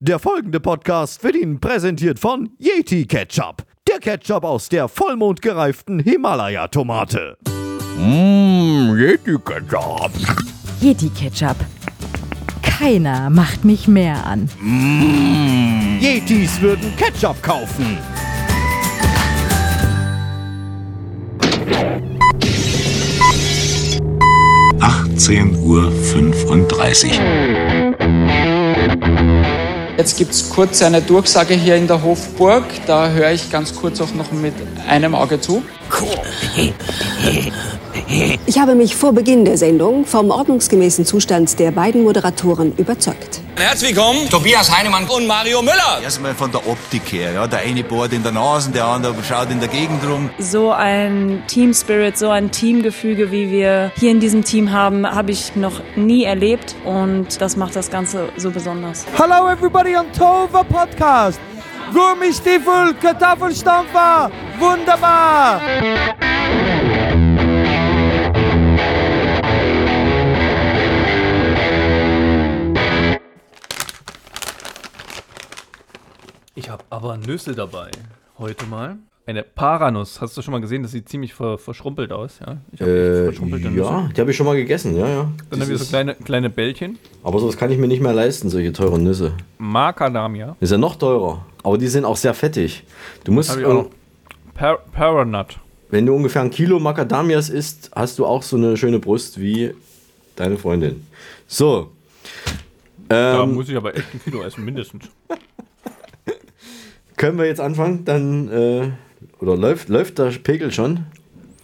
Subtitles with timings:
[0.00, 3.64] Der folgende Podcast wird Ihnen präsentiert von Yeti Ketchup.
[3.88, 7.38] Der Ketchup aus der vollmondgereiften Himalaya-Tomate.
[7.96, 10.10] Mmm, Yeti Ketchup.
[10.82, 11.56] Yeti Ketchup.
[12.62, 14.50] Keiner macht mich mehr an.
[15.98, 17.96] Yetis würden Ketchup kaufen.
[25.66, 25.90] Uhr.
[25.90, 27.18] 35.
[29.96, 32.64] Jetzt gibt es kurz eine Durchsage hier in der Hofburg.
[32.86, 34.54] Da höre ich ganz kurz auch noch mit
[34.86, 35.62] einem Auge zu.
[38.46, 43.40] Ich habe mich vor Beginn der Sendung vom ordnungsgemäßen Zustand der beiden Moderatoren überzeugt.
[43.56, 46.00] Herzlich willkommen, Tobias Heinemann und Mario Müller.
[46.02, 47.32] Erstmal von der Optik her.
[47.32, 47.46] Ja.
[47.46, 50.30] Der eine bohrt in der Nase, der andere schaut in der Gegend rum.
[50.38, 55.32] So ein Team Spirit, so ein Teamgefüge, wie wir hier in diesem Team haben, habe
[55.32, 56.76] ich noch nie erlebt.
[56.84, 59.06] Und das macht das Ganze so besonders.
[59.16, 61.40] Hello everybody on Tova Podcast.
[61.92, 65.60] Gummistiefel, Kartoffelstampfer, wunderbar!
[76.56, 77.90] Ich habe aber Nüsse dabei.
[78.38, 78.96] Heute mal.
[79.26, 80.20] Eine Paranuss.
[80.20, 80.82] Hast du schon mal gesehen?
[80.82, 82.38] Das sieht ziemlich ver verschrumpelt aus.
[82.40, 84.10] Ja, ich hab Äh, verschrumpelte ja, Nüsse.
[84.14, 85.30] die habe ich schon mal gegessen, ja, ja.
[85.50, 86.98] Dann haben wir so kleine, kleine Bällchen.
[87.24, 89.34] Aber sowas kann ich mir nicht mehr leisten, solche teuren Nüsse.
[89.58, 90.56] Macadamia.
[90.60, 91.44] Ist ja noch teurer.
[91.62, 92.84] Aber die sind auch sehr fettig.
[93.24, 93.90] Du musst, Hab ich auch noch.
[94.54, 95.58] Par Paranut.
[95.90, 99.74] wenn du ungefähr ein Kilo Macadamias isst, hast du auch so eine schöne Brust wie
[100.36, 101.04] deine Freundin.
[101.46, 101.90] So.
[103.08, 105.04] Da Ähm, muss ich aber echt ein Kilo essen, mindestens.
[107.16, 108.04] können wir jetzt anfangen?
[108.04, 108.90] Dann, äh,
[109.40, 111.06] oder läuft, läuft der Pegel schon?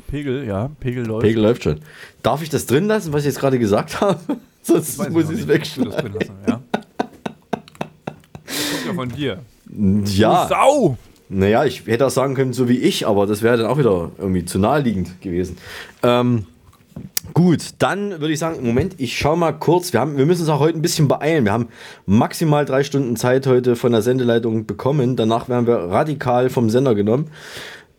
[0.09, 1.23] Pegel, ja, Pegel läuft.
[1.23, 1.81] Pegel läuft schon.
[2.23, 4.19] Darf ich das drin lassen, was ich jetzt gerade gesagt habe?
[4.63, 5.93] Sonst Weiß muss ich es du das wegschneiden.
[5.93, 6.61] drin lassen, ja.
[8.87, 9.39] Ja von dir.
[10.05, 10.43] Ja.
[10.43, 10.99] Du Sau!
[11.29, 14.11] Naja, ich hätte auch sagen können, so wie ich, aber das wäre dann auch wieder
[14.19, 15.57] irgendwie zu naheliegend gewesen.
[16.03, 16.45] Ähm,
[17.35, 19.93] gut, dann würde ich sagen, Moment, ich schaue mal kurz.
[19.93, 21.45] Wir, haben, wir müssen uns auch heute ein bisschen beeilen.
[21.45, 21.69] Wir haben
[22.07, 25.17] maximal drei Stunden Zeit heute von der Sendeleitung bekommen.
[25.17, 27.31] Danach werden wir radikal vom Sender genommen.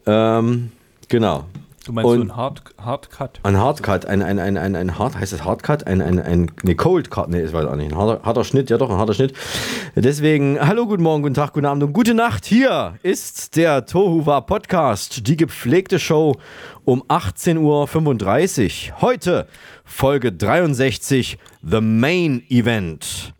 [0.06, 0.72] Ähm,
[1.10, 1.46] genau.
[1.86, 3.42] Du meinst Und- so ein Hard, Hardcut?
[3.44, 5.86] Ein Hardcut, ein, ein, ein, ein, ein Hard, heißt das Hardcut?
[5.86, 7.92] Ein, ein, ein, ne, Cold Cut, ne, ich weiß auch nicht.
[7.92, 9.34] Ein harter, harter Schnitt, ja doch, ein harter Schnitt.
[9.96, 12.46] Deswegen, hallo, guten Morgen, guten Tag, guten Abend und gute Nacht.
[12.46, 16.38] Hier ist der Tohuwa Podcast, die gepflegte Show
[16.86, 19.02] um 18.35 Uhr.
[19.02, 19.48] Heute
[19.84, 23.34] Folge 63, The Main Event.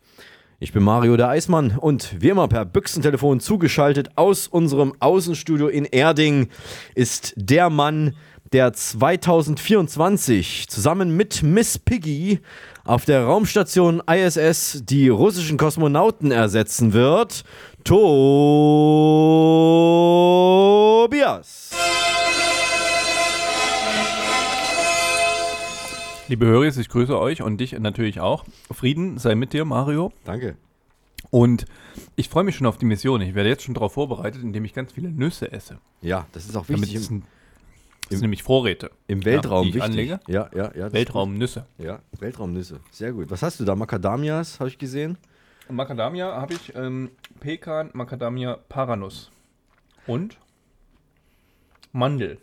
[0.60, 5.84] Ich bin Mario der Eismann und wie immer per Büchsentelefon zugeschaltet aus unserem Außenstudio in
[5.84, 6.48] Erding
[6.96, 8.14] ist der Mann, der
[8.54, 12.40] 2024 zusammen mit Miss Piggy
[12.86, 17.44] auf der Raumstation ISS die russischen Kosmonauten ersetzen wird.
[17.84, 18.52] Tobias.
[26.28, 28.46] Liebe Höris, ich grüße euch und dich natürlich auch.
[28.72, 30.14] Frieden sei mit dir, Mario.
[30.26, 30.58] Danke.
[31.32, 31.66] Und
[32.16, 33.20] ich freue mich schon auf die Mission.
[33.22, 35.80] Ich werde jetzt schon darauf vorbereitet, indem ich ganz viele Nüsse esse.
[36.02, 37.02] Ja, das ist auch Damit wichtig.
[37.02, 37.24] ist Im, ein,
[38.14, 38.92] das sind nämlich Vorräte.
[39.08, 39.90] im Weltraum die ich wichtig.
[39.90, 40.20] anlege.
[40.28, 40.94] Ja, ja, ja.
[40.94, 41.66] Weltraumnüsse.
[41.78, 42.80] Ja, Weltraumnüsse.
[42.92, 43.30] Sehr gut.
[43.30, 43.76] Was hast du da?
[43.76, 45.18] Macadamias, habe ich gesehen.
[45.68, 49.32] Und Macadamia habe ich ähm, Pekan, Macadamia, Paranuss.
[50.08, 50.38] Und
[51.92, 52.38] Mandel.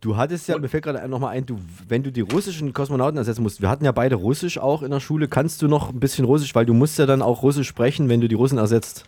[0.00, 3.42] Du hattest ja, mir fällt gerade nochmal ein, du, wenn du die russischen Kosmonauten ersetzen
[3.42, 6.24] musst, wir hatten ja beide Russisch auch in der Schule, kannst du noch ein bisschen
[6.24, 9.04] Russisch, weil du musst ja dann auch Russisch sprechen, wenn du die Russen ersetzt.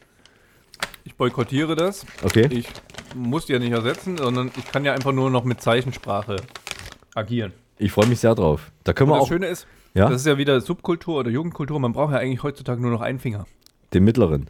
[1.23, 2.05] Ich boykottiere das.
[2.25, 2.49] Okay.
[2.51, 2.67] Ich
[3.15, 6.35] muss die ja nicht ersetzen, sondern ich kann ja einfach nur noch mit Zeichensprache
[7.15, 7.53] agieren.
[7.79, 8.73] Ich freue mich sehr drauf.
[8.83, 10.09] Da können Und wir das auch Schöne ist, Ja?
[10.09, 11.79] das ist ja wieder Subkultur oder Jugendkultur.
[11.79, 13.47] Man braucht ja eigentlich heutzutage nur noch einen Finger.
[13.95, 14.49] den mittleren.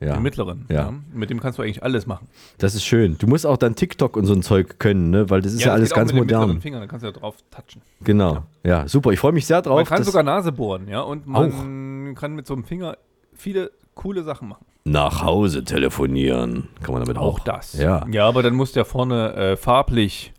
[0.00, 0.14] Ja.
[0.14, 0.64] Den mittleren.
[0.70, 0.94] Ja.
[1.12, 2.26] Mit dem kannst du eigentlich alles machen.
[2.56, 3.18] Das ist schön.
[3.18, 5.28] Du musst auch dann TikTok und so ein Zeug können, ne?
[5.28, 6.58] weil das ist ja, das alles auch ganz mit modern.
[6.62, 7.82] Finger, da kannst du ja drauf touchen.
[8.02, 8.44] Genau.
[8.62, 9.10] Ja, super.
[9.10, 9.76] Ich freue mich sehr drauf.
[9.76, 11.02] Man kann sogar Nase bohren, ja.
[11.02, 12.96] Und man kann mit so einem Finger
[13.34, 14.64] viele coole Sachen machen.
[14.84, 16.68] nach Hause telefonieren.
[16.82, 17.34] Kann man damit auch.
[17.34, 17.74] Auch das.
[17.74, 18.06] Ja.
[18.10, 20.32] Ja, aber dann muss der vorne äh, farblich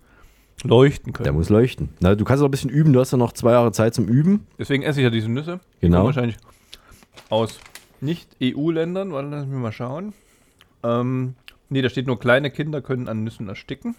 [0.63, 1.23] leuchten können.
[1.25, 1.89] Der muss leuchten.
[1.99, 2.93] Na, du kannst auch ein bisschen üben.
[2.93, 4.45] Du hast ja noch zwei Jahre Zeit zum Üben.
[4.59, 5.59] Deswegen esse ich ja diese Nüsse.
[5.81, 5.97] Die Genau.
[5.97, 6.37] kommen wahrscheinlich
[7.29, 7.59] aus
[8.01, 9.11] Nicht-EU-Ländern.
[9.11, 10.13] Warte, lass mich mal schauen.
[10.83, 11.35] Ähm,
[11.69, 13.95] nee, da steht nur, kleine Kinder können an Nüssen ersticken.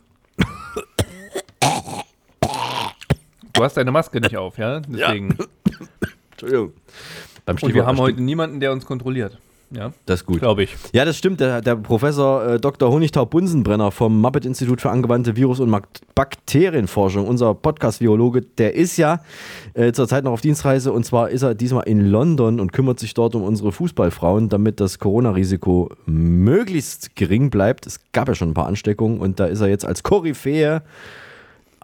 [3.53, 4.81] Du hast deine Maske nicht auf, ja?
[4.81, 5.37] Deswegen.
[6.33, 6.73] Entschuldigung.
[7.47, 9.39] Beim Und wir haben heute niemanden, der uns kontrolliert.
[9.71, 10.39] Ja, Das ist gut.
[10.39, 10.77] glaube ich.
[10.93, 11.41] Ja, das stimmt.
[11.41, 12.91] Der, der Professor äh, Dr.
[12.91, 15.75] Honigtau-Bunsenbrenner vom Muppet-Institut für angewandte Virus- und
[16.15, 19.21] Bakterienforschung, unser Podcast-Virologe, der ist ja
[19.75, 23.15] äh, zurzeit noch auf Dienstreise und zwar ist er diesmal in London und kümmert sich
[23.15, 27.87] dort um unsere Fußballfrauen, damit das Corona-Risiko möglichst gering bleibt.
[27.87, 30.83] Es gab ja schon ein paar Ansteckungen und da ist er jetzt als Koryphäe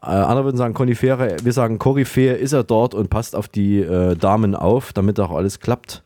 [0.02, 3.78] äh, andere würden sagen Konifere, wir sagen Koryphäe, ist er dort und passt auf die
[3.78, 6.02] äh, Damen auf, damit auch alles klappt.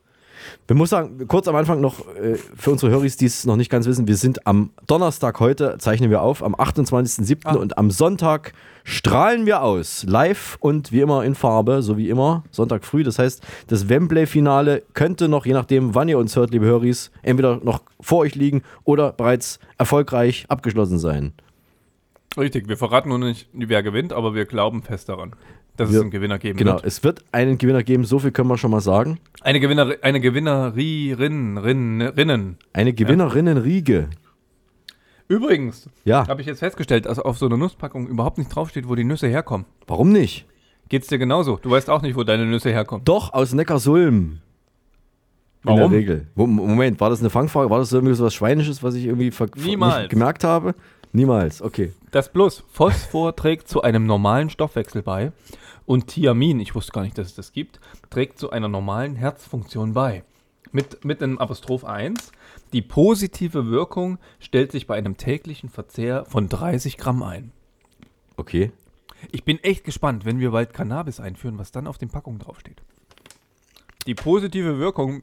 [0.67, 3.71] Wir muss sagen, kurz am Anfang noch äh, für unsere Höris, die es noch nicht
[3.71, 7.57] ganz wissen, wir sind am Donnerstag heute, zeichnen wir auf, am 28.07.
[7.57, 8.53] und am Sonntag
[8.85, 10.05] strahlen wir aus.
[10.09, 13.03] Live und wie immer in Farbe, so wie immer, Sonntag früh.
[13.03, 17.61] Das heißt, das Wembley-Finale könnte noch, je nachdem, wann ihr uns hört, liebe Höris, entweder
[17.63, 21.33] noch vor euch liegen oder bereits erfolgreich abgeschlossen sein.
[22.39, 25.35] Richtig, wir verraten nur nicht, wer gewinnt, aber wir glauben fest daran,
[25.77, 26.85] dass Wir- es einen Gewinner geben Genau, wird.
[26.85, 29.19] es wird einen Gewinner geben, so viel können wir schon mal sagen.
[29.43, 32.57] Eine, Gewinner, eine Gewinnerin, Rinnen, Rinnen.
[32.73, 34.09] Eine Gewinnerinnenriege.
[35.29, 36.27] Übrigens, Ja.
[36.29, 39.27] habe ich jetzt festgestellt, dass auf so einer Nusspackung überhaupt nicht draufsteht, wo die Nüsse
[39.27, 39.67] herkommen.
[39.87, 40.47] Warum nicht?
[40.89, 41.59] Geht's dir genauso?
[41.61, 43.05] Du weißt auch nicht, wo deine Nüsse herkommen.
[43.05, 44.39] Doch, aus Neckarsulm.
[45.65, 45.91] In Warum?
[45.91, 46.27] der Regel.
[46.37, 47.69] Moment, war das eine Fangfrage?
[47.71, 49.33] War das irgendwie so was Schweinisches, was ich irgendwie
[49.65, 50.09] Niemals.
[50.09, 50.77] gemerkt habe?
[51.13, 51.93] Niemals, okay.
[52.11, 52.65] Das plus.
[52.69, 55.33] Phosphor trägt zu einem normalen Stoffwechsel bei
[55.87, 57.81] und Thiamin, ich wusste gar nicht, dass es das gibt,
[58.11, 60.25] trägt zu einer normalen Herzfunktion bei.
[60.73, 62.33] Mit, mit einem Apostroph 1.
[62.73, 67.53] Die positive Wirkung stellt sich bei einem täglichen Verzehr von 30 Gramm ein.
[68.37, 68.73] Okay.
[69.31, 72.83] Ich bin echt gespannt, wenn wir bald Cannabis einführen, was dann auf den Packungen draufsteht.
[74.07, 75.23] Die positive Wirkung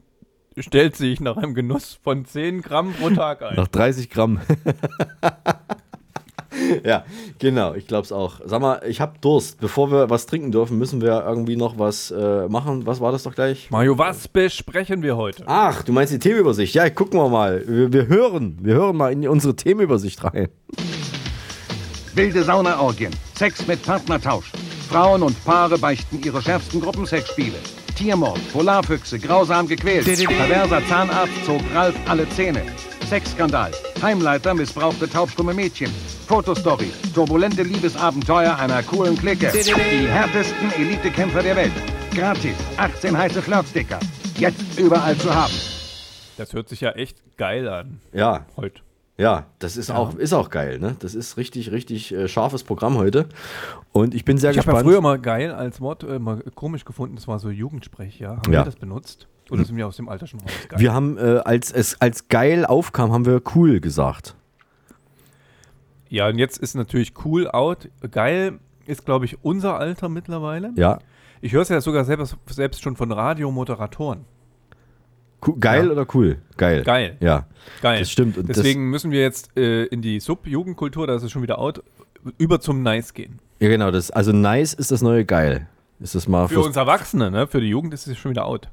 [0.58, 3.56] stellt sich nach einem Genuss von 10 Gramm pro Tag ein.
[3.56, 4.40] Nach 30 Gramm.
[6.84, 7.06] ja,
[7.40, 8.40] genau, ich glaube es auch.
[8.46, 9.60] Sag mal, ich habe Durst.
[9.60, 12.86] Bevor wir was trinken dürfen, müssen wir irgendwie noch was äh, machen.
[12.86, 13.70] Was war das doch gleich?
[13.72, 15.44] Mario, was besprechen wir heute?
[15.48, 16.76] Ach, du meinst die Themenübersicht.
[16.76, 17.64] Ja, gucken wir mal.
[17.68, 20.50] Wir, wir hören, wir hören mal in unsere Themenübersicht rein.
[22.16, 24.52] Wilde Saunaorgien, Sex mit Partnertausch.
[24.90, 27.58] Frauen und Paare beichten ihre schärfsten Gruppensexspiele.
[27.96, 30.06] Tiermord, Polarfüchse, grausam gequält.
[30.06, 32.64] Perverser Zahnarzt zog Ralf alle Zähne.
[33.14, 33.70] Sexskandal,
[34.02, 35.92] Heimleiter missbrauchte taubstumme Mädchen.
[36.26, 39.52] Fotostory, turbulente Liebesabenteuer einer coolen Clique.
[39.54, 41.72] Die härtesten Elitekämpfer der Welt.
[42.16, 44.00] Gratis, 18 heiße Flirtsticker.
[44.40, 45.54] Jetzt überall zu haben.
[46.38, 48.00] Das hört sich ja echt geil an.
[48.14, 48.48] Ja.
[48.58, 48.82] Heute.
[49.20, 49.96] Ja, das ist, Ja.
[49.98, 50.96] Auch, ist auch geil, ne?
[50.98, 53.30] Das ist richtig, richtig äh, scharfes Programm heute.
[53.92, 54.88] Und ich bin sehr Ich habe gespannt.
[54.88, 58.38] ja früher mal geil als Wort äh, mal komisch gefunden, das war so Jugendsprech, ja.
[58.38, 58.62] Haben Ja.
[58.62, 59.28] wir das benutzt?
[59.54, 60.52] Oder sind wir aus dem Alter schon raus?
[60.70, 60.80] Geil.
[60.80, 64.36] wir haben, äh, als es als geil aufkam, haben wir cool gesagt.
[66.10, 67.90] ja, und jetzt ist natürlich cool out.
[68.12, 70.72] Geil ist, glaube ich, unser Alter mittlerweile.
[70.76, 71.00] Ja.
[71.42, 74.26] Ich höre es ja sogar selbst, selbst schon von Radiomoderatoren.
[75.46, 75.92] Cool, geil Ja.
[75.92, 76.38] oder cool?
[76.56, 76.84] Geil.
[76.84, 77.18] Geil.
[77.20, 77.48] Ja.
[77.82, 78.00] Geil.
[78.00, 78.38] Das stimmt.
[78.38, 81.84] Und Deswegen müssen wir jetzt äh, in die Sub-Jugendkultur, da ist es schon wieder out,
[82.38, 83.40] über zum Nice gehen.
[83.60, 83.92] Das, ja, genau.
[83.92, 85.68] Das, also nice ist das neue geil.
[86.00, 87.48] Ist das mal Für uns Erwachsene, ne?
[87.48, 88.70] Für die Jugend ist es schon wieder out.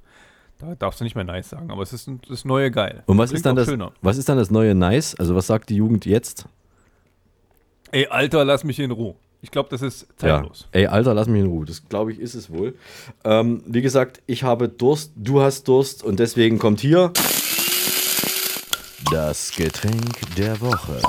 [0.61, 3.03] Da darfst du nicht mehr nice sagen, aber es ist das neue Geil.
[3.07, 3.93] Und was Klingt ist, dann das, Schöner.
[4.03, 5.15] was ist dann das neue nice?
[5.15, 6.45] Also was sagt die Jugend jetzt?
[7.93, 9.15] Ey, Alter, lass mich in Ruhe.
[9.43, 10.69] Ich glaube, das ist zeitlos.
[10.75, 10.81] Ja.
[10.81, 11.65] Ey, Alter, lass mich in Ruhe.
[11.65, 12.75] Das glaube ich, ist es wohl.
[13.25, 17.11] Ähm, wie gesagt, ich habe Durst, du hast Durst und deswegen kommt hier
[19.11, 21.01] das Getränk der Woche.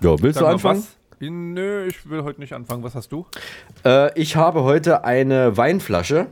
[0.00, 0.80] Ja, willst Sag du anfangen?
[0.80, 0.96] was?
[1.30, 2.82] Nö, ich will heute nicht anfangen.
[2.82, 3.26] Was hast du?
[3.84, 6.26] Äh, ich habe heute eine Weinflasche.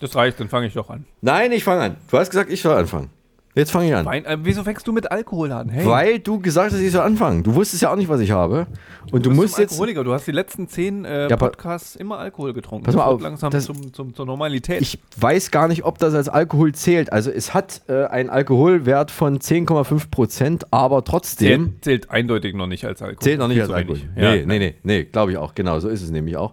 [0.00, 1.04] Das reicht, dann fange ich doch an.
[1.20, 1.96] Nein, ich fange an.
[2.10, 3.10] Du hast gesagt, ich soll anfangen.
[3.58, 4.06] Jetzt fange ich an.
[4.06, 5.68] Wein, äh, wieso fängst du mit Alkohol an?
[5.68, 7.42] Hey, Weil du gesagt hast, ich soll anfangen.
[7.42, 8.66] Du wusstest ja auch nicht, was ich habe.
[9.10, 9.72] Und du, bist musst jetzt.
[9.72, 10.04] Alkoholiker.
[10.04, 12.84] Du hast die letzten zehn äh, Ja, Podcasts immer Alkohol getrunken.
[12.84, 14.80] Pass mal auf, langsam das- zum, zum, zur Normalität.
[14.80, 17.12] Ich weiß gar nicht, ob das als Alkohol zählt.
[17.12, 21.64] Also es hat äh, einen Alkoholwert von 10,5 Prozent, aber trotzdem.
[21.82, 23.22] zählt, zählt eindeutig noch nicht als Alkohol.
[23.22, 23.96] Zählt noch nicht als Alkohol.
[23.96, 24.08] wenig.
[24.14, 25.54] Nee, Ja, nee, nee, nee, glaube ich auch.
[25.54, 26.52] Genau, so ist es nämlich auch.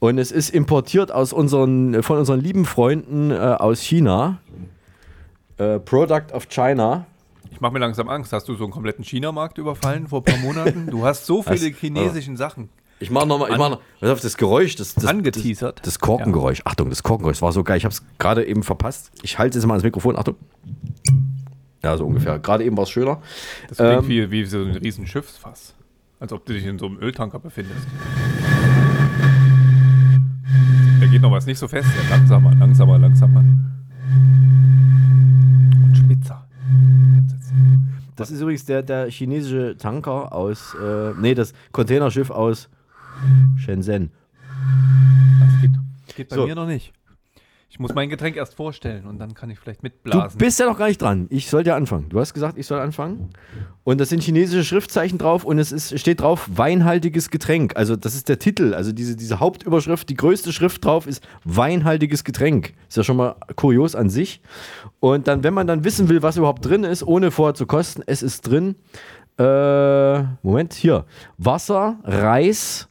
[0.00, 4.38] Und es ist importiert aus unseren, von unseren lieben Freunden äh, aus China.
[5.62, 7.06] Äh, Product of China.
[7.50, 8.32] Ich mache mir langsam Angst.
[8.32, 10.88] Hast du so einen kompletten China-Markt überfallen vor ein paar Monaten?
[10.90, 12.68] Du hast so viele chinesischen Sachen.
[12.98, 15.80] Ich mache nochmal, ich An- mach noch, das Geräusch, das, das, Angeteasert.
[15.80, 16.62] Das, das Korkengeräusch.
[16.64, 17.76] Achtung, das Korkengeräusch war so geil.
[17.76, 19.10] Ich habe es gerade eben verpasst.
[19.22, 20.16] Ich halte jetzt mal ans Mikrofon.
[20.16, 20.36] Achtung.
[21.82, 22.38] Ja, so ungefähr.
[22.38, 23.20] Gerade eben war es schöner.
[23.68, 25.74] Das klingt Ähm, wie, wie so ein riesen Schiffsfass.
[26.20, 27.86] Als ob du dich in so einem Öltanker befindest.
[31.00, 31.88] Da geht noch was nicht so fest.
[32.04, 33.44] Ja, langsamer, langsamer, langsamer.
[38.22, 42.68] Das ist übrigens der, der chinesische Tanker aus, äh, nee, das Containerschiff aus
[43.56, 44.10] Shenzhen.
[45.40, 45.70] Das geht,
[46.16, 46.46] geht bei So.
[46.46, 46.92] mir noch nicht.
[47.72, 50.36] Ich muss mein Getränk erst vorstellen und dann kann ich vielleicht Du mitblasen.
[50.36, 51.26] bist ja noch gar nicht dran.
[51.30, 52.10] Ich sollte ja anfangen.
[52.10, 53.30] Du hast gesagt, ich soll anfangen.
[53.82, 57.74] Und das sind chinesische Schriftzeichen drauf und es ist, steht drauf weinhaltiges Getränk.
[57.74, 58.74] Also das ist der Titel.
[58.74, 62.74] Also diese, diese Hauptüberschrift, die größte Schrift drauf ist weinhaltiges Getränk.
[62.90, 64.42] Ist ja schon mal kurios an sich.
[65.00, 68.02] Und dann, wenn man dann wissen will, was überhaupt drin ist, ohne vorher zu kosten,
[68.04, 68.74] es ist drin.
[69.38, 71.06] Äh, Moment, hier.
[71.38, 72.90] Wasser, Reis,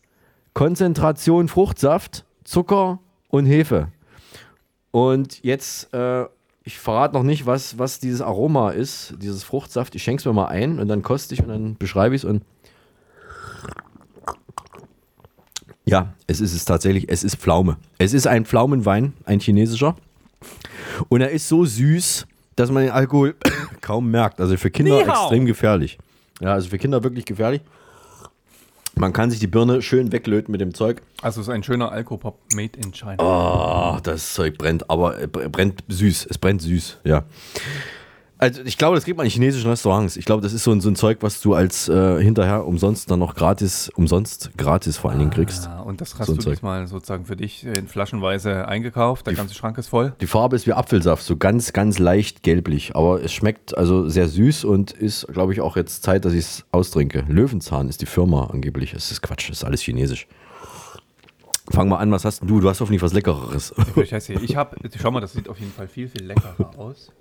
[0.55, 2.97] Konzentration Fruchtsaft, Zucker
[3.29, 3.89] und Hefe.
[4.91, 6.25] Und jetzt, äh,
[6.63, 9.95] ich verrate noch nicht, was, was dieses Aroma ist, dieses Fruchtsaft.
[9.95, 12.25] Ich schenke es mir mal ein und dann koste ich und dann beschreibe ich es
[12.25, 12.43] und.
[15.85, 17.77] Ja, es ist es tatsächlich, es ist Pflaume.
[17.97, 19.95] Es ist ein Pflaumenwein, ein chinesischer.
[21.09, 23.35] Und er ist so süß, dass man den Alkohol
[23.81, 24.39] kaum merkt.
[24.39, 25.97] Also für Kinder extrem gefährlich.
[26.39, 27.61] Ja, also für Kinder wirklich gefährlich.
[28.95, 31.01] Man kann sich die Birne schön weglöten mit dem Zeug.
[31.21, 33.15] Also es ist ein schöner Alkopop made in China.
[33.95, 36.27] Oh, das Zeug brennt, aber äh, br- brennt süß.
[36.29, 37.23] Es brennt süß, ja.
[38.41, 40.17] Also ich glaube, das kriegt man in chinesischen Restaurants.
[40.17, 43.11] Ich glaube, das ist so ein, so ein Zeug, was du als äh, hinterher umsonst
[43.11, 45.67] dann noch gratis, umsonst gratis vor allen Dingen kriegst.
[45.67, 46.53] Ah, und das hast So du Zeug.
[46.55, 49.27] diesmal sozusagen für dich in flaschenweise eingekauft.
[49.27, 50.13] Der ganze Schrank ist voll.
[50.21, 52.95] Die Farbe ist wie Apfelsaft, so ganz, ganz leicht gelblich.
[52.95, 56.39] Aber es schmeckt also sehr süß und ist, glaube ich, auch jetzt Zeit, dass ich
[56.39, 57.23] es austrinke.
[57.27, 58.95] Löwenzahn ist die Firma angeblich.
[58.95, 60.25] Es ist Quatsch, das ist alles chinesisch.
[61.69, 62.59] Fang mal an, was hast du?
[62.59, 63.71] Du hast hoffentlich was Leckeres.
[63.97, 67.11] Ich, ich habe, schau mal, das sieht auf jeden Fall viel, viel leckerer aus.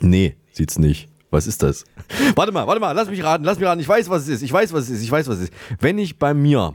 [0.00, 1.08] Nee, sieht's nicht.
[1.30, 1.84] Was ist das?
[2.34, 3.80] Warte mal, warte mal, lass mich raten, lass mich raten.
[3.80, 4.42] Ich weiß, was es ist.
[4.42, 5.02] Ich weiß, was es ist.
[5.02, 5.52] Ich weiß, was es ist.
[5.78, 6.74] Wenn ich bei mir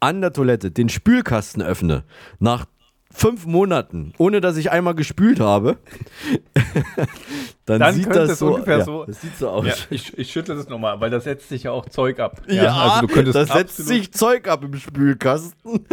[0.00, 2.04] an der Toilette den Spülkasten öffne,
[2.38, 2.66] nach
[3.10, 5.78] fünf Monaten, ohne dass ich einmal gespült habe,
[7.64, 9.04] dann, Dann sieht das so, ungefähr ja, so.
[9.04, 9.66] Das sieht so aus.
[9.66, 12.42] Ja, ich, ich schüttle das nochmal, weil das setzt sich ja auch Zeug ab.
[12.46, 15.86] Ja, also du könntest das setzt sich Zeug ab im Spülkasten.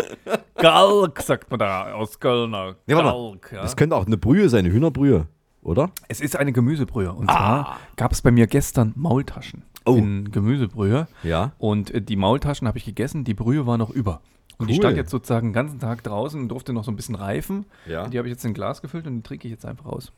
[0.55, 2.75] Galk, sagt man da aus Kölner.
[2.85, 3.31] Ja, warte mal.
[3.31, 3.61] Galk, ja.
[3.61, 5.27] Das könnte auch eine Brühe sein, eine Hühnerbrühe,
[5.65, 5.91] oder?
[6.07, 7.11] Es ist eine Gemüsebrühe.
[7.11, 7.33] Und Ah.
[7.33, 9.95] zwar gab es bei mir gestern Maultaschen Oh.
[9.95, 11.07] in Gemüsebrühe.
[11.23, 11.51] Ja.
[11.57, 14.21] Und äh, die Maultaschen habe ich gegessen, die Brühe war noch über.
[14.57, 14.79] Und die Cool.
[14.83, 17.65] stand jetzt sozusagen den ganzen Tag draußen und durfte noch so ein bisschen reifen.
[17.85, 18.07] Ja.
[18.07, 20.13] Die habe ich jetzt in ein Glas gefüllt und die trinke ich jetzt einfach aus.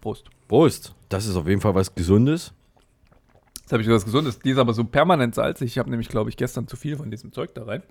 [0.00, 0.30] Prost.
[0.48, 0.94] Prost.
[1.08, 2.52] Das ist auf jeden Fall was Gesundes.
[3.60, 4.38] Jetzt habe ich was Gesundes.
[4.40, 5.66] Die ist aber so permanent salzig.
[5.72, 7.82] Ich habe nämlich, glaube ich, gestern zu viel von diesem Zeug da rein.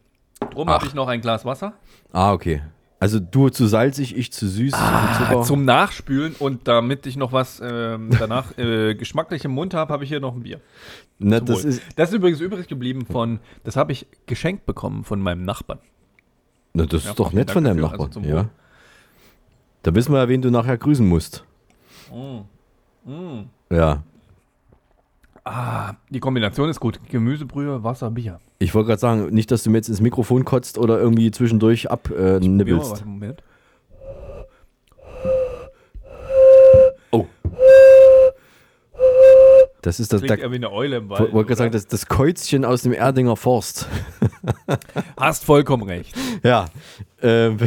[0.51, 1.74] Drum habe ich noch ein Glas Wasser.
[2.12, 2.62] Ah, okay.
[3.01, 4.74] Also du zu salzig, ich zu süß.
[4.75, 9.74] Ah, zu zum Nachspülen und damit ich noch was ähm, danach äh, geschmacklich im Mund
[9.74, 10.62] habe, habe ich hier noch ein Bier.
[11.17, 15.20] Na, das ist, das ist übrigens übrig geblieben von, das habe ich geschenkt bekommen von
[15.20, 15.79] meinem Nachbarn.
[16.74, 18.24] na, das Ja, ist doch nett Dank von deinem dafür, Nachbarn.
[18.24, 18.50] also ja.
[19.81, 21.43] Da wissen wir ja, wen du nachher grüßen musst.
[22.13, 23.39] Mm.
[23.72, 24.03] Ja.
[25.43, 27.00] Ah, die Kombination ist gut.
[27.10, 28.39] Gemüsebrühe, Wasser, Bier.
[28.60, 31.89] Ich wollte gerade sagen, nicht, dass du mir jetzt ins Mikrofon kotzt oder irgendwie zwischendurch
[31.89, 33.01] abnibbelst.
[33.01, 33.43] Äh, Moment.
[37.12, 37.25] oh.
[39.81, 40.21] Das ist das.
[40.21, 41.33] Klingt Da, wie eine Eule im ich Wald.
[41.33, 43.88] wollte gerade sagen, das, das Käuzchen aus dem Erdinger Forst.
[45.17, 46.15] Hast vollkommen recht.
[46.43, 46.65] Ja.
[47.24, 47.58] Ähm,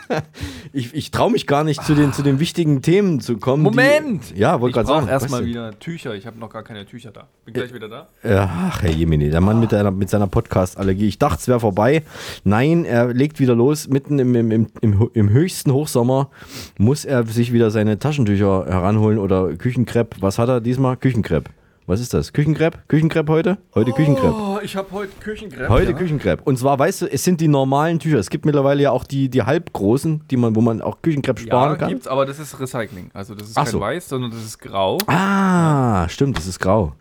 [0.72, 3.62] ich ich traue mich gar nicht, zu den, zu den wichtigen Themen zu kommen.
[3.62, 4.34] Moment!
[4.34, 5.08] Die, ja, wollte ich gerade sagen.
[5.08, 6.14] erstmal wieder Tücher.
[6.14, 7.28] Ich habe noch gar keine Tücher da.
[7.44, 8.08] Bin gleich wieder da.
[8.24, 11.08] Ach, Herr Jemini, der Mann mit, der, mit seiner Podcast-Allergie.
[11.08, 12.02] Ich dachte, es wäre vorbei.
[12.44, 13.88] Nein, er legt wieder los.
[13.88, 16.30] Mitten im, im, im, im, im höchsten Hochsommer
[16.78, 20.16] muss er sich wieder seine Taschentücher heranholen oder Küchenkrepp.
[20.20, 20.96] Was hat er diesmal?
[20.96, 21.50] Küchenkrepp.
[21.88, 22.32] Was ist das?
[22.32, 22.88] Küchenkrepp?
[22.88, 23.58] Küchenkrepp heute?
[23.76, 24.34] Heute Küchenkrepp.
[24.34, 25.68] Oh, ich habe heute Küchenkrepp.
[25.68, 25.96] Heute ja.
[25.96, 26.42] Küchenkrepp.
[26.44, 28.18] Und zwar, weißt du, es sind die normalen Tücher.
[28.18, 31.70] Es gibt mittlerweile ja auch die, die halbgroßen, die man, wo man auch Küchenkrepp sparen
[31.74, 31.88] Ja, kann.
[31.90, 33.10] gibt's, aber das ist Recycling.
[33.14, 33.78] Also das ist Ach kein so.
[33.80, 34.98] Weiß, sondern das ist Grau.
[35.06, 36.92] Ah, stimmt, das ist grau.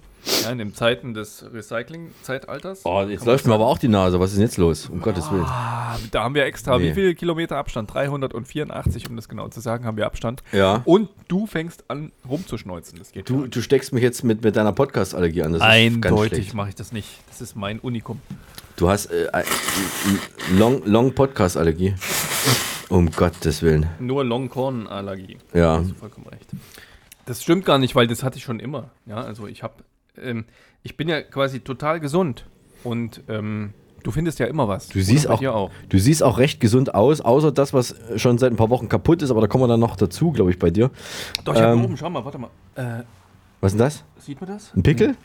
[0.43, 2.81] Ja, in den Zeiten des Recycling-Zeitalters.
[2.85, 4.19] Oh, jetzt läuft mir aber auch die Nase.
[4.19, 4.89] Was ist denn jetzt los?
[4.89, 5.45] Um Gottes Willen.
[5.45, 6.89] Ah, da haben wir extra, Nee.
[6.89, 7.93] wie viele Kilometer Abstand?
[7.93, 10.41] 384, um das genau zu sagen, haben wir Abstand.
[10.51, 10.81] Ja.
[10.85, 12.97] Und du fängst an rumzuschneuzen.
[12.99, 15.53] Das geht Du, du steckst mich jetzt mit, mit deiner Podcast-Allergie an.
[15.53, 17.07] Das Eindeutig mache ich das nicht.
[17.29, 18.19] Das ist mein Unikum.
[18.77, 19.45] Du hast äh, ein-
[20.49, 21.95] ein Long, Long Podcast-Allergie.
[22.89, 23.87] Um Gottes Willen.
[23.99, 25.37] Nur Longcorn-Allergie.
[25.53, 25.75] Ja.
[25.75, 26.47] Da hast du vollkommen recht.
[27.25, 28.91] Das stimmt gar nicht, weil das hatte ich schon immer.
[29.07, 29.73] Ja, also ich habe,
[30.21, 30.45] ähm,
[30.83, 32.45] ich bin ja quasi total gesund
[32.83, 34.89] und ähm, du findest ja immer was.
[34.89, 35.71] Du siehst, auch, auch.
[35.89, 39.21] du siehst auch recht gesund aus, außer das, was schon seit ein paar Wochen kaputt
[39.21, 40.91] ist, aber da kommen wir dann noch dazu, glaube ich, bei dir.
[41.43, 42.49] Doch, ich Ähm, oben, schau mal, warte mal.
[42.75, 43.03] Äh,
[43.61, 44.03] Was ist denn das?
[44.19, 44.73] sieht man das?
[44.75, 45.15] Ein Pickel?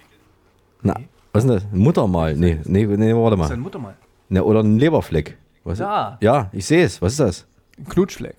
[0.82, 0.94] Na,
[1.32, 1.72] was ist denn das?
[1.72, 2.34] Ein Muttermal?
[2.36, 3.64] Nee, nee, nee, warte Das ist ein mal.
[3.64, 3.96] Muttermal.
[4.30, 5.36] Ne, oder ein Leberfleck.
[5.64, 6.16] Was Da.
[6.22, 7.02] Ja, ich sehe es.
[7.02, 7.46] Was ist das?
[7.78, 8.36] Ein Knutschfleck.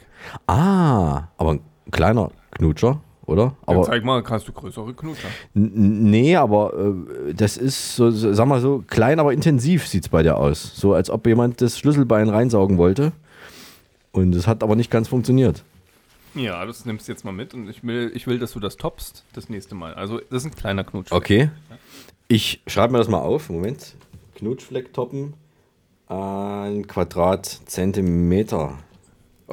[0.47, 3.43] Ah, aber ein kleiner Knutscher, oder?
[3.43, 5.27] Ja, Aber zeig mal, kannst du größere Knutscher.
[5.53, 10.09] Nee, aber äh, das ist so, so, sag mal so, klein, aber intensiv sieht es
[10.09, 10.75] bei dir aus.
[10.75, 13.11] So als ob jemand das Schlüsselbein reinsaugen wollte.
[14.11, 15.63] Und es hat aber nicht ganz funktioniert.
[16.33, 18.77] Ja, das nimmst du jetzt mal mit und ich will, ich will, dass du das
[18.77, 19.93] toppst das nächste Mal.
[19.93, 21.11] Also, das ist ein kleiner Knutsch.
[21.11, 21.49] Okay.
[22.27, 23.49] Ich schreibe mir das mal auf.
[23.49, 23.95] Moment.
[24.35, 25.33] Knutschfleck toppen.
[26.07, 28.77] Ein Quadratzentimeter.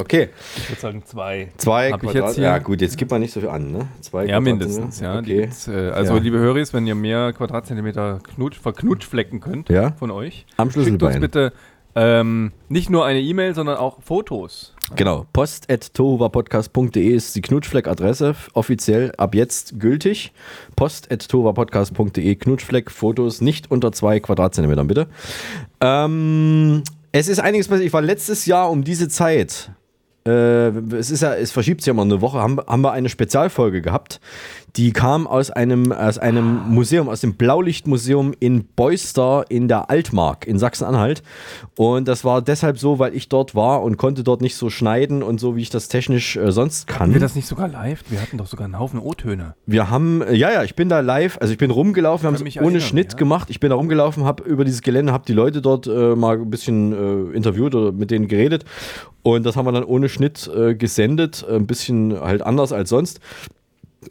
[0.00, 0.28] Okay.
[0.56, 1.48] Ich würde sagen zwei.
[1.56, 2.36] Zwei Hab Quadrat.
[2.36, 3.88] ja, gut, jetzt gibt man nicht so viel an, ne?
[4.00, 5.18] Zwei Ja, mindestens, ja.
[5.18, 5.40] Okay.
[5.42, 6.20] gibt's, äh, also, Ja.
[6.20, 9.92] liebe Höris, wenn ihr mehr Quadratzentimeter Knutsch, verknutschflecken könnt Ja.
[9.98, 11.52] von euch, Am schickt uns bitte
[12.00, 14.72] ähm, nicht nur eine E-Mail, sondern auch Fotos.
[14.94, 20.32] Genau, post.tohuwapodcast.de ist die Knutschfleck-Adresse, offiziell ab jetzt gültig.
[20.76, 25.08] Post.tohuwapodcast.de, Knutschfleck, Fotos nicht unter zwei Quadratzentimetern, bitte.
[25.80, 27.86] Ähm, es ist einiges passiert.
[27.86, 29.72] Ich war letztes Jahr um diese Zeit,
[30.28, 33.08] äh, es, ist ja, es verschiebt sich ja immer eine Woche, haben, haben wir eine
[33.08, 34.20] Spezialfolge gehabt.
[34.76, 40.46] Die kam aus einem, aus einem Museum, aus dem Blaulichtmuseum in Beuster in der Altmark
[40.46, 41.22] in Sachsen-Anhalt.
[41.76, 45.22] Und das war deshalb so, weil ich dort war und konnte dort nicht so schneiden
[45.22, 47.00] und so, wie ich das technisch äh, sonst kann.
[47.00, 48.04] Hatten wir das nicht sogar live?
[48.08, 49.54] Wir hatten doch sogar einen Haufen O-Töne.
[49.66, 52.46] Wir haben, äh, ja, ja, ich bin da live, also ich bin rumgelaufen, wir haben
[52.46, 53.18] es ohne erinnern, Schnitt ja.
[53.18, 53.50] gemacht.
[53.50, 56.50] Ich bin da rumgelaufen, habe über dieses Gelände, habe die Leute dort äh, mal ein
[56.50, 56.92] bisschen
[57.32, 58.64] äh, interviewt oder mit denen geredet.
[59.22, 63.20] Und das haben wir dann ohne Schnitt äh, gesendet, ein bisschen halt anders als sonst.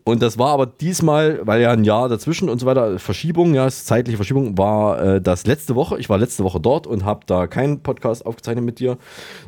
[0.04, 3.70] Und das war aber diesmal, weil ja ein Jahr dazwischen und so weiter, Verschiebung, ja,
[3.70, 5.98] zeitliche Verschiebung, war äh, das letzte Woche.
[5.98, 8.98] Ich war letzte Woche dort und habe da keinen Podcast aufgezeichnet mit dir,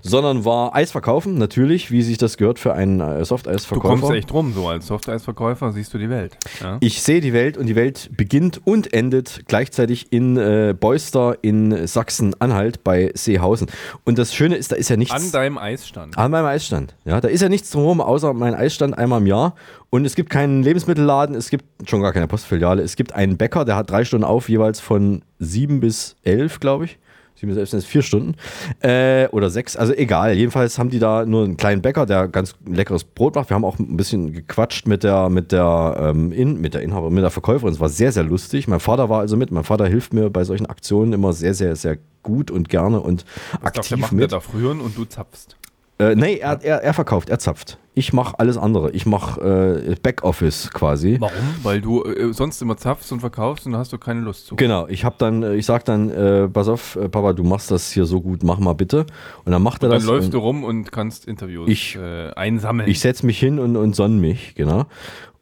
[0.02, 4.00] sondern war Eis verkaufen, natürlich, wie sich das gehört für einen äh, Du Softeisverkäufer.
[4.00, 6.38] kommst echt rum, so als Softeisverkäufer siehst du die Welt.
[6.62, 6.78] Ja?
[6.80, 11.86] Ich sehe die Welt und die Welt beginnt und endet gleichzeitig in äh, Beuster in
[11.86, 13.68] Sachsen-Anhalt bei Seehausen.
[14.06, 15.14] Und das Schöne ist, da ist ja nichts.
[15.14, 16.18] An deinem Eisstand.
[16.18, 16.96] An meinem Eisstand.
[17.04, 19.54] Ja, da ist ja nichts drumherum, außer mein Eisstand einmal im Jahr.
[19.90, 22.84] Und es gibt keinen Lebensmittelladen, es gibt schon gar keine Postfiliale.
[22.84, 26.86] Es gibt einen Bäcker, der hat drei Stunden auf, jeweils von sieben bis elf, glaube
[26.86, 27.00] ich.
[27.34, 28.36] Sieben bis elf sind es vier Stunden.
[28.82, 30.34] Äh, oder sechs, also egal.
[30.34, 33.50] Jedenfalls haben die da nur einen kleinen Bäcker, der ganz leckeres Brot macht.
[33.50, 37.14] Wir haben auch ein bisschen gequatscht mit der, mit der, ähm, in, mit der Inhaberin,
[37.14, 37.74] mit der Verkäuferin.
[37.74, 38.68] Es war sehr, sehr lustig.
[38.68, 39.52] Mein Vater war also mit.
[39.52, 43.24] Mein Vater hilft mir bei solchen Aktionen immer sehr, sehr, sehr gut und gerne und
[43.54, 44.32] der aktiv machen, der mit.
[44.34, 45.56] darf rühren und du zapfst.
[46.02, 47.78] Äh, nee, er, er, er verkauft, er zapft.
[47.94, 48.92] Ich mache alles andere.
[48.92, 51.18] Ich mache äh, Backoffice quasi.
[51.20, 51.34] Warum?
[51.64, 54.56] Weil du äh, sonst immer zapfst und verkaufst und da hast du keine Lust zu.
[54.56, 57.70] Genau, ich habe dann, äh, ich sag dann, äh, pass auf, äh, Papa, du machst
[57.72, 59.06] das hier so gut, mach mal bitte.
[59.44, 60.08] Und dann macht er Und dann das.
[60.08, 62.90] läufst und du rum und kannst Interviews Ich- äh, einsammeln.
[62.90, 64.86] Ich setze mich hin und, und sonne mich, genau.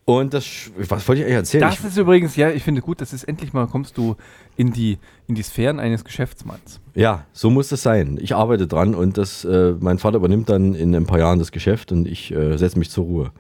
[0.10, 1.62] Und das, was wollte ich eigentlich erzählen?
[1.64, 4.16] das ich, ist übrigens, ja, ich finde gut, das ist endlich mal, kommst du
[4.56, 6.80] in die, in die Sphären eines Geschäftsmanns.
[6.96, 8.18] ja, so muss es sein.
[8.22, 11.52] Ich arbeite dran und das, äh, mein Vater übernimmt dann in ein paar Jahren das
[11.52, 13.32] Geschäft und ich äh, setze mich zur Ruhe.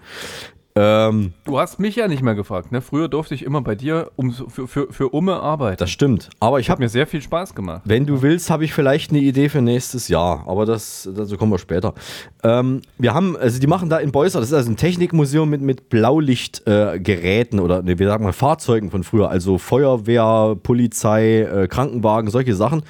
[0.77, 2.81] Ähm, Du hast mich ja nicht mehr gefragt, ne?
[2.81, 5.77] Früher durfte ich immer bei dir um, für, für, für Umme arbeiten.
[5.77, 6.29] das stimmt.
[6.39, 7.81] Aber ich habe mir sehr viel Spaß gemacht.
[7.85, 11.51] Wenn du willst, habe ich vielleicht eine Idee für nächstes Jahr, aber das, dazu kommen
[11.51, 11.95] wir später.
[12.43, 15.61] Ähm, wir haben, also die machen da in Beusser, das ist also ein Technikmuseum mit,
[15.61, 21.67] mit Blaulichtgeräten äh, oder ne, wir sagen mal Fahrzeugen von früher, also Feuerwehr, Polizei, äh,
[21.67, 22.83] Krankenwagen, solche Sachen.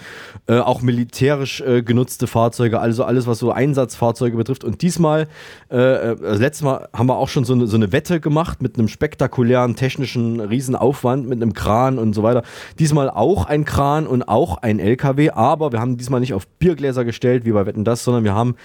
[0.50, 4.63] Äh, auch militärisch äh, genutzte Fahrzeuge, also alles, was so Einsatzfahrzeuge betrifft.
[4.63, 5.28] Und diesmal,
[5.69, 8.62] äh, äh, also letztes Mal haben wir auch schon so eine, so eine Wette gemacht
[8.62, 12.44] mit einem spektakulären technischen Riesenaufwand, mit einem Kran und so weiter.
[12.80, 17.06] Diesmal auch ein Kran und auch ein LKW, aber wir haben diesmal nicht auf Biergläser
[17.06, 18.56] gestellt, wie bei Wetten das, sondern wir haben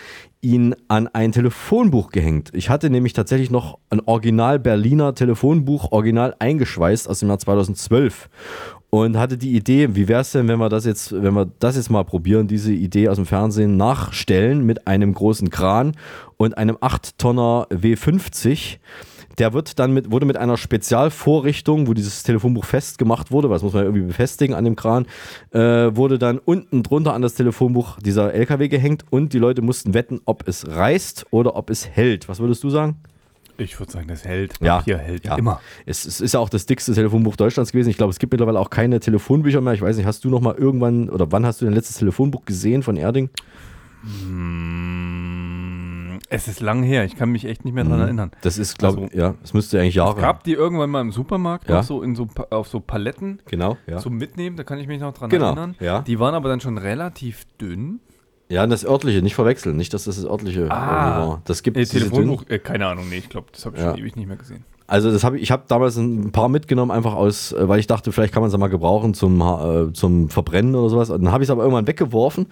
[0.41, 2.51] ihn an ein Telefonbuch gehängt.
[2.53, 8.29] Ich hatte nämlich tatsächlich noch ein Original Berliner Telefonbuch, original eingeschweißt aus dem Jahr 2012
[8.95, 11.77] und hatte die Idee, wie wäre es denn, wenn wir das jetzt, wenn wir das
[11.77, 15.97] jetzt mal probieren, diese Idee aus dem Fernsehen nachstellen mit einem großen Kran
[16.37, 18.77] und einem 8-Tonner W50.
[19.39, 23.73] Der wird dann mit, wurde mit einer Spezialvorrichtung, wo dieses Telefonbuch festgemacht wurde, was muss
[23.73, 25.07] man ja irgendwie befestigen an dem Kran,
[25.53, 25.59] äh,
[25.97, 30.21] wurde dann unten drunter an das Telefonbuch dieser LKW gehängt und die Leute mussten wetten,
[30.27, 32.29] ob es reißt oder ob es hält.
[32.29, 32.97] Was würdest du sagen?
[33.59, 34.55] Ich würde sagen, das hält.
[34.61, 35.37] Ja, Papier hält ja.
[35.37, 35.61] immer.
[35.87, 37.91] Es, es ist ja auch das dickste Telefonbuch Deutschlands gewesen.
[37.91, 39.75] Ich glaube, es gibt mittlerweile auch keine Telefonbücher mehr.
[39.75, 42.45] Ich weiß nicht, hast du noch mal irgendwann oder wann hast du dein letztes Telefonbuch
[42.45, 43.31] gesehen von Erding?
[44.03, 48.03] Mm, Es ist lang her, ich kann mich echt nicht mehr dran Mhm.
[48.05, 48.31] erinnern.
[48.41, 50.17] Das ist, glaube Also, ich, ja, es müsste eigentlich Jahre.
[50.17, 51.83] Es gab die irgendwann mal im Supermarkt Ja.
[51.83, 53.99] so in so auf so Paletten Genau, ja.
[53.99, 55.77] zum Mitnehmen, da kann ich mich noch dran Genau, erinnern.
[55.79, 56.01] ja.
[56.01, 58.01] Die waren aber dann schon relativ dünn.
[58.53, 59.77] Ja, das örtliche, nicht verwechseln.
[59.77, 61.41] Nicht, dass das das örtliche irgendwie war.
[61.47, 63.91] Das gibt diese Telefonbuch, äh, keine Ahnung, nee, ich glaube, das habe ich Ja.
[63.93, 64.65] schon ewig nicht mehr gesehen.
[64.87, 67.87] Also das habe ich, ich habe damals ein paar mitgenommen, einfach aus, äh, weil ich
[67.87, 71.09] dachte, vielleicht kann man es ja mal gebrauchen zum, äh, zum Verbrennen oder sowas.
[71.09, 72.47] Und dann habe ich es aber irgendwann weggeworfen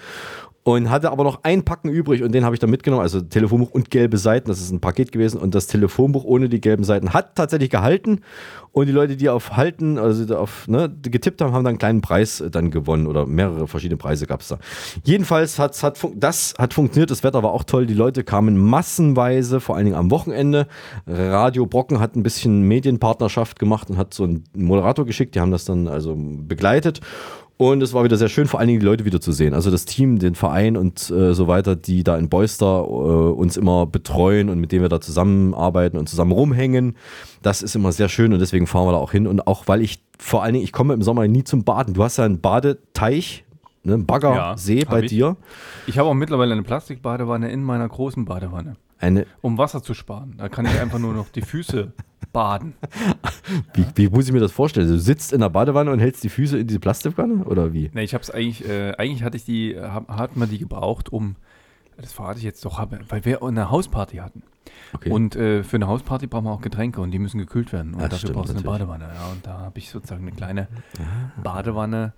[0.77, 3.71] und hatte aber noch ein Packen übrig und den habe ich dann mitgenommen, also Telefonbuch
[3.71, 7.13] und gelbe Seiten, das ist ein Paket gewesen und das Telefonbuch ohne die gelben Seiten
[7.13, 8.21] hat tatsächlich gehalten.
[8.73, 12.01] Und die Leute, die auf halten, also auf ne, getippt haben, haben dann einen kleinen
[12.03, 14.59] Preis äh, dann gewonnen oder mehrere verschiedene Preise gab es da.
[15.03, 19.59] Jedenfalls hat, hat das hat funktioniert, das Wetter war auch toll, die Leute kamen massenweise,
[19.59, 20.69] vor allen Dingen am Wochenende.
[21.07, 25.51] Radio Brocken hat ein bisschen Medienpartnerschaft gemacht und hat so einen Moderator geschickt, die haben
[25.51, 27.01] das dann also begleitet
[27.61, 29.53] und es war wieder sehr schön, vor allen Dingen die Leute wieder zu sehen.
[29.53, 33.59] Also das Team, den Verein und äh, so weiter, die da in Beuster äh, uns
[33.59, 36.97] immer betreuen und mit denen wir da zusammenarbeiten und zusammen rumhängen.
[37.43, 39.27] Das ist immer sehr schön und deswegen fahren wir da auch hin.
[39.27, 41.93] Und auch weil ich, vor allen Dingen, ich komme im Sommer nie zum Baden.
[41.93, 43.45] Du hast ja einen Badeteich,
[43.85, 45.11] ne, einen Baggersee hab bei ich.
[45.11, 45.37] dir.
[45.87, 48.77] Ich habe auch mittlerweile eine Plastikbadewanne in meiner großen Badewanne.
[49.01, 50.35] Eine, Um Wasser zu sparen.
[50.37, 51.93] Da kann ich einfach nur noch die Füße
[52.33, 52.75] baden.
[53.75, 54.89] wie, wie muss ich mir das vorstellen?
[54.89, 57.91] Du sitzt in der Badewanne und hältst die Füße in diese Plastikwanne oder wie?
[57.95, 61.13] Ne, ich habe es eigentlich, äh, eigentlich hatte ich die, hab, hat man die gebraucht,
[61.13, 61.37] um,
[61.97, 64.43] das verrate ich jetzt doch, weil wir eine Hausparty hatten.
[64.93, 65.11] Okay.
[65.11, 67.95] Und äh, für eine Hausparty brauchen wir auch Getränke und die müssen gekühlt werden.
[67.95, 68.65] Und Ja, dafür stimmt, brauchst du eine.
[68.65, 69.05] Badewanne.
[69.05, 70.69] Ja, und da habe ich sozusagen eine kleine
[71.43, 72.13] Badewanne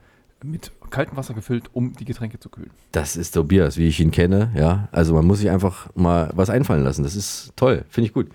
[0.44, 2.70] mit kaltem Wasser gefüllt, um die Getränke zu kühlen.
[2.92, 4.88] Das ist Tobias, wie ich ihn kenne, ja.
[4.92, 7.02] Also man muss sich einfach mal was einfallen lassen.
[7.02, 8.28] Das ist toll, finde ich gut.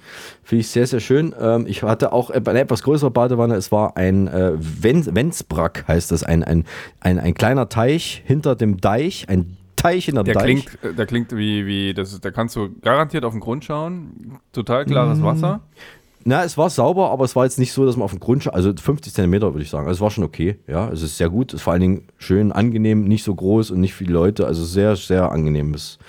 [0.43, 1.35] Finde ich sehr, sehr schön.
[1.39, 3.55] Ähm, ich hatte auch eine etwas größere Badewanne.
[3.55, 6.65] Es war ein äh, Wen Wenzbrack, heißt das, ein, ein,
[6.99, 10.65] ein, ein kleiner Teich hinter dem Deich, ein Teich hinter dem Der Deich.
[10.65, 14.39] klingt, äh, der klingt wie, wie das, da kannst du garantiert auf den Grund schauen.
[14.51, 15.23] Total klares Mm.
[15.23, 15.59] Wasser.
[16.29, 18.53] Na, es war sauber, aber es war jetzt nicht so, dass man auf dem Grund,
[18.53, 19.87] also 50 Zentimeter würde ich sagen.
[19.87, 20.89] Also es war schon okay, ja.
[20.89, 23.79] Es ist sehr gut, es ist vor allen Dingen schön, angenehm, nicht so groß und
[23.79, 24.45] nicht viele Leute.
[24.45, 25.99] Also sehr, sehr angenehmes,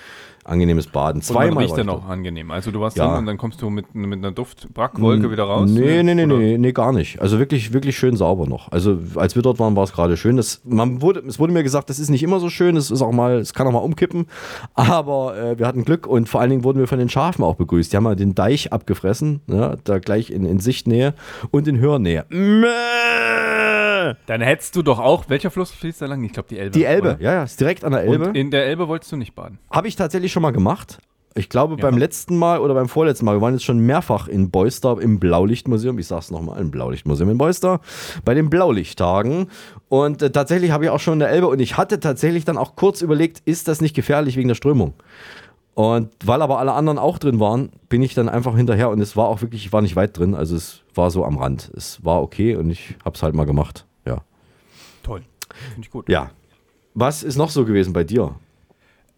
[0.45, 1.21] angenehmes Baden.
[1.21, 2.11] Und man Zweimal riecht war dann ich auch dort.
[2.11, 2.51] angenehm.
[2.51, 3.07] Also du warst Ja.
[3.07, 5.69] drin und dann kommst du mit, mit einer Duftbrackwolke wieder raus.
[5.69, 7.21] Nee, nee, nee, Oder- nee, nee, gar nicht.
[7.21, 8.71] Also wirklich, wirklich schön sauber noch.
[8.71, 10.37] Also als wir dort waren, war es gerade schön.
[10.37, 13.01] Das, man wurde, es wurde mir gesagt, das ist nicht immer so schön, es ist
[13.01, 14.25] auch mal, es kann auch mal umkippen.
[14.73, 17.55] Aber äh, wir hatten Glück und vor allen Dingen wurden wir von den Schafen auch
[17.55, 17.91] begrüßt.
[17.93, 21.13] Die haben mal den Deich abgefressen, ja, da gleich in, in Sichtnähe
[21.51, 22.25] und in Hörnähe.
[24.25, 26.23] Dann hättest du doch auch, welcher Fluss fließt da lang?
[26.23, 26.71] Ich glaube die Elbe.
[26.71, 27.21] Die Elbe, oder?
[27.21, 28.29] ja, ja, ist direkt an der Elbe.
[28.29, 29.59] Und in der Elbe wolltest du nicht baden.
[29.71, 30.99] Habe ich tatsächlich schon mal gemacht.
[31.35, 31.81] Ich glaube, Ja.
[31.81, 35.19] beim letzten Mal oder beim vorletzten Mal, wir waren jetzt schon mehrfach in Beuster im
[35.19, 35.97] Blaulichtmuseum.
[35.99, 37.79] Ich sag's nochmal, im Blaulichtmuseum in Beuster.
[38.25, 39.47] Bei den Blaulichttagen.
[39.89, 42.57] Und äh, tatsächlich habe ich auch schon in der Elbe und ich hatte tatsächlich dann
[42.57, 44.93] auch kurz überlegt, ist das nicht gefährlich wegen der Strömung?
[45.75, 49.15] Und weil aber alle anderen auch drin waren, bin ich dann einfach hinterher und es
[49.15, 51.71] war auch wirklich, ich war nicht weit drin, also es war so am Rand.
[51.77, 53.85] Es war okay und ich hab's halt mal gemacht.
[54.05, 54.17] Ja.
[55.03, 55.21] Toll.
[55.73, 56.09] Finde ich gut.
[56.09, 56.31] Ja.
[56.95, 58.35] Was ist noch so gewesen bei dir?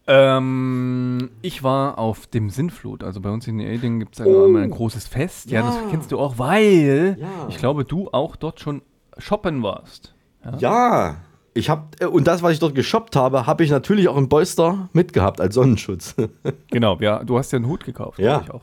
[0.08, 3.04] Ähm, ich war auf dem Sinnflut.
[3.04, 5.52] Also bei uns in Eding gibt es ja immer ein großes Fest.
[5.52, 5.82] Ja, das Ja.
[5.92, 7.28] kennst du auch, weil Ja.
[7.50, 8.82] ich glaube, du auch dort schon
[9.18, 10.16] shoppen warst.
[10.58, 11.18] Ja,
[11.54, 14.90] ich habe und das, was ich dort geshoppt habe, habe ich natürlich auch in Beuster
[14.94, 16.16] mitgehabt als Sonnenschutz.
[16.72, 18.42] Genau, ja, du hast ja einen Hut gekauft, Ja.
[18.44, 18.62] ich auch.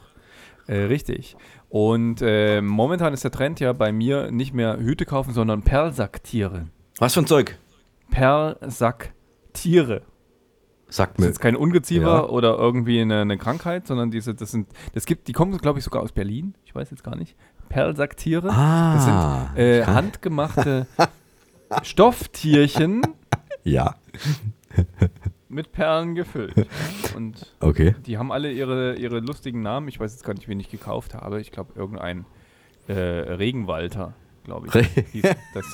[0.66, 1.36] Äh, richtig.
[1.70, 6.66] Und äh, momentan ist der Trend ja bei mir nicht mehr Hüte kaufen, sondern Perlsacktiere.
[6.98, 7.56] Was für ein Zeug?
[8.10, 10.02] Perlsacktiere.
[10.90, 11.24] Sagt Das mir.
[11.26, 12.24] ist jetzt kein Ungeziefer Ja.
[12.24, 15.84] oder irgendwie eine, eine Krankheit, sondern diese, das sind, das gibt, die kommen, glaube ich,
[15.84, 16.54] sogar aus Berlin.
[16.64, 17.36] Ich weiß jetzt gar nicht.
[17.68, 18.48] Perlsacktiere.
[18.50, 19.04] Ah, das
[19.54, 20.86] sind äh, handgemachte
[21.82, 23.02] Stofftierchen
[23.64, 23.96] Ja.
[25.48, 26.66] mit Perlen gefüllt.
[27.16, 27.94] Und Okay.
[28.06, 29.88] die haben alle ihre, ihre lustigen Namen.
[29.88, 31.40] Ich weiß jetzt gar nicht, wen ich gekauft habe.
[31.40, 32.24] Ich glaube, irgendein
[32.86, 34.14] äh, Regenwalter,
[34.48, 34.68] glaube
[35.12, 35.22] ich.
[35.54, 35.64] Das,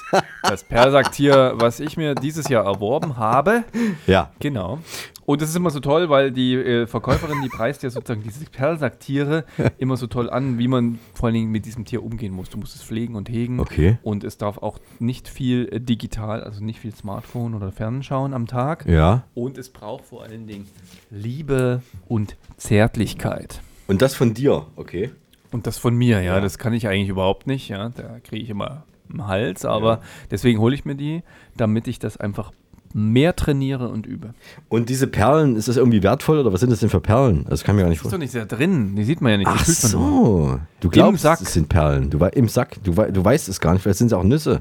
[0.43, 3.65] das Perlsacktier, was ich mir dieses Jahr erworben habe.
[4.07, 4.33] Ja.
[4.41, 4.81] Genau.
[5.27, 8.45] Und das ist immer so toll, weil die äh, Verkäuferin, die preist ja sozusagen diese
[8.45, 9.45] Perlsacktiere
[9.79, 12.51] immer so toll an, wie man vor allen Dingen mit diesem Tier umgehen muss.
[12.51, 13.61] Du musst es pflegen und hegen.
[13.61, 13.99] Okay.
[14.03, 18.47] Und es darf auch nicht viel äh, digital, also nicht viel Smartphone oder Fernschauen am
[18.47, 18.87] Tag.
[18.87, 19.25] Ja.
[19.35, 20.67] Und es braucht vor allen Dingen
[21.11, 23.63] Liebe und Zärtlichkeit.
[23.87, 25.11] Und das von dir, okay.
[25.55, 26.40] Und das von mir, ja, Ja.
[26.40, 27.90] das kann ich eigentlich überhaupt nicht, ja.
[27.90, 30.01] Da kriege ich immer einen Hals, aber
[30.33, 31.23] deswegen hole ich mir die,
[31.57, 32.51] damit ich das einfach
[32.93, 34.35] mehr trainiere und übe.
[34.69, 37.47] Und diese Perlen, ist das irgendwie wertvoll oder was sind das denn für Perlen?
[37.49, 38.21] Das kann ich mir gar nicht Das ist doch vorstellen.
[38.21, 39.47] nicht sehr drin, die sieht man ja nicht.
[39.49, 40.59] Ach so.
[40.81, 42.11] Du glaubst, es sind Perlen.
[42.11, 42.83] Du, Im Sack.
[42.83, 43.83] Du, du weißt es gar nicht.
[43.83, 44.61] Vielleicht sind es auch Nüsse.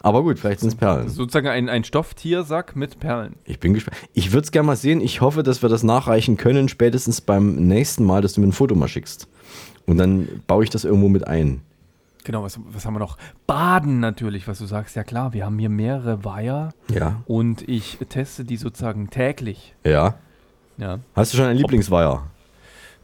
[0.00, 1.08] Aber gut, vielleicht sind es Perlen.
[1.08, 3.36] Sozusagen ein, ein Stofftiersack mit Perlen.
[3.44, 3.96] Ich bin gespannt.
[4.12, 5.00] Ich würde es gerne mal sehen.
[5.00, 8.52] Ich hoffe, dass wir das nachreichen können, spätestens beim nächsten Mal, dass du mir ein
[8.52, 9.28] Foto mal schickst.
[9.86, 11.60] Und dann baue ich das irgendwo mit ein.
[12.24, 13.18] Genau, was, was haben wir noch?
[13.46, 14.96] Baden natürlich, was du sagst.
[14.96, 17.20] Ja klar, wir haben hier mehrere Weiher Ja.
[17.26, 19.74] und ich teste die sozusagen täglich.
[19.84, 20.14] Ja.
[20.78, 21.00] Ja.
[21.14, 22.22] Hast du schon einen Lieblingsweiher?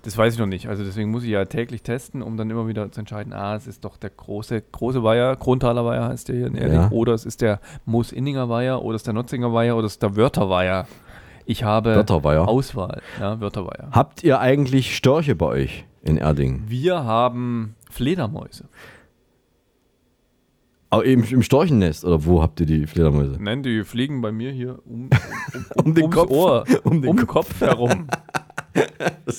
[0.03, 0.67] Das weiß ich noch nicht.
[0.71, 3.67] Also deswegen muss ich ja täglich testen, um dann immer wieder zu entscheiden, ah, es
[3.67, 6.91] ist doch der große, große Weiher, Krontaler Weiher heißt der hier in Erding, Ja.
[6.91, 10.03] oder es ist der Moos-Inninger Weiher, oder es ist der Notzinger Weiher, oder es ist
[10.03, 10.87] der Wörther Weiher.
[11.45, 12.49] Ich habe Wörterweiher.
[12.49, 13.03] Auswahl.
[13.21, 13.89] Ja, Wörterweiher.
[13.93, 16.65] Habt ihr eigentlich Störche bei euch in Erding?
[16.67, 18.65] Wir haben Fledermäuse.
[20.93, 23.37] Auch im, im Storchennest oder wo habt ihr die Fledermäuse?
[23.41, 25.09] Nein, die fliegen bei mir hier um,
[25.77, 26.31] Um den ums Kopf.
[26.31, 28.09] Ohr, Um den Kopf herum.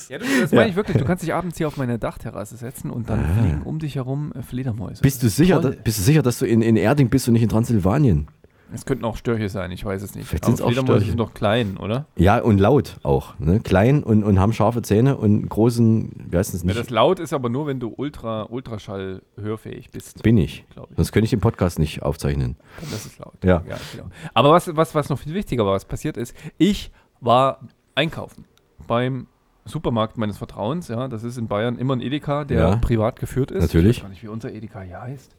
[0.09, 0.55] ja, du, das Ja.
[0.57, 0.95] meine ich wirklich.
[0.97, 4.31] Du kannst dich abends hier auf meine Dachterrasse setzen und dann fliegen um dich herum
[4.33, 5.01] äh, Fledermäuse.
[5.01, 7.43] Bist du sicher, da, bist du sicher, dass du in, in Erding bist und nicht
[7.43, 8.27] in Transsilvanien?
[8.73, 10.27] Es könnten auch Störche sein, ich weiß es nicht.
[10.27, 11.09] Vielleicht sind's auch Fledermäuse Störche.
[11.11, 12.05] sind doch klein, oder?
[12.15, 13.37] Ja, und laut auch.
[13.39, 13.59] Ne?
[13.59, 16.79] Klein und, und haben scharfe Zähne und großen, wie heißt das Ja, nicht?
[16.79, 20.23] das laut ist aber nur, wenn du Ultra, Ultraschall hörfähig bist.
[20.23, 20.65] Bin ich.
[20.69, 20.95] Ich.
[20.95, 22.55] Sonst könnte ich den Podcast nicht aufzeichnen.
[22.79, 23.33] Das ist laut.
[23.43, 23.59] Ja.
[23.59, 24.05] genau.
[24.33, 27.59] Aber was, was, was noch viel wichtiger war, was passiert ist, ich war
[27.95, 28.45] einkaufen
[28.87, 29.27] beim
[29.65, 30.87] Supermarkt meines Vertrauens.
[30.87, 32.75] Ja, das ist in Bayern immer ein Edeka, der Ja.
[32.77, 33.61] privat geführt ist.
[33.61, 33.97] Natürlich.
[33.97, 35.35] Ich weiß gar nicht, wie unser Edeka hier heißt.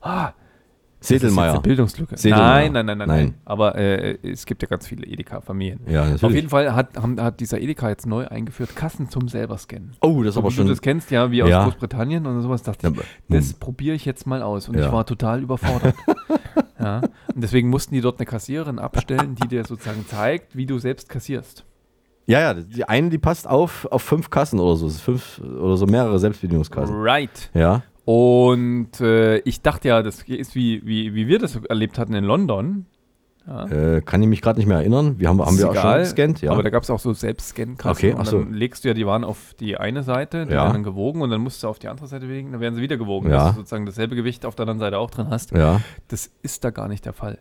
[0.00, 0.32] Ah,
[1.00, 1.60] Sedelmeier.
[1.60, 2.16] Bildungslücke.
[2.16, 2.70] Sedelmeier.
[2.70, 3.34] Nein, nein, nein, nein, Nein.
[3.44, 5.80] Aber äh, es gibt ja ganz viele Edeka-Familien.
[5.86, 6.24] Ja, natürlich.
[6.24, 9.92] Auf jeden Fall hat, haben, hat dieser Edeka jetzt neu eingeführt, Kassen zum selber scannen.
[10.00, 11.64] Oh, das ist So aber schon- Du das kennst ja, wie aus Ja.
[11.64, 12.62] Großbritannien und sowas.
[12.64, 14.68] Dachte Ja, ich, das probiere ich jetzt mal aus.
[14.68, 14.86] Und Ja.
[14.86, 15.94] ich war total überfordert.
[16.80, 16.98] ja.
[16.98, 17.10] Und
[17.44, 21.64] deswegen mussten die dort eine Kassiererin abstellen, die dir sozusagen zeigt, wie du selbst kassierst.
[22.26, 24.88] Ja, ja, die eine, die passt auf, auf fünf Kassen oder so.
[24.90, 26.94] Fünf oder so mehrere Selbstbedienungskassen.
[27.00, 27.50] Right.
[27.54, 27.82] Ja.
[28.08, 32.24] Und äh, ich dachte ja, das ist wie, wie, wie wir das erlebt hatten in
[32.24, 32.86] London.
[33.46, 33.66] Ja.
[33.66, 35.16] Äh, kann ich mich gerade nicht mehr erinnern.
[35.18, 36.50] Wir haben, haben Ist wir auch schon egal, gescannt, ja.
[36.52, 37.90] Aber da gab es auch so Selbstscan-Kassen.
[37.90, 38.38] Okay, und so.
[38.38, 40.62] dann legst du ja die Waren auf die eine Seite, die Ja.
[40.62, 42.80] werden dann gewogen und dann musst du auf die andere Seite legen, dann werden sie
[42.80, 43.36] wieder gewogen, Ja.
[43.44, 45.50] dass du sozusagen dasselbe Gewicht auf der anderen Seite auch drin hast.
[45.50, 45.82] Ja.
[46.08, 47.36] Das ist da gar nicht der Fall.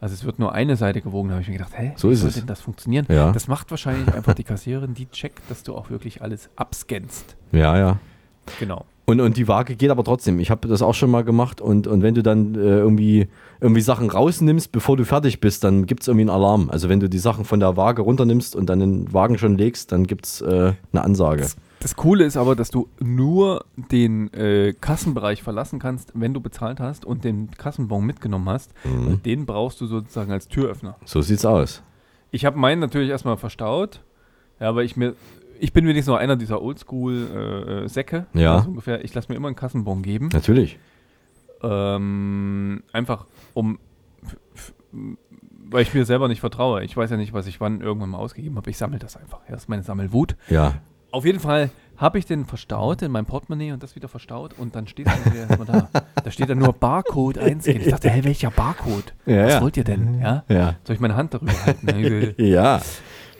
[0.00, 2.14] Also es wird nur eine Seite gewogen, da habe ich mir gedacht, hä, So wie
[2.14, 3.06] ist soll denn das funktionieren?
[3.08, 3.30] Ja.
[3.30, 7.36] Das macht wahrscheinlich einfach die Kassiererin, die checkt, dass du auch wirklich alles abscannst.
[7.52, 7.98] Ja, ja.
[8.58, 8.84] Genau.
[9.08, 10.38] Und, und die Waage geht aber trotzdem.
[10.38, 13.26] Ich habe das auch schon mal gemacht und, und wenn du dann äh, irgendwie,
[13.58, 16.68] irgendwie Sachen rausnimmst, bevor du fertig bist, dann gibt es irgendwie einen Alarm.
[16.68, 19.92] Also wenn du die Sachen von der Waage runternimmst und dann den Wagen schon legst,
[19.92, 21.46] dann gibt es äh, eine Ansage.
[21.80, 26.78] Das Coole ist aber, dass du nur den äh, Kassenbereich verlassen kannst, wenn du bezahlt
[26.78, 28.72] hast und den Kassenbon mitgenommen hast.
[28.84, 29.22] Mhm.
[29.22, 30.96] Den brauchst du sozusagen als Türöffner.
[31.06, 31.80] So sieht's aus.
[32.30, 34.02] Ich habe meinen natürlich erstmal verstaut,
[34.60, 35.14] ja, weil ich mir,
[35.60, 38.26] ich bin wenigstens noch einer dieser Oldschool-Säcke.
[38.34, 38.56] Ja.
[38.56, 40.28] Also ungefähr, ich lasse mir immer einen Kassenbon geben.
[40.32, 40.78] Natürlich.
[41.62, 43.78] Ähm, einfach um,
[45.70, 46.84] weil ich mir selber nicht vertraue.
[46.84, 48.70] Ich weiß ja nicht, was ich wann irgendwann mal ausgegeben habe.
[48.70, 49.40] Ich sammle das einfach.
[49.46, 50.36] Ja, das ist meine Sammelwut.
[50.48, 50.74] Ja.
[51.10, 54.76] Auf jeden Fall habe ich den verstaut in meinem Portemonnaie und das wieder verstaut und
[54.76, 55.88] dann steht dann wieder erstmal da.
[56.22, 57.80] Da steht dann nur Barcode einscannen.
[57.82, 59.14] Ich dachte, hä, welcher Barcode?
[59.26, 59.60] Ja, Was ja.
[59.62, 60.20] wollt ihr denn?
[60.20, 60.44] Ja?
[60.48, 60.76] Ja.
[60.84, 62.34] Soll ich meine Hand darüber halten?
[62.38, 62.80] Ja.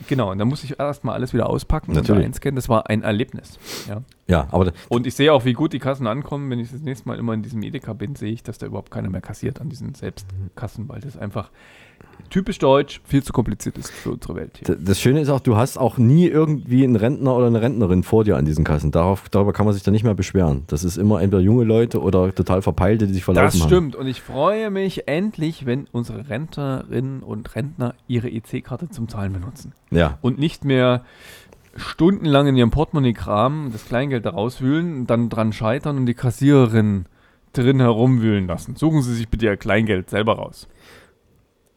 [0.07, 2.21] Genau, und dann muss ich erstmal alles wieder auspacken Natürlich.
[2.21, 2.57] und einscannen.
[2.57, 3.59] Das war ein Erlebnis.
[3.89, 4.03] Ja.
[4.27, 6.51] Ja, aber Und ich sehe auch, wie gut die Kassen ankommen.
[6.51, 8.91] Wenn ich das nächste Mal immer in diesem Edeka bin, sehe ich, dass da überhaupt
[8.91, 11.51] keiner mehr kassiert an diesen Selbstkassen, weil das einfach
[12.31, 14.77] typisch deutsch viel zu kompliziert ist für unsere Welt hier.
[14.77, 18.25] das Schöne ist auch, du hast auch nie irgendwie einen Rentner oder eine Rentnerin vor
[18.25, 18.91] dir an diesen Kassen.
[18.91, 20.65] Darauf, darüber kann man sich dann nicht mehr beschweren.
[20.67, 23.69] Das ist immer entweder junge Leute oder total Verpeilte, die sich verlaufen Das haben.
[23.69, 23.97] stimmt.
[23.97, 29.73] Und ich freue mich endlich, wenn unsere Rentnerinnen und Rentner ihre EC-Karte zum Zahlen benutzen.
[29.91, 30.19] Ja.
[30.21, 31.05] Und nicht mehr
[31.77, 37.07] stundenlang in ihrem Portemonnaie kramen, das Kleingeld da rauswühlen, dann dran scheitern und die Kassiererin
[37.53, 38.77] drin herumwühlen lassen.
[38.77, 40.69] Suchen Sie sich bitte Ihr Kleingeld selber raus.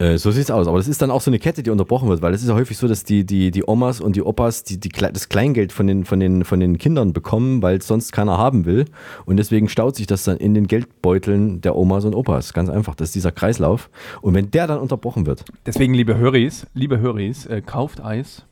[0.02, 0.66] Äh, so sieht's aus.
[0.66, 2.54] Aber das ist dann auch so eine Kette, die unterbrochen wird, weil es ist ja
[2.54, 5.86] häufig so, dass die, die, die Omas und die Opas die, die, das Kleingeld von
[5.86, 8.86] den, von, den, von den Kindern bekommen, weil es sonst keiner haben will.
[9.26, 12.52] Und deswegen staut sich das dann in den Geldbeuteln der Omas und Opas.
[12.52, 12.96] Ganz einfach.
[12.96, 13.90] Das ist dieser Kreislauf.
[14.22, 15.44] Und wenn der dann unterbrochen wird.
[15.66, 18.44] Deswegen, liebe Höris, liebe Höris, äh, kauft Eis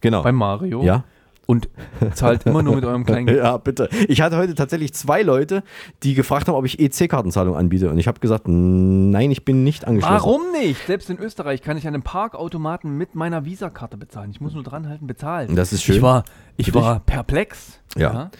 [0.00, 0.22] Genau.
[0.22, 1.04] beim Mario Ja.
[1.50, 1.70] Und
[2.14, 3.38] zahlt immer nur mit eurem Kleingeld.
[3.48, 3.88] Ja, bitte.
[4.08, 5.62] Ich hatte heute tatsächlich zwei Leute,
[6.02, 7.88] die gefragt haben, ob ich EC-Kartenzahlung anbiete.
[7.88, 10.16] Und ich habe gesagt, nein, ich bin nicht angeschlossen.
[10.16, 10.86] Warum nicht?
[10.86, 14.30] Selbst in Österreich kann ich an einem Parkautomaten mit meiner Visakarte bezahlen.
[14.30, 15.56] Ich muss nur dranhalten, bezahlen.
[15.56, 15.96] Das ist schön.
[15.96, 16.24] Ich war,
[16.58, 17.80] ich war perplex.
[17.96, 18.30] Ja.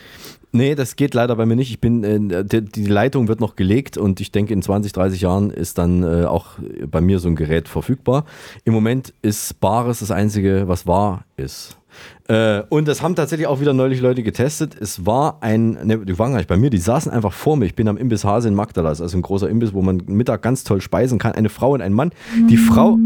[0.53, 1.71] Nee, das geht leider bei mir nicht.
[1.71, 5.21] Ich bin, äh, die, die Leitung wird noch gelegt und ich denke, in 20, 30
[5.23, 6.59] Jahren ist dann äh, auch
[6.91, 8.27] bei mir so ein Gerät verfügbar.
[8.65, 11.78] Im Moment ist Bares das Einzige, was wahr ist.
[12.29, 14.77] Äh, und das haben tatsächlich auch wieder neulich Leute getestet.
[14.79, 17.67] Es war ein, ne, die waren gar nicht bei mir, die saßen einfach vor mir.
[17.67, 20.65] Ich bin am Imbiss Hase in Magdalas, also ein großer Imbiss, wo man Mittag ganz
[20.65, 21.33] toll speisen kann.
[21.33, 22.11] Eine Frau und ein Mann.
[22.49, 22.99] Die Frau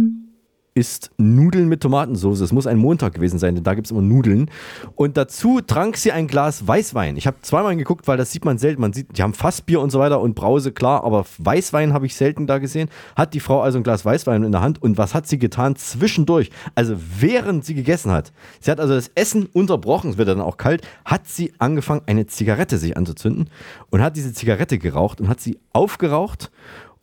[0.74, 2.40] isst Nudeln mit Tomatensauce.
[2.40, 4.50] Es muss ein Montag gewesen sein, denn da gibt es immer Nudeln.
[4.94, 7.16] Und dazu trank sie ein Glas Weißwein.
[7.16, 8.80] Ich habe zweimal geguckt, weil das sieht man selten.
[8.80, 12.14] Man sieht, die haben Fassbier und so weiter und Brause, klar, aber Weißwein habe ich
[12.14, 12.88] selten da gesehen.
[13.16, 15.76] Hat die Frau also ein Glas Weißwein in der Hand und was hat sie getan
[15.76, 16.50] zwischendurch?
[16.74, 18.32] Also während sie gegessen hat.
[18.60, 22.26] Sie hat also das Essen unterbrochen, es wird dann auch kalt, hat sie angefangen, eine
[22.26, 23.50] Zigarette sich anzuzünden
[23.90, 26.50] und hat diese Zigarette geraucht und hat sie aufgeraucht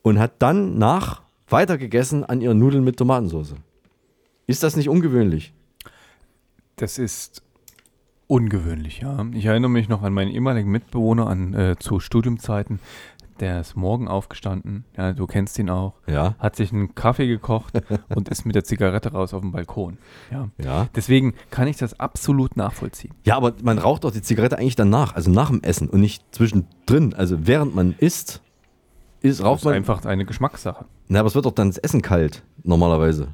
[0.02, 3.54] und hat dann nach weiter gegessen an ihren Nudeln mit Tomatensauce.
[4.46, 5.52] Ist das nicht ungewöhnlich?
[6.76, 7.42] Das ist
[8.26, 9.26] ungewöhnlich, ja.
[9.32, 12.78] Ich erinnere mich noch an meinen ehemaligen Mitbewohner an äh, zu Studiumzeiten.
[13.40, 15.94] Der ist morgen aufgestanden, ja, du kennst ihn auch.
[16.06, 16.34] Ja.
[16.38, 17.72] Hat sich einen Kaffee gekocht
[18.14, 19.96] und ist mit der Zigarette raus auf dem Balkon.
[20.30, 20.48] Ja.
[20.62, 20.88] Ja.
[20.94, 23.14] Deswegen kann ich das absolut nachvollziehen.
[23.24, 26.22] Ja, aber man raucht doch die Zigarette eigentlich danach, also nach dem Essen und nicht
[26.32, 27.14] zwischendrin.
[27.14, 28.42] Also während man isst,
[29.22, 29.74] ist, Das raucht ist man.
[29.74, 30.84] einfach eine Geschmackssache.
[31.08, 33.28] Na, aber es wird doch dann das Essen kalt, normalerweise.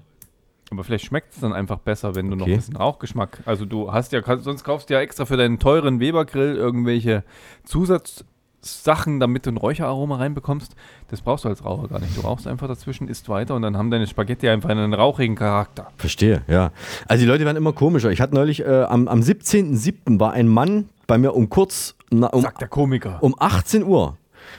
[0.70, 2.54] Aber vielleicht schmeckt es dann einfach besser, wenn du noch Okay.
[2.54, 3.38] ein bisschen Rauchgeschmack.
[3.46, 7.22] Also du hast ja, sonst kaufst du ja extra für deinen teuren Weber-Grill irgendwelche
[7.64, 10.74] Zusatzsachen, damit du ein Räucheraroma reinbekommst.
[11.08, 12.16] Das brauchst du als Raucher gar nicht.
[12.16, 15.88] Du rauchst einfach dazwischen, isst weiter und dann haben deine Spaghetti einfach einen rauchigen Charakter.
[15.98, 16.72] Verstehe, ja.
[17.06, 18.10] Also die Leute werden immer komischer.
[18.10, 20.18] Ich hatte neulich, äh, am, am 17.07.
[20.18, 23.18] war ein Mann bei mir um kurz, na, um, Sagt der Komiker.
[23.20, 24.16] um 18 Uhr.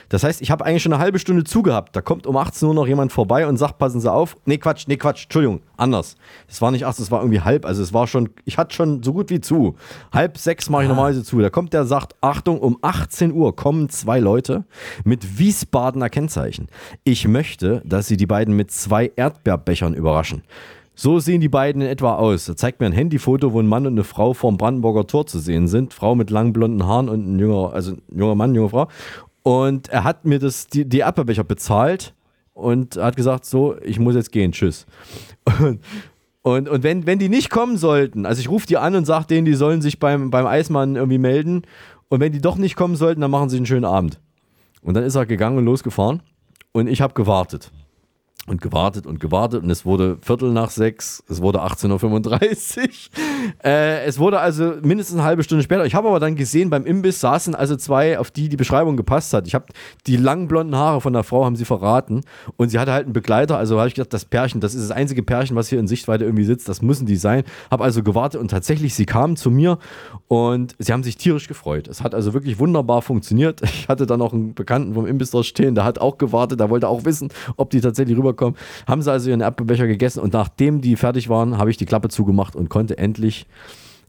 [0.10, 1.96] Das heißt, ich habe eigentlich schon eine halbe Stunde zugehabt.
[1.96, 4.38] Da kommt um 18 Uhr noch jemand vorbei und sagt, passen Sie auf.
[4.46, 6.16] Nee, Quatsch, nee, Quatsch, Entschuldigung, anders.
[6.48, 7.66] Es war nicht 18, es war irgendwie halb.
[7.66, 9.76] Also es war schon, ich hatte schon so gut wie zu.
[10.14, 11.40] Halb sechs mache ich normalerweise zu.
[11.40, 14.66] Da kommt der, sagt, Achtung, um 18 Uhr kommen zwei Leute
[15.04, 16.68] mit Wiesbadener Kennzeichen.
[17.04, 20.44] Ich möchte, dass Sie die beiden mit zwei Erdbeerbechern überraschen.
[21.00, 22.50] So sehen die beiden in etwa aus.
[22.50, 25.38] Er zeigt mir ein Handyfoto, wo ein Mann und eine Frau vorm Brandenburger Tor zu
[25.38, 25.94] sehen sind.
[25.94, 28.88] Frau mit langen blonden Haaren und ein junger, also ein junger Mann, junge Frau.
[29.48, 32.14] Und er hat mir das, die, die Erdbeerbecher bezahlt
[32.52, 34.86] und hat gesagt, so, ich muss jetzt gehen, tschüss.
[35.62, 35.80] Und,
[36.42, 39.28] und, und wenn, wenn die nicht kommen sollten, also ich rufe die an und sage
[39.28, 41.62] denen, die sollen sich beim, beim Eismann irgendwie melden.
[42.10, 44.20] Und wenn die doch nicht kommen sollten, dann machen sie einen schönen Abend.
[44.82, 46.22] Und dann ist er gegangen und losgefahren.
[46.74, 47.72] Und ich habe gewartet.
[48.48, 49.64] Und gewartet und gewartet.
[49.64, 52.88] Und es wurde Viertel nach sechs, es wurde 18.35 Uhr.
[53.64, 55.86] Äh, es wurde also mindestens eine halbe Stunde später.
[55.86, 59.34] Ich habe aber dann gesehen, beim Imbiss saßen also zwei, auf die die Beschreibung gepasst
[59.34, 59.48] hat.
[59.48, 59.66] Ich habe
[60.06, 62.22] die langen blonden Haare von der Frau, haben sie verraten.
[62.58, 63.58] Und sie hatte halt einen Begleiter.
[63.58, 66.26] Also habe ich gedacht, das Pärchen, das ist das einzige Pärchen, was hier in Sichtweite
[66.26, 66.68] irgendwie sitzt.
[66.68, 67.44] Das müssen die sein.
[67.72, 69.78] Habe also gewartet und tatsächlich, sie kamen zu mir
[70.28, 71.88] und sie haben sich tierisch gefreut.
[71.88, 73.62] Es hat also wirklich wunderbar funktioniert.
[73.78, 76.70] Ich hatte dann noch einen Bekannten vom Imbiss dort stehen, der hat auch gewartet, der
[76.70, 78.56] wollte auch wissen, ob die tatsächlich rüberkommen.
[78.88, 82.10] Haben sie also ihren Erdbeerbecher gegessen und nachdem die fertig waren, habe ich die Klappe
[82.10, 83.48] zugemacht und konnte endlich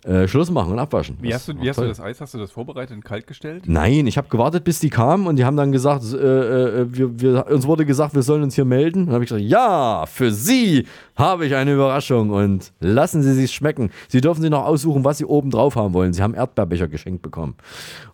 [0.05, 1.19] äh, Schluss machen und abwaschen.
[1.21, 2.21] Wie, hast, du, wie hast du das Eis?
[2.21, 3.65] Hast du das vorbereitet und kalt gestellt?
[3.67, 6.17] Nein, ich habe gewartet, bis die kamen und die haben dann gesagt, äh,
[6.83, 9.07] äh, wir, wir, uns wurde gesagt, wir sollen uns hier melden.
[9.07, 10.87] Dann habe ich gesagt, ja, für Sie
[11.17, 13.91] habe ich eine Überraschung und lassen Sie sich schmecken.
[14.07, 16.13] Sie dürfen sich noch aussuchen, was Sie oben drauf haben wollen.
[16.13, 17.57] Sie haben Erdbeerbecher geschenkt bekommen.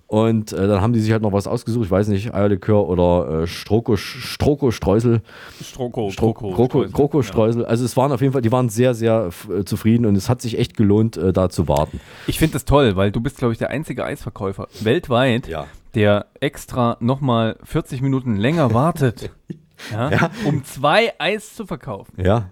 [0.07, 3.43] Und äh, dann haben die sich halt noch was ausgesucht, ich weiß nicht, Eierlikör oder
[3.43, 5.23] äh, Stroko, Stroko-Streusel.
[5.63, 7.65] Stroko, Stroko, Kroko, Kroko-Streusel.
[7.65, 10.43] Also es waren auf jeden Fall, die waren sehr, sehr äh, zufrieden und es hat
[10.43, 12.01] sich echt gelohnt, äh, da zu warten.
[12.27, 15.67] Ich finde das toll, weil du bist, glaube ich, der einzige Eisverkäufer weltweit, Ja.
[15.95, 19.31] der extra nochmal 40 Minuten länger wartet,
[19.93, 20.31] ja, Ja.
[20.45, 22.13] um zwei Eis zu verkaufen.
[22.23, 22.51] Ja.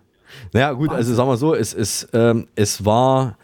[0.54, 3.36] Naja, gut, also sagen wir so, es, es, ähm, es war.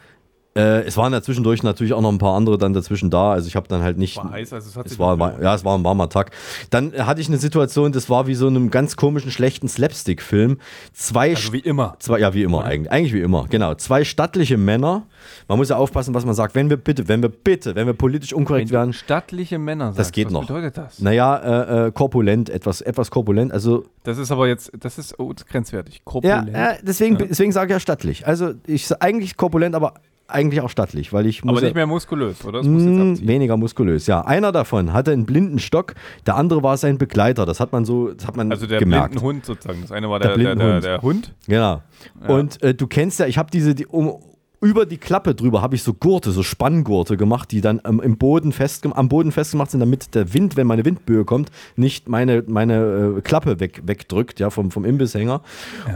[0.55, 3.31] Äh, es waren ja zwischendurch natürlich auch noch ein paar andere dann dazwischen da.
[3.33, 4.17] Also ich habe dann halt nicht.
[4.17, 6.31] War heiß, also es hat es sich war, war, ja, es war ein warmer Tag.
[6.71, 10.57] Dann hatte ich eine Situation, das war wie so einem ganz komischen, schlechten Slapstick-Film.
[10.93, 11.95] Zwei, Also wie immer.
[11.99, 12.91] zwei, ja, wie immer eigentlich.
[12.91, 13.75] Eigentlich wie immer, genau.
[13.75, 15.03] Zwei stattliche Männer.
[15.47, 16.55] Man muss ja aufpassen, was man sagt.
[16.55, 19.99] Wenn wir bitte, wenn wir bitte, wenn wir politisch unkorrekt Wenn werden, stattliche Männer sagst,
[19.99, 20.47] das geht was noch.
[20.47, 20.99] bedeutet das?
[20.99, 23.51] Naja, äh, äh, korpulent, etwas, etwas korpulent.
[23.51, 25.95] Also Das ist aber jetzt, das ist oh, grenzwertig.
[25.95, 26.49] Ja, Korpulent.
[26.55, 27.25] äh, deswegen, Ja.
[27.27, 28.25] deswegen sage ich ja stattlich.
[28.25, 29.93] Also ich eigentlich korpulent, aber
[30.29, 32.59] eigentlich auch stattlich, weil ich muss aber nicht mehr muskulös, oder?
[32.59, 34.07] Das muss jetzt Mm, weniger muskulös.
[34.07, 37.45] Ja, einer davon hatte einen blinden Stock, der andere war sein Begleiter.
[37.45, 39.11] Das hat man so, das hat man Also der gemerkt.
[39.11, 39.81] blinden Hund sozusagen.
[39.81, 41.33] Das eine war Der der, der, der Hund.
[41.47, 41.81] Genau.
[42.21, 42.27] Ja.
[42.27, 44.15] Und äh, du kennst ja, ich habe diese, die, um,
[44.61, 48.17] über die Klappe drüber habe ich so Gurte, so Spanngurte gemacht, die dann ähm, im
[48.17, 52.43] Boden festgem am Boden festgemacht sind, damit der Wind, wenn meine Windböe kommt, nicht meine,
[52.47, 55.41] meine äh, Klappe weg, wegdrückt, ja, vom, vom Imbisshänger.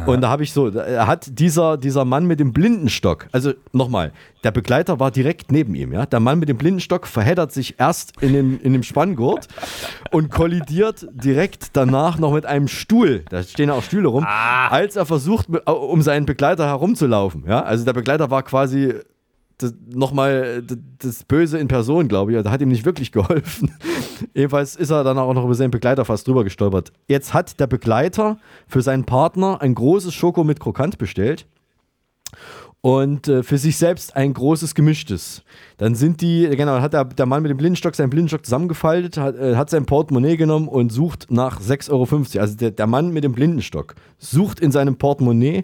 [0.05, 4.11] Und da habe ich so, er hat dieser, dieser Mann mit dem Blindenstock, also nochmal,
[4.43, 6.05] der Begleiter war direkt neben ihm, ja.
[6.05, 9.47] Der Mann mit dem Blindenstock verheddert sich erst in dem, in dem Spanngurt
[10.11, 13.23] und kollidiert direkt danach noch mit einem Stuhl.
[13.29, 17.45] Da stehen ja auch Stühle rum, als er versucht, um seinen Begleiter herumzulaufen.
[17.47, 17.61] Ja?
[17.61, 18.93] Also der Begleiter war quasi
[19.87, 20.63] nochmal
[20.99, 22.43] das Böse in Person, glaube ich.
[22.43, 23.71] Da hat ihm nicht wirklich geholfen.
[24.33, 26.91] Jedenfalls ist er dann auch noch über seinen Begleiter fast drüber gestolpert.
[27.07, 31.45] Jetzt hat der Begleiter für seinen Partner ein großes Schoko mit Krokant bestellt
[32.83, 35.41] und äh, für sich selbst ein großes gemischtes.
[35.77, 39.37] Dann sind die, genau, hat der, der Mann mit dem Blindenstock seinen Blindenstock zusammengefaltet, hat,
[39.37, 42.41] äh, hat sein Portemonnaie genommen und sucht nach 6,50 Euro.
[42.41, 45.63] Also der, der Mann mit dem Blindenstock sucht in seinem Portemonnaie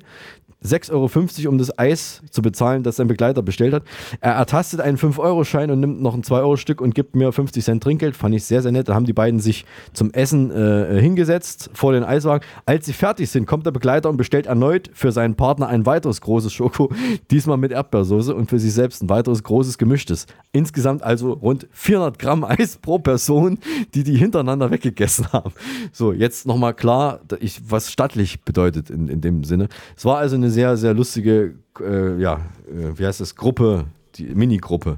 [0.64, 3.84] 6,50 Euro, um das Eis zu bezahlen, das sein Begleiter bestellt hat.
[4.20, 8.18] Er ertastet einen 5-Euro-Schein und nimmt noch ein 2-Euro-Stück und gibt mir 50 Cent Trinkgeld.
[8.18, 8.90] Fand ich sehr, sehr nett.
[8.90, 12.46] Da haben die beiden sich zum Essen äh, hingesetzt vor den Eiswagen.
[12.66, 16.20] Als sie fertig sind, kommt der Begleiter und bestellt erneut für seinen Partner ein weiteres
[16.20, 16.92] großes Schoko,
[17.32, 20.26] diesmal mit Erdbeersoße und für sich selbst ein weiteres großes gemischtes.
[20.52, 23.60] Insgesamt also rund 400 Gramm Eis pro Person,
[23.94, 25.54] die die hintereinander weggegessen haben.
[25.94, 29.70] So, jetzt nochmal klar, ich, was stattlich bedeutet in, in dem Sinne.
[29.96, 32.36] Es war also eine sehr, sehr lustige, äh, ja,
[32.68, 33.86] äh, wie heißt das, Gruppe,
[34.16, 34.98] die Minigruppe.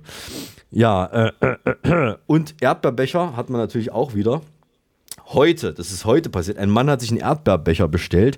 [0.71, 1.31] Ja, äh,
[1.83, 4.41] äh, und Erdbeerbecher hat man natürlich auch wieder.
[5.33, 8.37] Heute, das ist heute passiert, ein Mann hat sich einen Erdbeerbecher bestellt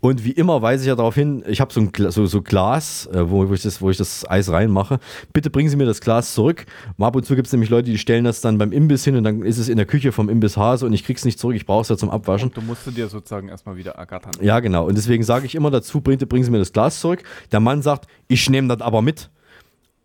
[0.00, 2.42] und wie immer weise ich ja darauf hin, ich habe so ein Gla- so, so
[2.42, 4.98] Glas, äh, wo, wo, ich das, wo ich das Eis reinmache.
[5.32, 6.66] Bitte bringen Sie mir das Glas zurück.
[6.98, 9.16] Mal ab und zu gibt es nämlich Leute, die stellen das dann beim Imbiss hin
[9.16, 11.56] und dann ist es in der Küche vom Imbiss Hase und ich krieg's nicht zurück,
[11.56, 12.50] ich brauche es ja zum Abwaschen.
[12.52, 14.32] Du musst dir sozusagen erstmal wieder ergattern.
[14.42, 14.86] Ja, genau.
[14.86, 17.22] Und deswegen sage ich immer dazu, bringen, bringen Sie mir das Glas zurück.
[17.50, 19.30] Der Mann sagt, ich nehme das aber mit.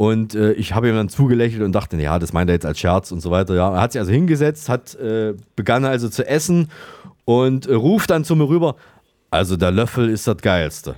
[0.02, 2.80] Und äh, ich habe ihm dann zugelächelt und dachte, ja, das meint er jetzt als
[2.80, 3.54] Scherz und so weiter.
[3.54, 6.72] Ja, er hat sich also hingesetzt, hat äh, begann also zu essen
[7.24, 8.78] und äh, ruft dann zu mir rüber,
[9.30, 10.96] also der Löffel ist das Geilste.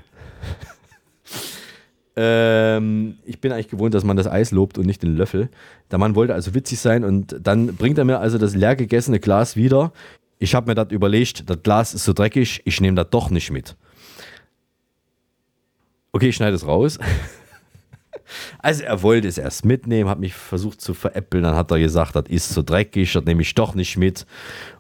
[2.16, 5.50] ähm, ich bin eigentlich gewohnt, dass man das Eis lobt und nicht den Löffel.
[5.92, 9.20] Der Mann wollte also witzig sein und dann bringt er mir also das leer gegessene
[9.20, 9.92] Glas wieder.
[10.40, 13.52] Ich habe mir das überlegt, das Glas ist so dreckig, ich nehme das doch nicht
[13.52, 13.76] mit.
[16.14, 17.00] Okay, ich schneide es raus.
[18.60, 22.16] Also er wollte es erst mitnehmen, hat mich versucht zu veräppeln, dann hat er gesagt,
[22.16, 24.26] das ist so dreckig, das nehme ich doch nicht mit.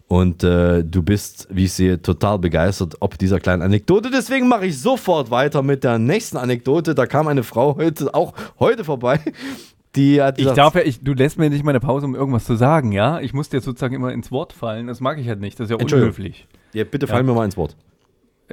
[0.07, 4.11] Und äh, du bist, wie ich sehe, total begeistert ob dieser kleinen Anekdote.
[4.11, 6.93] Deswegen mache ich sofort weiter mit der nächsten Anekdote.
[6.93, 9.19] Da kam eine Frau heute, auch heute vorbei.
[9.95, 12.55] Die hat Ich darf ja, ich, du lässt mir nicht meine Pause, um irgendwas zu
[12.55, 13.19] sagen, ja?
[13.21, 14.87] Ich muss dir sozusagen immer ins Wort fallen.
[14.87, 15.59] Das mag ich halt nicht.
[15.59, 16.47] Das ist ja unhöflich.
[16.73, 17.75] Ja, bitte fallen mir mal ins Wort.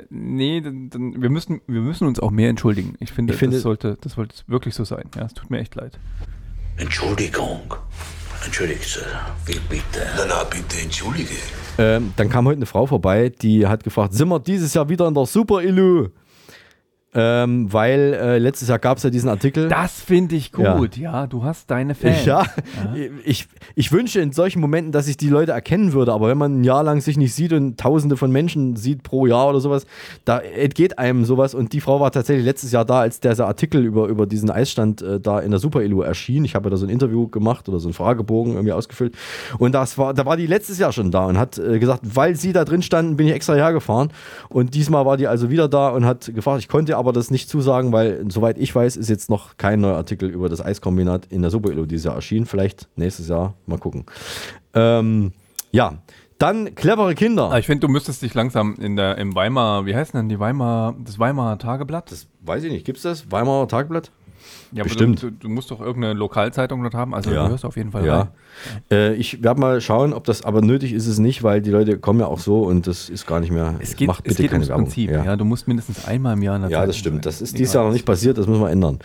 [0.08, 2.94] Nee, dann, dann, wir, müssen, wir müssen uns auch mehr entschuldigen.
[3.00, 5.04] Ich finde, Ich finde- das, sollte, das sollte wirklich so sein.
[5.16, 5.98] Ja, es tut mir echt leid.
[6.76, 7.60] Entschuldigung.
[8.44, 9.02] Entschuldigt, Sir.
[9.46, 10.00] Wie bitte?
[10.16, 11.34] Na, na, bitte entschuldige.
[11.76, 15.06] Ähm, dann kam heute eine Frau vorbei, die hat gefragt, sind wir dieses Jahr wieder
[15.08, 16.08] in der Super Illu?
[17.12, 19.68] Ähm, weil äh, letztes Jahr gab es ja diesen Artikel.
[19.68, 20.76] Das finde ich Ja.
[20.76, 21.26] gut, ja.
[21.26, 22.24] Du hast deine Fans.
[22.24, 22.44] Ja,
[23.24, 26.60] Ich, ich wünsche in solchen Momenten, dass ich die Leute erkennen würde, aber wenn man
[26.60, 29.86] ein Jahr lang sich nicht sieht und tausende von Menschen sieht pro Jahr oder sowas,
[30.24, 33.84] da entgeht einem sowas und die Frau war tatsächlich letztes Jahr da, als dieser Artikel
[33.84, 36.44] über, über diesen Eisstand äh, da in der Super Elo erschien.
[36.44, 39.16] Ich habe ja da so ein Interview gemacht oder so einen Fragebogen irgendwie ausgefüllt
[39.58, 42.36] und das war, da war die letztes Jahr schon da und hat äh, gesagt, weil
[42.36, 44.12] sie da drin standen, bin ich extra hergefahren
[44.48, 47.48] und diesmal war die also wieder da und hat gefragt, ich konnte aber das nicht
[47.48, 51.42] zusagen, weil soweit ich weiß, ist jetzt noch kein neuer Artikel über das Eiskombinat in
[51.42, 52.46] der Super Elo dieses Jahr erschienen.
[52.46, 54.04] Vielleicht nächstes Jahr, mal gucken.
[54.74, 55.32] Ähm,
[55.72, 55.98] ja,
[56.38, 57.46] dann clevere Kinder.
[57.46, 60.40] Aber ich finde, du müsstest dich langsam in der, im Weimar, wie heißt denn die
[60.40, 62.10] Weimar, das Weimarer Tageblatt?
[62.10, 62.86] Das weiß ich nicht.
[62.86, 63.30] Gibt es das?
[63.30, 64.10] Weimarer Tagblatt?
[64.72, 65.22] Ja, Bestimmt.
[65.22, 67.44] Du, du, musst doch irgendeine Lokalzeitung dort haben, also Ja.
[67.44, 68.18] du hörst auf jeden Fall ja.
[68.20, 68.28] rein.
[68.90, 71.98] Äh, ich werde mal schauen, ob das, aber nötig ist es nicht, weil die Leute
[71.98, 73.74] kommen ja auch so und das ist gar nicht mehr.
[73.80, 74.84] Es geht, macht es bitte geht keine ums Werbung.
[74.84, 75.24] Prinzip, Ja.
[75.24, 75.36] ja.
[75.36, 77.26] Du musst mindestens einmal im Jahr in der ja, Zeitung das stimmt.
[77.26, 78.98] Das ist dieses Jahr noch nicht passiert, das müssen wir ändern.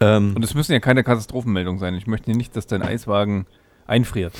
[0.00, 1.94] Ähm, Und es müssen ja keine Katastrophenmeldungen sein.
[1.94, 3.46] Ich möchte nicht, dass dein Eiswagen
[3.86, 4.32] einfriert.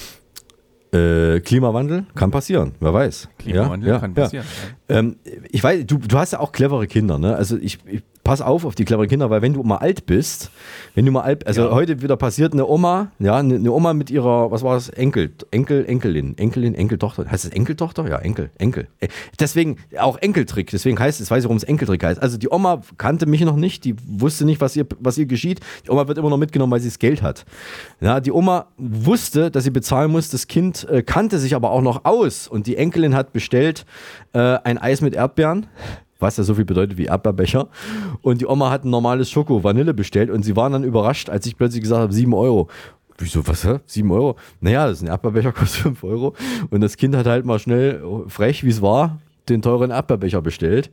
[0.92, 3.28] Äh, Klimawandel kann passieren, wer weiß.
[3.38, 4.22] Klimawandel ja, ja, kann ja.
[4.22, 4.46] passieren,
[4.88, 5.16] Ähm,
[5.50, 7.34] ich weiß, du, du hast ja auch clevere Kinder, ne?
[7.34, 10.50] Also ich, ich pass auf auf die cleveren Kinder, weil wenn du mal alt bist,
[10.96, 11.70] wenn du mal alt, also Ja.
[11.70, 15.30] heute wieder passiert eine Oma, ja, eine, eine Oma mit ihrer, was war das, Enkel,
[15.52, 18.08] Enkel, Enkelin, Enkelin, Enkeltochter, heißt es Enkeltochter?
[18.08, 18.88] Ja, Enkel, Enkel.
[18.98, 19.08] Äh,
[19.38, 22.20] Deswegen auch Enkeltrick, deswegen heißt es, weiß ich, warum es Enkeltrick heißt.
[22.20, 25.60] Also die Oma kannte mich noch nicht, die wusste nicht, was ihr, was ihr geschieht.
[25.84, 27.44] Die Oma wird immer noch mitgenommen, weil sie das Geld hat.
[28.00, 31.82] Ja, die Oma wusste, dass sie bezahlen muss, das Kind äh, kannte sich aber auch
[31.82, 33.86] noch aus und die Enkelin hat bestellt
[34.32, 35.66] äh, ein Eis mit Erdbeeren
[36.18, 37.68] was ja so viel bedeutet wie Erdbeerbecher.
[38.22, 41.56] Und die Oma hat ein normales Schoko-Vanille bestellt und sie waren dann überrascht, als ich
[41.56, 42.68] plötzlich gesagt habe, 7 Euro.
[43.18, 43.80] Wieso, was, hä?
[43.86, 44.36] 7 Euro?
[44.60, 46.34] Naja, das ist ein Erdbeerbecher, kostet 5 Euro.
[46.70, 50.90] Und das Kind hat halt mal schnell, frech wie es war, den teuren Erdbeerbecher bestellt.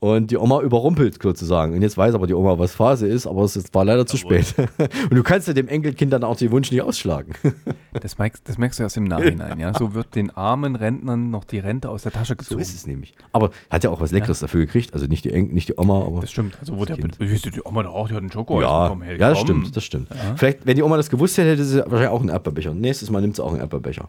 [0.00, 1.74] Und die Oma überrumpelt sozusagen.
[1.74, 4.54] Und jetzt weiß aber die Oma, was Phase ist, aber es war leider zu spät.
[4.78, 7.34] Und du kannst ja dem Enkelkind dann auch den Wunsch nicht ausschlagen.
[8.00, 9.76] Das merkst, das merkst du erst im Nachhinein, ja.
[9.76, 12.60] So wird den armen Rentnern noch die Rente aus der Tasche gezogen.
[12.60, 13.12] So ist es nämlich.
[13.32, 14.94] Aber hat ja auch was Leckeres dafür gekriegt.
[14.94, 16.20] Also nicht die, Enkel, nicht die Oma, aber.
[16.20, 16.56] Das stimmt.
[16.60, 19.02] Also wo der, die Oma doch auch, die hat einen Schoko Ja, bekommen.
[19.02, 20.10] Hey, ja, das stimmt, das stimmt.
[20.10, 20.36] Ja.
[20.36, 22.72] Vielleicht, wenn die Oma das gewusst hätte, hätte sie wahrscheinlich auch einen Erdbeerbecher.
[22.72, 24.08] Nächstes Mal nimmt sie auch einen Erdbeerbecher.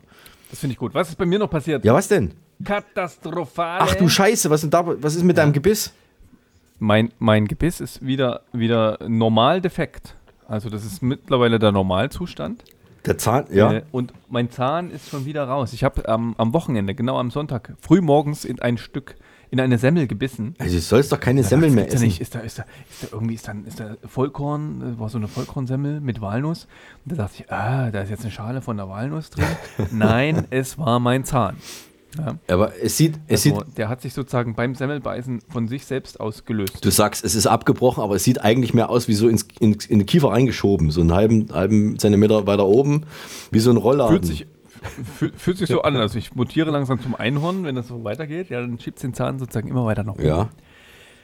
[0.50, 0.94] Das finde ich gut.
[0.94, 1.86] Was ist bei mir noch passiert?
[1.86, 2.34] Ja, was denn?
[2.64, 3.80] Katastrophal.
[3.82, 5.94] Ach du Scheiße, was, da, was ist mit deinem Gebiss?
[6.80, 10.16] Mein, mein Gebiss ist wieder, wieder normal defekt.
[10.48, 12.64] Also das ist mittlerweile der Normalzustand.
[13.06, 13.72] Der Zahn, ja.
[13.72, 15.74] Äh, und mein Zahn ist schon wieder raus.
[15.74, 19.16] Ich habe ähm, am Wochenende, genau am Sonntag, früh morgens in ein Stück
[19.52, 20.56] in eine Semmel gebissen.
[20.60, 22.08] Also du sollst doch keine Semmel mehr essen.
[22.08, 25.18] ist, da, ist, da, ist da irgendwie ist da, ist da Vollkorn, äh, war so
[25.18, 26.68] eine Vollkornsemmel mit Walnuss.
[27.06, 29.46] Und da dachte ich, ah, da ist jetzt eine Schale von der Walnuss drin.
[29.92, 31.58] Nein, es war mein Zahn.
[32.18, 32.38] Ja.
[32.48, 36.20] Aber es sieht, es Also, sieht, der hat sich sozusagen beim Semmelbeißen von sich selbst
[36.20, 36.84] ausgelöst.
[36.84, 39.78] du sagst, es ist abgebrochen, aber es sieht eigentlich mehr aus wie so ins, in,
[39.88, 40.90] in den Kiefer reingeschoben.
[40.92, 43.04] So einen halben, halben Zentimeter weiter oben,
[43.52, 44.18] wie so ein Rollladen.
[44.18, 44.48] Fühlt sich,
[45.38, 45.96] fühlt, sich so an.
[45.98, 48.50] Also ich mutiere langsam zum Einhorn, wenn das so weitergeht.
[48.50, 50.26] Ja, dann schiebt den Zahn sozusagen immer weiter nach oben.
[50.26, 50.50] Ja,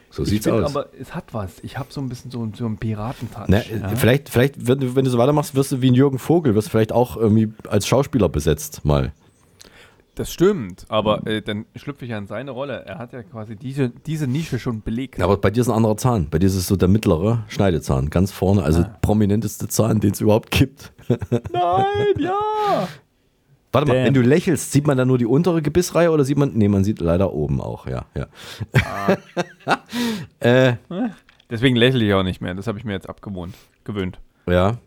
[0.09, 0.75] so Ich sieht's aus.
[0.75, 1.59] Aber es hat was.
[1.63, 3.47] Ich habe so ein bisschen so, so einen Piratentouch.
[3.47, 3.89] Ne, ja.
[3.89, 6.69] Vielleicht, vielleicht wenn, du, wenn du so weitermachst, wirst du wie ein Jürgen Vogel, wirst
[6.69, 9.11] vielleicht auch irgendwie als Schauspieler besetzt mal.
[10.17, 12.85] Das stimmt, aber äh, dann schlüpfe ich ja in seine Rolle.
[12.85, 15.17] Er hat ja quasi diese, diese Nische schon belegt.
[15.19, 16.29] Ja, aber bei dir ist ein anderer Zahn.
[16.29, 18.97] Bei dir ist es so der mittlere Schneidezahn, ganz vorne, also Ah.
[19.01, 20.93] prominenteste Zahn, den es überhaupt gibt.
[21.51, 22.87] Nein, ja!
[23.75, 24.05] Warte mal, Damn.
[24.05, 26.83] wenn du lächelst, sieht man dann nur die untere Gebissreihe oder sieht man, nee, man
[26.83, 28.27] sieht leider oben auch, ja, ja.
[30.39, 30.75] äh,
[31.49, 32.55] Deswegen lächle ich auch nicht mehr.
[32.55, 33.53] Das habe ich mir jetzt abgewohnt.
[33.83, 34.19] Gewöhnt.
[34.47, 34.77] ja.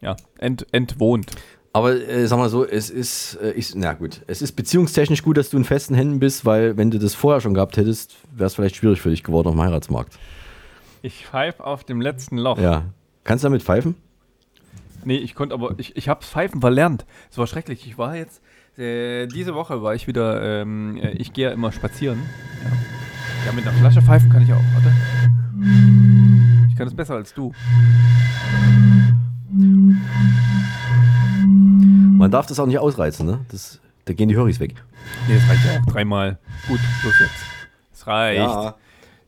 [0.00, 1.30] Ja, ent, entwohnt.
[1.72, 5.36] Aber äh, sag mal so, es ist, äh, ich, na gut, es ist beziehungstechnisch gut,
[5.36, 8.48] dass du in festen Händen bist, weil wenn du das vorher schon gehabt hättest, wäre
[8.48, 10.18] es vielleicht schwierig für dich geworden auf dem Heiratsmarkt.
[11.02, 12.58] Ich pfeife auf dem letzten Loch.
[12.58, 12.86] Ja.
[13.24, 13.94] Kannst du damit pfeifen?
[15.04, 17.04] Nee, ich konnte aber, ich, ich habe Pfeifen verlernt.
[17.30, 17.86] Es war schrecklich.
[17.86, 18.40] Ich war jetzt,
[18.78, 22.22] äh, diese Woche war ich wieder, ähm, äh, ich gehe ja immer spazieren.
[22.64, 23.46] Ja.
[23.46, 24.62] ja, mit einer Flasche pfeifen kann ich auch.
[24.74, 24.92] Warte.
[26.70, 27.52] Ich kann es besser als du.
[32.18, 33.40] Man darf das auch nicht ausreizen, ne?
[33.50, 34.74] Das, da gehen die Hörris weg.
[35.28, 36.38] Nee, das reicht ja auch dreimal.
[36.68, 37.44] Gut, los jetzt.
[37.92, 38.38] Es reicht.
[38.38, 38.76] Ja,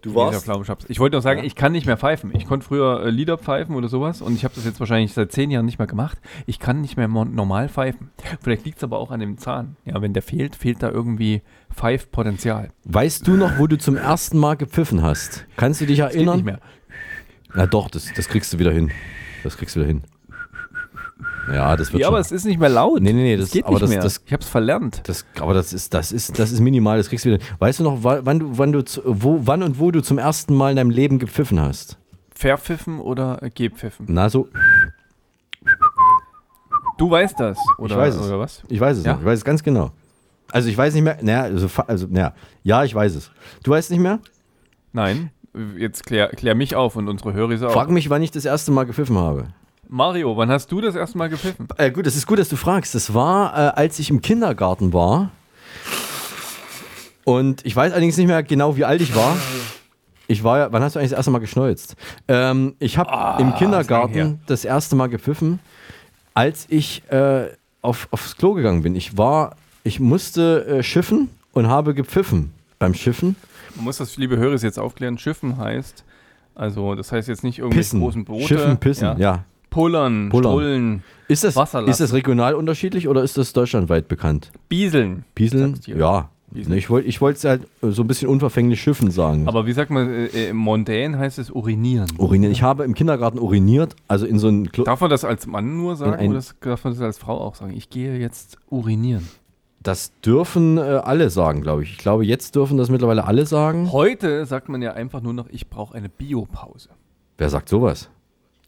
[0.04, 0.46] du warst-.
[0.88, 2.30] Ich wollte noch sagen, ich kann nicht mehr pfeifen.
[2.34, 5.32] Ich konnte früher äh, Lieder pfeifen oder sowas und ich habe das jetzt wahrscheinlich seit
[5.32, 6.18] zehn Jahren nicht mehr gemacht.
[6.46, 8.10] Ich kann nicht mehr normal pfeifen.
[8.42, 9.76] Vielleicht liegt es aber auch an dem Zahn.
[9.84, 11.42] Ja, wenn der fehlt, fehlt da irgendwie
[11.72, 12.70] Pfeifpotenzial.
[12.84, 15.46] Weißt du noch, wo du zum ersten Mal gepfiffen hast?
[15.56, 16.36] Kannst du dich Das geht erinnern?
[16.36, 16.60] nicht mehr.
[17.54, 18.90] Na doch, das, das kriegst du wieder hin.
[19.42, 20.02] Das kriegst du wieder hin.
[21.52, 22.14] Ja, das wird Ja, schon.
[22.14, 23.00] aber es ist nicht mehr laut.
[23.02, 24.00] Nee, nee, nee, das, das, geht aber nicht das, mehr.
[24.02, 25.00] Das, ich habe es verlernt.
[25.04, 27.44] das, aber das ist, das ist, das ist minimal, das kriegst du wieder.
[27.58, 30.54] Weißt du noch, wa- wann du, wann du, wo, wann und wo du zum ersten
[30.54, 31.98] Mal in deinem Leben gepfiffen hast?
[32.34, 34.06] Verpfiffen oder gepfiffen?
[34.08, 34.48] Na, so,
[36.96, 38.26] Du weißt das, oder, ich weiß es.
[38.28, 38.62] oder was?
[38.68, 39.14] Ich weiß es Ja?
[39.14, 39.90] noch, ich weiß es ganz genau.
[40.52, 43.30] Also ich weiß nicht mehr, naja, also, also, naja, ja, ich weiß es.
[43.64, 44.20] Du weißt nicht mehr?
[44.92, 45.30] Nein,
[45.76, 47.72] jetzt klär, klär mich auf und unsere Hörer auch.
[47.72, 49.48] Frag mich, wann ich das erste Mal gepfiffen habe.
[49.88, 51.68] Mario, wann hast du das erste Mal gepfiffen?
[51.76, 52.94] Äh, gut, das ist gut, dass du fragst.
[52.94, 55.30] Das war, äh, als ich im Kindergarten war.
[57.24, 59.36] Und ich weiß allerdings nicht mehr genau, wie alt ich war.
[60.26, 61.96] Ich war ja, wann hast du eigentlich das erste Mal geschneuzt?
[62.28, 63.54] Ähm, ich habe Ah, im.
[63.54, 65.58] Kindergarten das erste Mal gepfiffen,
[66.34, 67.48] als ich äh,
[67.82, 68.94] auf, aufs Klo gegangen bin.
[68.96, 73.36] Ich war, ich musste äh, schiffen und habe gepfiffen beim Schiffen.
[73.76, 75.18] Man muss das, liebe Hörer, jetzt aufklären.
[75.18, 76.04] Schiffen heißt,
[76.54, 78.00] also das heißt jetzt nicht irgendwelche Pissen.
[78.00, 78.46] großen Boote.
[78.46, 79.44] Schiffen, pissen, ja.
[79.74, 80.52] Pullern, Pullern.
[80.52, 84.52] Strullen, Ist das, Wasser ist das regional unterschiedlich oder ist das deutschlandweit bekannt?
[84.68, 85.24] Bieseln.
[85.34, 85.44] Du.
[85.86, 86.30] Ja.
[86.52, 86.78] Bieseln.
[86.78, 89.48] Ich wollte ich es halt so ein bisschen unverfänglich Schiffen sagen.
[89.48, 92.08] Aber wie sagt man, äh, äh, mondän heißt es urinieren.
[92.18, 92.52] Urinieren.
[92.52, 95.76] Ich habe im Kindergarten uriniert, also in so ein Klo Darf man das als Mann
[95.76, 97.72] nur sagen oder darf man das als Frau auch sagen?
[97.76, 99.28] Ich gehe jetzt urinieren.
[99.82, 101.90] Das dürfen äh, alle sagen, glaube ich.
[101.90, 103.90] Ich glaube, jetzt dürfen das mittlerweile alle sagen.
[103.90, 106.90] Heute sagt man ja einfach nur noch, ich brauche eine Biopause.
[107.36, 108.08] Wer sagt sowas?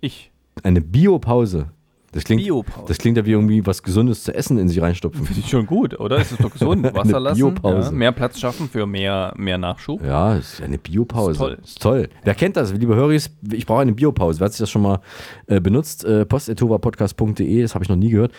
[0.00, 0.32] Ich.
[0.62, 1.70] Eine Biopause.
[2.12, 2.86] Das klingt, Biopause.
[2.88, 5.26] das klingt ja wie irgendwie was Gesundes zu essen in sich reinstopfen.
[5.26, 6.16] Finde ich schon gut, oder?
[6.16, 6.82] Es ist doch gesund.
[6.94, 7.90] Wasser lassen, Biopause.
[7.90, 10.02] Ja, mehr Platz schaffen für mehr, mehr Nachschub.
[10.02, 11.32] Ja, ist eine Biopause.
[11.32, 11.58] Ist toll.
[11.62, 12.08] Ist toll.
[12.24, 12.72] Wer kennt das?
[12.72, 14.40] Liebe Höris, ich brauche eine Biopause.
[14.40, 15.00] Wer hat sich das schon mal
[15.46, 16.04] äh, benutzt?
[16.04, 18.32] Äh, postetovapodcast.de, das habe ich noch nie gehört.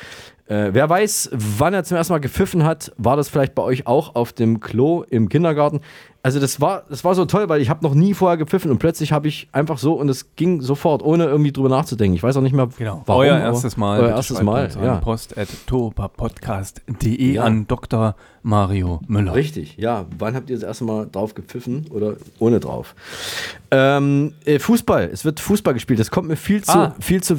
[0.48, 3.86] Äh, wer weiß, wann er zum ersten Mal gepfiffen hat, war das vielleicht bei euch
[3.86, 5.82] auch auf dem Klo im Kindergarten.
[6.28, 8.80] Also das war, das war so toll, weil ich habe noch nie vorher gepfiffen und
[8.80, 12.16] plötzlich habe ich einfach so und es ging sofort, ohne irgendwie drüber nachzudenken.
[12.18, 13.02] Ich weiß auch nicht mehr, Genau.
[13.06, 13.22] warum.
[13.22, 14.02] euer erstes Mal.
[14.02, 14.96] Euer erstes Mal, uns an ja.
[14.98, 17.44] post.topapodcast.de Ja.
[17.44, 18.16] an Dr.
[18.44, 19.34] Mario Müller.
[19.36, 20.04] Richtig, ja.
[20.20, 22.94] Wann habt ihr das erste Mal drauf gepfiffen oder ohne drauf?
[23.72, 26.00] Ähm, äh, Fußball, es wird Fußball gespielt.
[26.00, 26.94] Das kommt mir viel zu, Ah.
[27.00, 27.38] viel zu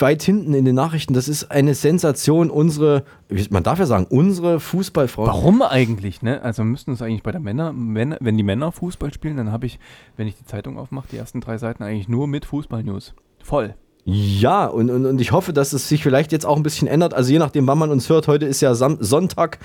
[0.00, 1.14] weit hinten in den Nachrichten.
[1.14, 2.48] Das ist eine Sensation.
[2.50, 3.02] Unsere,
[3.50, 5.28] man darf ja sagen, unsere Fußballfrauen.
[5.28, 6.42] Warum eigentlich, ne?
[6.42, 9.66] Also müssten es eigentlich bei der Männer, Männer, wenn die Männer Fußball spielen, dann habe
[9.66, 9.78] ich,
[10.16, 13.14] wenn ich die Zeitung aufmache, die ersten drei Seiten eigentlich nur mit Fußball-News.
[13.42, 13.74] Voll.
[14.04, 17.14] Ja, und, und, und ich hoffe, dass es sich vielleicht jetzt auch ein bisschen ändert.
[17.14, 18.28] Also je nachdem, wann man uns hört.
[18.28, 19.58] Heute ist ja Sam Sonntag.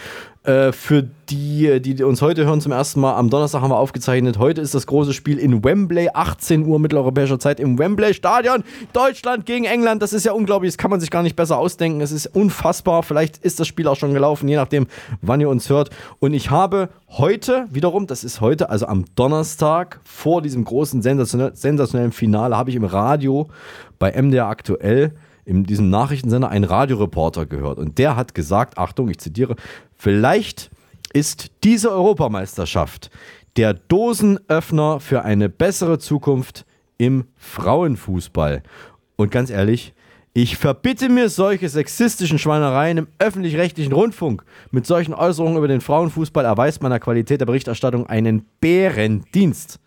[0.43, 4.37] Äh, für die, die uns heute hören zum ersten Mal, am Donnerstag haben wir aufgezeichnet.
[4.37, 8.63] Heute ist das große Spiel in Wembley, 18 Uhr mitteleuropäischer Zeit im Wembley Stadion.
[8.93, 10.03] Deutschland gegen England.
[10.03, 10.73] Das ist ja unglaublich.
[10.73, 12.01] Das kann man sich gar nicht besser ausdenken.
[12.01, 13.01] Es ist unfassbar.
[13.03, 14.87] Vielleicht ist das Spiel auch schon gelaufen, je nachdem,
[15.21, 15.89] wann ihr uns hört.
[16.19, 21.55] Und ich habe heute wiederum, das ist heute, also am Donnerstag, vor diesem großen sensationell,
[21.55, 23.49] sensationellen Finale, habe ich im Radio
[23.99, 25.13] bei MDR aktuell
[25.45, 27.77] in diesem Nachrichtensender einen Radioreporter gehört.
[27.77, 29.55] Und der hat gesagt, Achtung, ich zitiere,
[29.95, 30.71] vielleicht
[31.13, 33.09] ist diese Europameisterschaft
[33.55, 36.65] der Dosenöffner für eine bessere Zukunft
[36.97, 38.63] im Frauenfußball.
[39.15, 39.93] Und ganz ehrlich,
[40.37, 44.43] ich verbitte mir solche sexistischen Schweinereien im öffentlich-rechtlichen Rundfunk.
[44.69, 49.79] Mit solchen Äußerungen über den Frauenfußball erweist man der Qualität der Berichterstattung einen Bärendienst.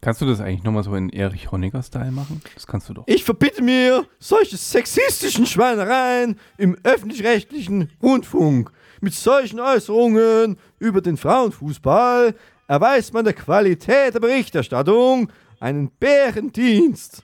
[0.00, 2.40] Kannst du das eigentlich nochmal so in Erich Honecker-Style machen?
[2.54, 3.04] Das kannst du doch.
[3.06, 8.72] Ich verbitte mir solche sexistischen Schweinereien im öffentlich-rechtlichen Rundfunk.
[9.02, 12.34] Mit solchen Äußerungen über den Frauenfußball
[12.68, 15.30] erweist man der Qualität der Berichterstattung
[15.60, 17.22] einen Bärendienst.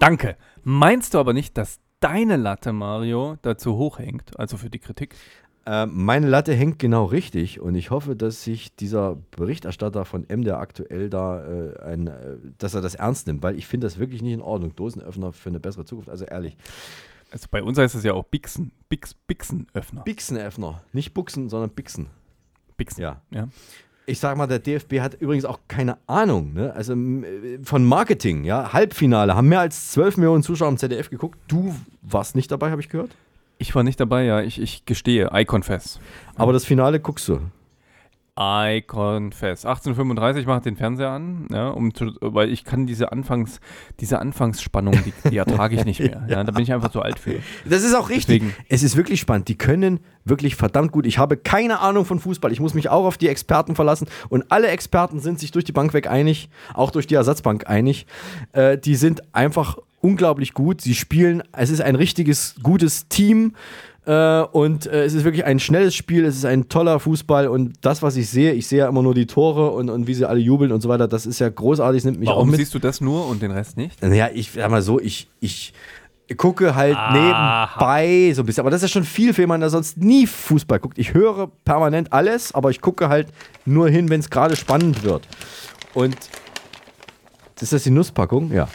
[0.00, 0.36] Danke.
[0.64, 5.14] Meinst du aber nicht, dass deine Latte, Mario, dazu hoch hängt, also für die Kritik?
[5.64, 10.58] Äh, meine Latte hängt genau richtig und ich hoffe, dass sich dieser Berichterstatter von MDR
[10.58, 14.22] aktuell da äh, ein, äh, dass er das ernst nimmt, weil ich finde das wirklich
[14.22, 14.74] nicht in Ordnung.
[14.74, 16.56] Dosenöffner für eine bessere Zukunft, also ehrlich.
[17.30, 20.02] Also bei uns heißt es ja auch Bixen, Bix, Bixenöffner.
[20.02, 22.08] Bixenöffner, nicht Buchsen, sondern Bixen.
[22.76, 23.02] Bixen.
[23.02, 23.22] Ja.
[23.30, 23.48] ja.
[24.04, 26.72] Ich sag mal, der DFB hat übrigens auch keine Ahnung, ne?
[26.74, 26.94] Also
[27.62, 28.72] von Marketing, ja.
[28.72, 31.38] Halbfinale, haben mehr als 12 Millionen Zuschauer im ZDF geguckt.
[31.46, 33.10] Du warst nicht dabei, habe ich gehört.
[33.58, 34.40] Ich war nicht dabei, ja.
[34.42, 36.00] Ich, ich gestehe, I confess.
[36.34, 37.40] Aber das Finale guckst du.
[38.42, 39.64] I confess.
[39.64, 43.60] 1835 macht den Fernseher an, ja, um zu, weil ich kann diese Anfangs,
[44.00, 46.24] diese Anfangsspannung, die, die ertrage ich nicht mehr.
[46.26, 46.28] ja.
[46.38, 46.44] ja.
[46.44, 47.36] da bin ich einfach zu alt für.
[47.64, 48.42] Das ist auch richtig.
[48.42, 48.56] Deswegen.
[48.68, 49.48] Es ist wirklich spannend.
[49.48, 51.06] Die können wirklich verdammt gut.
[51.06, 52.50] Ich habe keine Ahnung von Fußball.
[52.52, 54.08] Ich muss mich auch auf die Experten verlassen.
[54.28, 58.06] Und alle Experten sind sich durch die Bank weg einig, auch durch die Ersatzbank einig.
[58.52, 60.80] Äh, die sind einfach unglaublich gut.
[60.80, 63.54] Sie spielen, es ist ein richtiges, gutes Team.
[64.04, 67.74] Äh, und äh, es ist wirklich ein schnelles Spiel, es ist ein toller Fußball und
[67.82, 70.28] das, was ich sehe, ich sehe ja immer nur die Tore und, und wie sie
[70.28, 72.56] alle jubeln und so weiter, das ist ja großartig, das nimmt mich Warum auch mit.
[72.58, 74.02] siehst du das nur und den Rest nicht?
[74.02, 75.72] Naja, ich sag mal so, ich, ich
[76.36, 77.12] gucke halt Aha.
[77.76, 80.26] nebenbei so ein bisschen, aber das ist ja schon viel für jemanden, der sonst nie
[80.26, 80.98] Fußball guckt.
[80.98, 83.28] Ich höre permanent alles, aber ich gucke halt
[83.64, 85.28] nur hin, wenn es gerade spannend wird.
[85.94, 86.16] Und
[87.60, 88.50] ist das die Nusspackung?
[88.52, 88.66] Ja.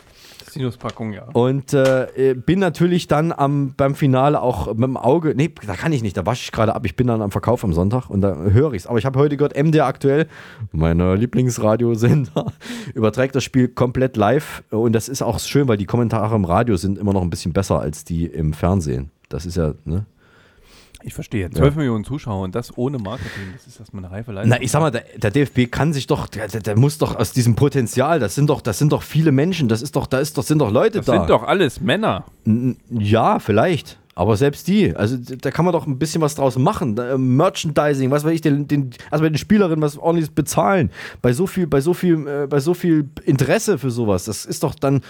[0.58, 1.24] Sinuspackung, ja.
[1.34, 5.92] Und äh, bin natürlich dann am, beim Finale auch mit dem Auge, nee, da kann
[5.94, 6.86] ich nicht, da wasche ich gerade ab.
[6.86, 8.88] Ich bin dann am Verkauf am Sonntag und da höre ich es.
[8.88, 10.28] Aber ich habe heute gehört, MDR aktuell,
[10.72, 12.54] mein Lieblingsradiosender,
[12.94, 14.64] überträgt das Spiel komplett live.
[14.70, 17.54] Und das ist auch schön, weil die Kommentare im Radio sind immer noch ein bisschen
[17.54, 19.12] besser als die im Fernsehen.
[19.30, 20.06] Das ist ja, ne?
[21.04, 21.50] Ich verstehe.
[21.50, 21.78] 12 ja.
[21.78, 24.50] Millionen Zuschauer und das ohne Marketing, das ist erstmal eine reife Leistung.
[24.50, 27.32] Na, ich sag mal, der, der DFB kann sich doch, der, der, muss doch aus
[27.32, 30.38] diesem Potenzial, das sind doch, das sind doch viele Menschen, das ist doch, da ist
[30.38, 31.14] doch, sind doch Leute das da.
[31.14, 32.26] Das sind doch alles Männer.
[32.90, 34.00] Ja, vielleicht.
[34.18, 36.96] Aber selbst die, also da kann man doch ein bisschen was draus machen.
[37.18, 40.90] Merchandising, was weiß ich, den, den, also bei den Spielerinnen was ordentliches bezahlen.
[41.22, 44.26] Bei so viel, bei so viel, äh, bei so viel Interesse für sowas.
[44.26, 45.02] Das ist doch dann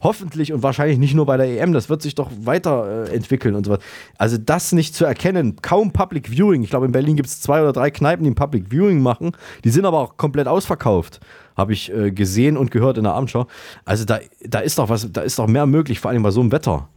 [0.00, 3.66] hoffentlich und wahrscheinlich nicht nur bei der EM, das wird sich doch weiterentwickeln äh, und
[3.66, 3.78] so was.
[4.18, 6.64] Also das nicht zu erkennen, kaum Public Viewing.
[6.64, 9.36] Ich glaube, in Berlin gibt es zwei oder drei Kneipen, die ein Public Viewing machen.
[9.62, 11.20] Die sind aber auch komplett ausverkauft.
[11.56, 13.46] Habe ich äh, gesehen und gehört in der Abendschau.
[13.84, 16.40] Also da, da ist doch was, da ist doch mehr möglich, vor allem bei so
[16.40, 16.88] einem Wetter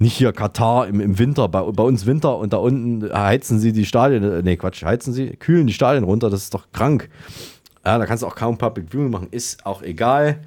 [0.00, 3.72] nicht hier Katar im, im Winter, bei, bei uns Winter und da unten heizen sie
[3.72, 7.10] die Stadien, äh, nee, Quatsch, heizen sie, kühlen die Stadien runter, das ist doch krank.
[7.84, 10.40] Ja, da kannst du auch kaum Public Viewing machen, ist auch egal.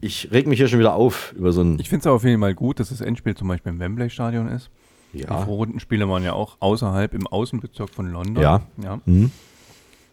[0.00, 1.78] Ich reg mich hier schon wieder auf über so ein.
[1.80, 4.68] Ich finde es auf jeden Fall gut, dass das Endspiel zum Beispiel im Wembley-Stadion ist.
[5.12, 5.38] Ja.
[5.38, 8.42] Die Vorrundenspiele waren ja auch außerhalb im Außenbezirk von London.
[8.42, 8.60] Ja.
[8.82, 9.00] ja.
[9.06, 9.30] Mhm.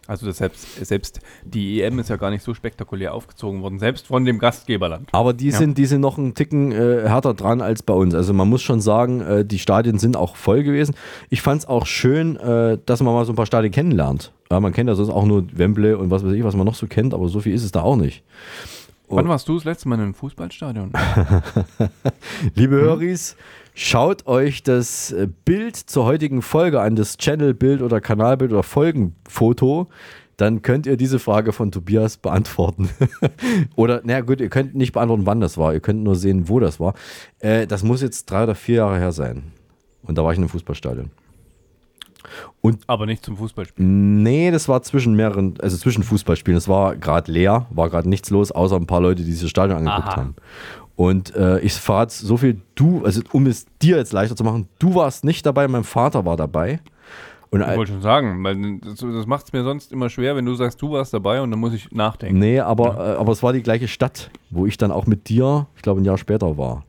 [0.08, 4.24] Also selbst, selbst die EM ist ja gar nicht so spektakulär aufgezogen worden, selbst von
[4.24, 5.06] dem Gastgeberland.
[5.12, 5.58] Aber die, ja.
[5.58, 8.14] sind, die sind noch einen Ticken äh, härter dran als bei uns.
[8.14, 10.94] Also man muss schon sagen, äh, die Stadien sind auch voll gewesen.
[11.28, 14.32] Ich fand es auch schön, äh, dass man mal so ein paar Stadien kennenlernt.
[14.50, 16.74] Ja, man kennt ja sonst auch nur Wembley und was weiß ich, was man noch
[16.74, 18.24] so kennt, aber so viel ist es da auch nicht.
[19.08, 20.92] Und Wann warst du das letzte Mal in einem Fußballstadion?
[22.54, 22.88] Liebe hm?
[23.80, 29.86] Schaut euch das äh, Bild zur heutigen Folge an, das Channelbild oder Kanalbild oder Folgenfoto.
[30.36, 32.90] Dann könnt ihr diese Frage von Tobias beantworten.
[33.76, 35.74] oder, naja, gut, ihr könnt nicht beantworten, wann das war.
[35.74, 36.94] Ihr könnt nur sehen, wo das war.
[37.38, 39.52] Äh, das muss jetzt drei oder vier Jahre her sein.
[40.02, 41.12] Und da war ich in einem Fußballstadion.
[42.60, 44.22] Und Aber nicht zum Fußballspielen?
[44.22, 46.58] Nee, das war zwischen mehreren, also zwischen Fußballspielen.
[46.58, 49.78] Es war gerade leer, war gerade nichts los, außer ein paar Leute, die dieses Stadion
[49.78, 50.16] angeguckt Aha.
[50.16, 50.34] haben.
[50.98, 54.66] Und äh, ich verrate so viel, du, also um es dir jetzt leichter zu machen,
[54.80, 56.80] du warst nicht dabei, mein Vater war dabei.
[57.50, 60.44] Und ich wollte schon sagen, weil das, das macht es mir sonst immer schwer, wenn
[60.44, 62.40] du sagst, du warst dabei und dann muss ich nachdenken.
[62.40, 63.12] Nee, aber, ja.
[63.12, 66.00] äh, aber es war die gleiche Stadt, wo ich dann auch mit dir, ich glaube
[66.00, 66.82] ein Jahr später war.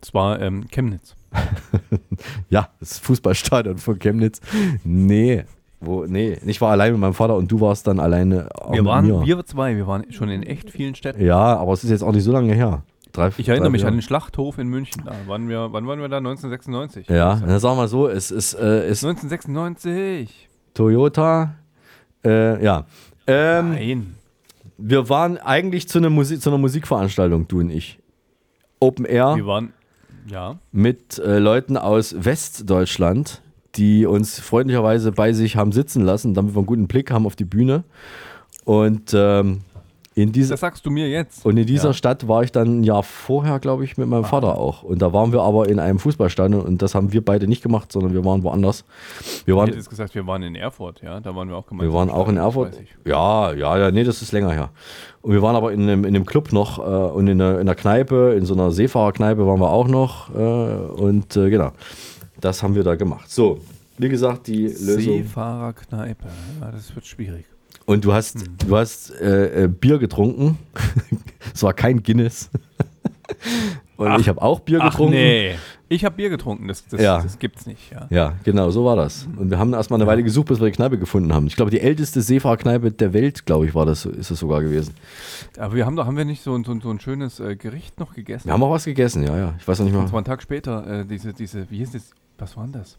[0.00, 1.16] Es war ähm, Chemnitz.
[2.50, 4.40] ja, das Fußballstadion von Chemnitz.
[4.84, 5.42] Nee,
[5.80, 8.84] Wo, nee, ich war allein mit meinem Vater und du warst dann alleine auch Wir
[8.84, 11.20] waren, wir zwei, wir waren schon in echt vielen Städten.
[11.24, 12.84] Ja, aber es ist jetzt auch nicht so lange her.
[13.12, 15.02] Drei, Ich erinnere drei, mich vier- an den Schlachthof in München.
[15.04, 16.18] Da waren wir, wann waren wir da?
[16.18, 17.08] 1996.
[17.08, 20.48] Ja, dann sagen wir so, es ist, äh, ist 1996.
[20.74, 21.54] Toyota.
[22.24, 22.86] Äh, ja.
[23.26, 24.14] Ähm, Nein.
[24.78, 27.98] Wir waren eigentlich zu einer, Musik, zu einer Musikveranstaltung, du und ich.
[28.78, 29.72] Open Air Wir waren,
[30.26, 30.58] ja.
[30.72, 33.42] mit äh, Leuten aus Westdeutschland,
[33.74, 37.36] die uns freundlicherweise bei sich haben sitzen lassen, damit wir einen guten Blick haben auf
[37.36, 37.84] die Bühne.
[38.64, 39.60] Und ähm,
[40.14, 41.46] in dieser Das sagst du mir jetzt.
[41.46, 41.94] und in dieser Ja.
[41.94, 44.82] Stadt war ich dann ein Jahr vorher, glaube ich, mit meinem Vater auch.
[44.82, 47.92] Und da waren wir aber in einem Fußballstadion und das haben wir beide nicht gemacht,
[47.92, 48.84] sondern wir waren woanders.
[49.44, 51.20] Wir Ich waren, hätte jetzt gesagt, wir waren in Erfurt, ja.
[51.20, 51.92] Da waren wir auch gemeinsam.
[51.92, 52.74] wir waren auch in Erfurt.
[53.06, 54.70] Ja, ja, ja, nee, das ist länger her.
[55.22, 57.60] Und wir waren aber in einem, in einem Club noch äh, und in einer, in
[57.60, 60.34] einer Kneipe, in so einer Seefahrerkneipe waren wir auch noch.
[60.34, 61.70] Äh, und äh, genau,
[62.40, 63.30] das haben wir da gemacht.
[63.30, 63.60] So,
[63.96, 64.98] wie gesagt, die Lösung.
[65.02, 66.24] Seefahrerkneipe.
[66.60, 67.44] Ja, das wird schwierig.
[67.90, 68.56] Und du hast, Hm.
[68.68, 70.58] du hast äh, äh, Bier getrunken.
[71.54, 72.50] es war kein Guinness.
[73.96, 75.14] Und Ach, ich habe auch Bier Ach getrunken.
[75.14, 75.54] nee.
[75.88, 76.68] Ich habe Bier getrunken.
[76.68, 77.20] Das, das, Ja.
[77.20, 78.06] das gibt's nicht, ja.
[78.10, 79.26] Ja, genau, so war das.
[79.36, 81.48] Und wir haben erstmal eine Weile gesucht, bis wir die Kneipe gefunden haben.
[81.48, 84.94] Ich glaube, die älteste Seefahrerkneipe der Welt, glaube ich, war das, ist es sogar gewesen.
[85.58, 87.56] Aber wir haben doch, haben wir nicht so, ein- so, ein- so ein schönes äh,
[87.56, 88.46] Gericht noch gegessen?
[88.46, 89.54] Wir haben auch was gegessen, ja, ja.
[89.58, 90.18] Ich weiß noch nicht Und zwar mal.
[90.18, 92.10] einen Tag später, äh, diese, diese, wie hieß das?
[92.38, 92.98] Was war denn das?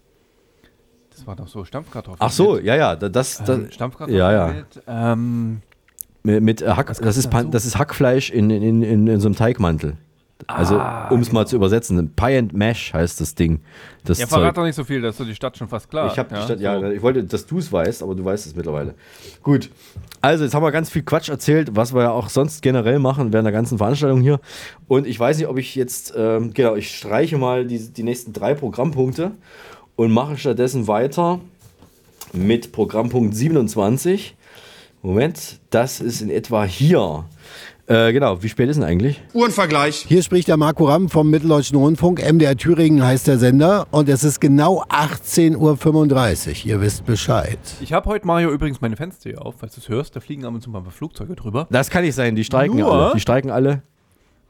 [1.21, 2.17] Das war doch so Stampfkartoffeln.
[2.19, 4.47] Ach so, mit, ja, ja, da- das, das ähm, Stampfkartoffeln ja, ja.
[4.47, 5.61] mit, ähm,
[6.23, 7.47] Mit, mit äh, Hack, das, ist, dazu?
[7.49, 9.97] das ist Hackfleisch in, in, in, in so einem Teigmantel.
[10.47, 13.61] Also, Ah, um es mal zu übersetzen, Pie and Mash heißt das Ding.
[14.03, 14.39] Das ja, Zeug.
[14.39, 16.11] verrat doch nicht so viel, dass du die Stadt schon fast klar.
[16.11, 16.63] Ich habe die Stadt, so.
[16.63, 18.95] ja, ich wollte, dass du es weißt, aber du weißt es mittlerweile.
[19.43, 19.69] Gut.
[20.19, 23.31] Also, jetzt haben wir ganz viel Quatsch erzählt, was wir ja auch sonst generell machen
[23.31, 24.39] während der ganzen Veranstaltung hier.
[24.87, 28.33] Und ich weiß nicht, ob ich jetzt, ähm, genau, ich streiche mal die, die nächsten
[28.33, 29.33] drei Programmpunkte
[30.01, 31.39] und mache stattdessen weiter
[32.33, 34.35] mit Programmpunkt 27.
[35.03, 37.25] Moment, das ist in etwa hier.
[37.85, 39.21] Äh, genau, wie spät ist denn eigentlich?
[39.33, 40.05] Uhrenvergleich.
[40.07, 42.19] Hier spricht der Marco Ramm vom Mitteldeutschen Rundfunk.
[42.19, 43.85] MDR Thüringen heißt der Sender.
[43.91, 46.65] Und es ist genau 18.35 Uhr.
[46.65, 47.59] Ihr wisst Bescheid.
[47.81, 50.15] Ich habe heute, Mario, übrigens meine Fenster hier auf, falls du es hörst.
[50.15, 51.67] Da fliegen ab und zu mal ein paar Flugzeuge drüber.
[51.69, 52.91] Das kann nicht sein, die streiken Nur?
[52.91, 53.13] alle.
[53.13, 53.83] Die streiken alle.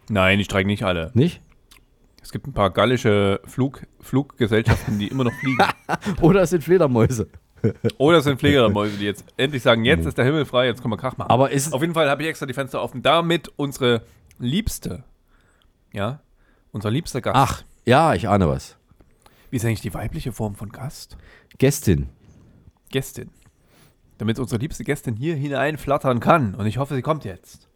[0.07, 1.11] Nein, die streiken nicht alle.
[1.13, 1.41] Nicht?
[2.21, 5.57] Es gibt ein paar gallische Flug, Fluggesellschaften, die immer noch fliegen.
[6.21, 7.27] Oder es sind Fledermäuse.
[7.97, 10.93] Oder es sind Pflegermäuse, die jetzt endlich sagen, jetzt ist der Himmel frei, jetzt können
[10.93, 11.29] wir Krach machen.
[11.29, 14.03] Aber ist- Auf jeden Fall habe ich extra die Fenster offen, damit unsere
[14.39, 15.03] liebste,
[15.93, 16.21] ja,
[16.71, 17.35] unser liebster Gast.
[17.37, 18.77] Ach, ja, ich ahne was.
[19.51, 21.17] Wie ist eigentlich die weibliche Form von Gast?
[21.59, 22.09] Gästin.
[22.89, 23.29] Gästin.
[24.17, 26.55] Damit unsere liebste Gästin hier hineinflattern kann.
[26.55, 27.67] Und ich hoffe, sie kommt jetzt.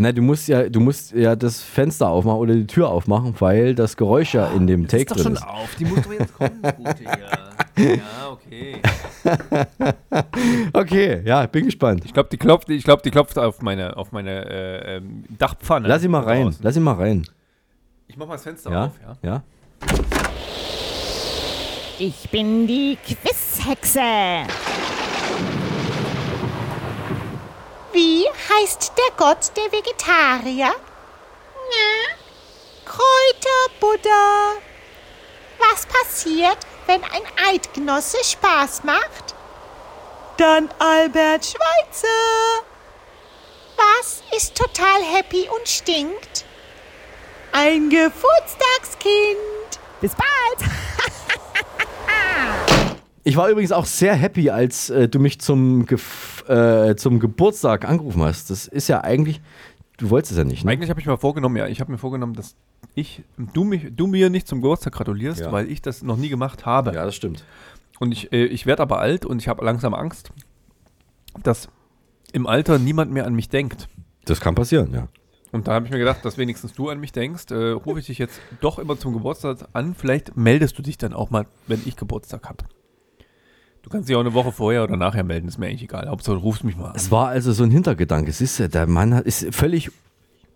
[0.00, 3.74] Na, du musst ja, du musst ja das Fenster aufmachen oder die Tür aufmachen, weil
[3.74, 5.42] das Geräusch ja in dem Take ist doch drin schon ist.
[5.42, 7.84] auf, die muss doch jetzt kommen, gute ja.
[7.84, 8.76] Ja, okay.
[10.72, 12.04] Okay, ja, bin gespannt.
[12.04, 15.88] Ich glaube, die klopft, ich glaube, die klopft auf meine, auf meine äh, ähm, Dachpfanne.
[15.88, 17.24] Lass ihn mal rein, lass ihn mal rein.
[18.06, 18.92] Ich mach mal das Fenster Ja, auf,
[19.22, 19.28] ja.
[19.28, 19.42] ja.
[21.98, 24.00] Ich bin die Quizhexe.
[27.98, 30.70] Wie heißt der Gott der Vegetarier?
[30.70, 32.14] Ja.
[32.84, 34.52] Kräuterbuddha.
[35.58, 39.34] Was passiert, wenn ein Eidgenosse Spaß macht?
[40.36, 42.62] Dann Albert Schweitzer.
[43.76, 46.44] Was ist total happy und stinkt?
[47.50, 49.80] Ein Geburtstagskind.
[50.00, 50.70] Bis bald.
[53.24, 57.88] Ich war übrigens auch sehr happy, als äh, du mich zum, Gef äh, zum Geburtstag
[57.88, 58.50] angerufen hast.
[58.50, 59.40] Das ist ja eigentlich,
[59.98, 60.72] du wolltest es ja nicht, ne?
[60.72, 62.54] Eigentlich habe ich mir vorgenommen, ja, ich habe mir vorgenommen, dass
[62.94, 63.22] ich,
[63.54, 65.52] du, mich, du mir nicht zum Geburtstag gratulierst, Ja.
[65.52, 66.92] weil ich das noch nie gemacht habe.
[66.94, 67.44] Ja, das stimmt.
[68.00, 70.30] Und ich, äh, ich werde aber alt und ich habe langsam Angst,
[71.42, 71.68] dass
[72.32, 73.88] im Alter niemand mehr an mich denkt.
[74.24, 75.08] Das kann passieren, ja.
[75.50, 78.06] Und da habe ich mir gedacht, dass wenigstens du an mich denkst, äh, rufe ich
[78.06, 79.94] dich jetzt doch immer zum Geburtstag an.
[79.94, 82.64] Vielleicht meldest du dich dann auch mal, wenn ich Geburtstag habe.
[83.82, 86.08] Du kannst dich auch eine Woche vorher oder nachher melden, ist mir eigentlich egal.
[86.08, 86.96] Hauptsache du rufst mich mal an.
[86.96, 88.32] Es war also so ein Hintergedanke.
[88.32, 89.90] Siehst du, der Mann hat, ist völlig,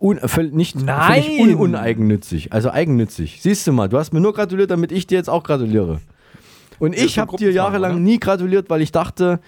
[0.00, 1.22] un, völlig nicht Nein!
[1.22, 2.52] völlig un, uneigennützig.
[2.52, 3.40] Also eigennützig.
[3.40, 6.00] Siehst du mal, du hast mir nur gratuliert, damit ich dir jetzt auch gratuliere.
[6.78, 8.00] Und ich habe dir jahrelang oder?
[8.00, 9.40] nie gratuliert, weil ich dachte,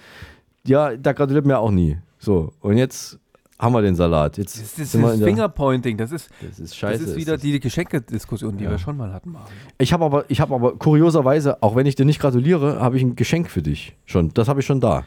[0.65, 1.97] ja, der gratuliert mir auch nie.
[2.17, 3.19] So, und jetzt
[3.57, 4.37] haben wir den Salat.
[4.37, 7.33] Jetzt Das ist das der- Fingerpointing, das ist, Das ist scheiße, Das ist ist wieder
[7.33, 7.41] das.
[7.41, 8.71] die Geschenkediskussion, die Ja.
[8.71, 9.35] wir schon mal hatten.
[9.77, 13.03] Ich habe aber, ich habe aber kurioserweise, auch wenn ich dir nicht gratuliere, habe ich
[13.03, 14.31] ein Geschenk für dich schon.
[14.33, 15.05] Das habe ich schon da.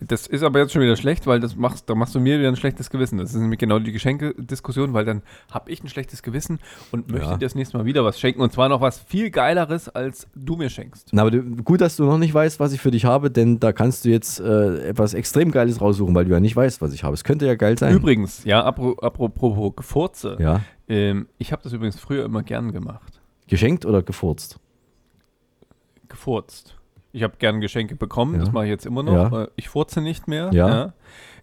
[0.00, 2.48] Das ist aber jetzt schon wieder schlecht, weil das machst, da machst du mir wieder
[2.48, 3.18] ein schlechtes Gewissen.
[3.18, 6.58] Das ist nämlich genau die Geschenkediskussion, weil dann habe ich ein schlechtes Gewissen
[6.92, 7.36] und möchte Ja.
[7.36, 8.40] dir das nächste Mal wieder was schenken.
[8.40, 11.08] Und zwar noch was viel Geileres, als du mir schenkst.
[11.12, 13.58] Na, aber du, gut, dass du noch nicht weißt, was ich für dich habe, denn
[13.60, 16.92] da kannst du jetzt äh, etwas extrem Geiles raussuchen, weil du ja nicht weißt, was
[16.92, 17.14] ich habe.
[17.14, 17.94] Es könnte ja geil sein.
[17.94, 20.36] Übrigens, ja, apro- apropos Gefurze.
[20.38, 20.60] Ja.
[20.88, 23.20] Ähm, ich habe das übrigens früher immer gern gemacht.
[23.48, 24.58] Geschenkt oder gefurzt?
[26.08, 26.75] Gefurzt.
[27.16, 28.40] Ich habe gern Geschenke bekommen, Ja.
[28.40, 29.32] das mache ich jetzt immer noch.
[29.32, 29.42] Ja.
[29.44, 30.50] Äh, Ich furze nicht mehr.
[30.52, 30.92] Ja.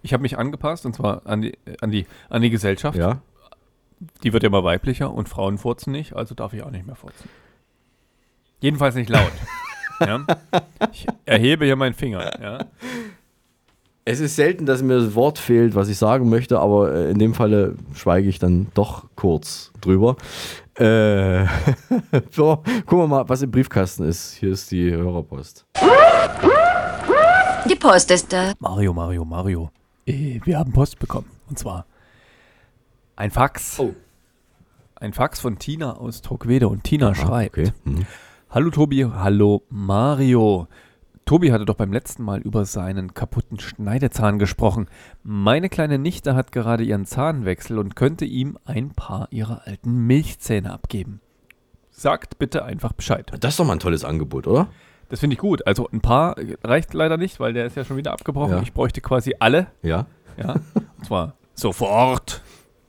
[0.03, 2.95] Ich habe mich angepasst und zwar an die, an die, an die Gesellschaft.
[2.95, 3.21] Ja.
[4.23, 7.27] Die wird immer weiblicher und Frauen furzen nicht, also darf ich auch nicht mehr furzen.
[8.59, 9.31] Jedenfalls nicht laut.
[9.99, 10.25] ja?
[10.91, 12.39] Ich erhebe hier meinen Finger.
[12.39, 12.65] Ja?
[14.05, 17.17] Es ist selten, dass mir das Wort fehlt, was ich sagen möchte, aber äh, in
[17.17, 20.17] dem Falle schweige ich dann doch kurz drüber.
[20.77, 21.45] Äh,
[22.31, 24.33] so, gucken wir mal, was im Briefkasten ist.
[24.33, 25.65] Hier ist die Hörerpost.
[27.69, 28.53] Die Post ist da.
[28.59, 29.71] Mario, Mario, Mario.
[30.05, 31.29] Äh, wir haben Post bekommen.
[31.49, 31.85] Und zwar
[33.15, 33.79] ein Fax.
[33.79, 33.93] Oh.
[34.95, 36.67] Ein Fax von Tina aus Torquede.
[36.67, 37.71] Und Tina Aha, schreibt: okay.
[37.83, 38.05] Mhm.
[38.49, 40.67] Hallo Tobi, hallo Mario.
[41.25, 44.87] Tobi hatte doch beim letzten Mal über seinen kaputten Schneidezahn gesprochen.
[45.23, 50.71] Meine kleine Nichte hat gerade ihren Zahnwechsel und könnte ihm ein paar ihrer alten Milchzähne
[50.71, 51.21] abgeben.
[51.91, 53.31] Sagt bitte einfach Bescheid.
[53.39, 54.67] Das ist doch mal ein tolles Angebot, oder?
[55.09, 55.65] Das finde ich gut.
[55.65, 58.55] Also ein paar reicht leider nicht, weil der ist ja schon wieder abgebrochen.
[58.55, 58.61] Ja.
[58.61, 59.67] Ich bräuchte quasi alle.
[59.81, 60.07] Ja.
[60.37, 60.55] Ja.
[60.73, 62.41] Und zwar sofort.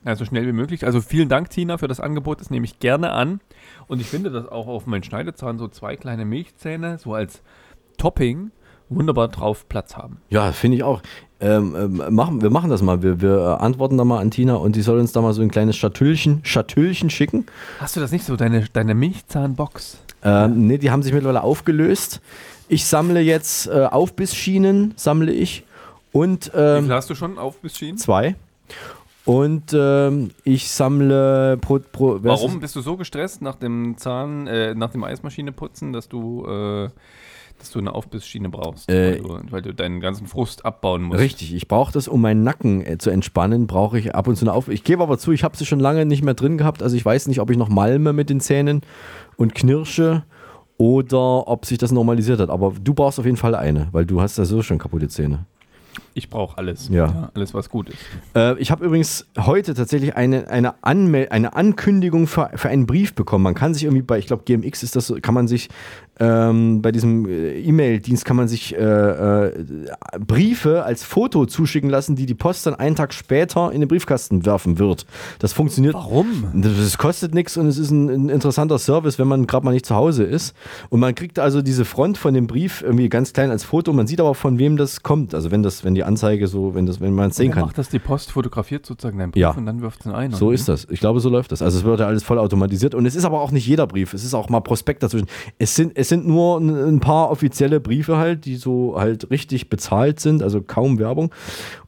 [0.03, 0.85] Ja, so schnell wie möglich.
[0.85, 2.41] Also vielen Dank, Tina, für das Angebot.
[2.41, 3.39] Das nehme ich gerne an.
[3.87, 7.41] Und ich finde, dass auch auf meinen Schneidezahn so zwei kleine Milchzähne, so als
[7.97, 8.51] Topping,
[8.89, 10.17] wunderbar drauf Platz haben.
[10.29, 11.01] Ja, finde ich auch.
[11.41, 13.03] Ähm, ähm, machen, wir machen das mal.
[13.03, 15.41] Wir, wir äh, antworten da mal an Tina und die soll uns da mal so
[15.41, 17.45] ein kleines Schatüllchen, Schatüllchen schicken.
[17.79, 19.97] Hast du das nicht so, deine, deine Milchzahnbox?
[20.23, 22.21] Ähm, nee, die haben sich mittlerweile aufgelöst.
[22.67, 25.65] Ich sammle jetzt äh, Aufbissschienen, sammle ich.
[26.11, 27.97] Und Wie ähm, viel hast du schon auf bis Schienen?
[27.97, 28.35] zwei.
[29.25, 34.73] Und ähm, ich sammle pro, pro Warum bist du so gestresst nach dem Zahn, äh,
[34.75, 36.89] nach dem Eismaschine putzen, dass du, äh,
[37.59, 41.19] dass du eine Aufbissschiene brauchst, Äh, weil, du, weil du deinen ganzen Frust abbauen musst?
[41.19, 44.45] Richtig, ich brauche das, um meinen Nacken äh, zu entspannen, brauche ich ab und zu
[44.45, 44.67] eine Auf.
[44.67, 46.83] Ich gebe aber zu, ich habe sie schon lange nicht mehr drin gehabt.
[46.83, 48.81] Also ich weiß nicht, ob ich noch malme mit den Zähnen
[49.37, 50.23] und knirsche
[50.77, 52.49] oder ob sich das normalisiert hat.
[52.49, 55.45] Aber du brauchst auf jeden Fall eine, weil du hast ja so schon kaputte Zähne.
[56.13, 56.89] Ich brauche alles.
[56.89, 57.29] Ja.
[57.33, 57.97] Alles, was gut ist.
[58.35, 63.15] Äh, ich habe übrigens heute tatsächlich eine, eine, Anmel eine Ankündigung für, für einen Brief
[63.15, 63.43] bekommen.
[63.43, 65.69] Man kann sich irgendwie bei, ich glaube, GMX ist das so, kann man sich
[66.19, 69.65] ähm, bei diesem äh, E-Mail-Dienst kann man sich äh, äh,
[70.19, 74.45] Briefe als Foto zuschicken lassen, die die Post dann einen Tag später in den Briefkasten
[74.45, 75.05] werfen wird.
[75.39, 75.93] Das funktioniert.
[75.93, 76.45] Warum?
[76.53, 79.85] Das kostet nichts und es ist ein, ein interessanter Service, wenn man gerade mal nicht
[79.85, 80.55] zu Hause ist.
[80.89, 83.91] Und man kriegt also diese Front von dem Brief irgendwie ganz klein als Foto.
[83.91, 85.35] Man sieht aber, von wem das kommt.
[85.35, 87.63] Also wenn das, wenn die Anzeige so, wenn das, wenn man es sehen kann.
[87.63, 89.51] macht das die Post, fotografiert sozusagen deinen Brief Ja.
[89.51, 90.31] und dann wirft es ihn ein.
[90.31, 90.87] So ist das.
[90.89, 91.61] Ich glaube, so läuft das.
[91.61, 92.95] Also es wird ja alles voll automatisiert.
[92.95, 94.13] Und es ist aber auch nicht jeder Brief.
[94.13, 95.27] Es ist auch mal Prospekt dazwischen.
[95.57, 100.19] Es sind, es sind nur ein, paar offizielle Briefe halt, die so halt richtig bezahlt
[100.19, 101.31] sind, also kaum Werbung.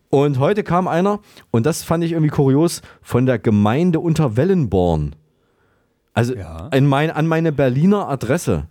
[0.10, 1.20] Und heute kam einer,
[1.52, 5.16] und das fand ich irgendwie kurios, von der Gemeinde Unterwellenborn.
[6.14, 6.34] Also
[6.74, 8.68] in mein, an meine Berliner Adresse.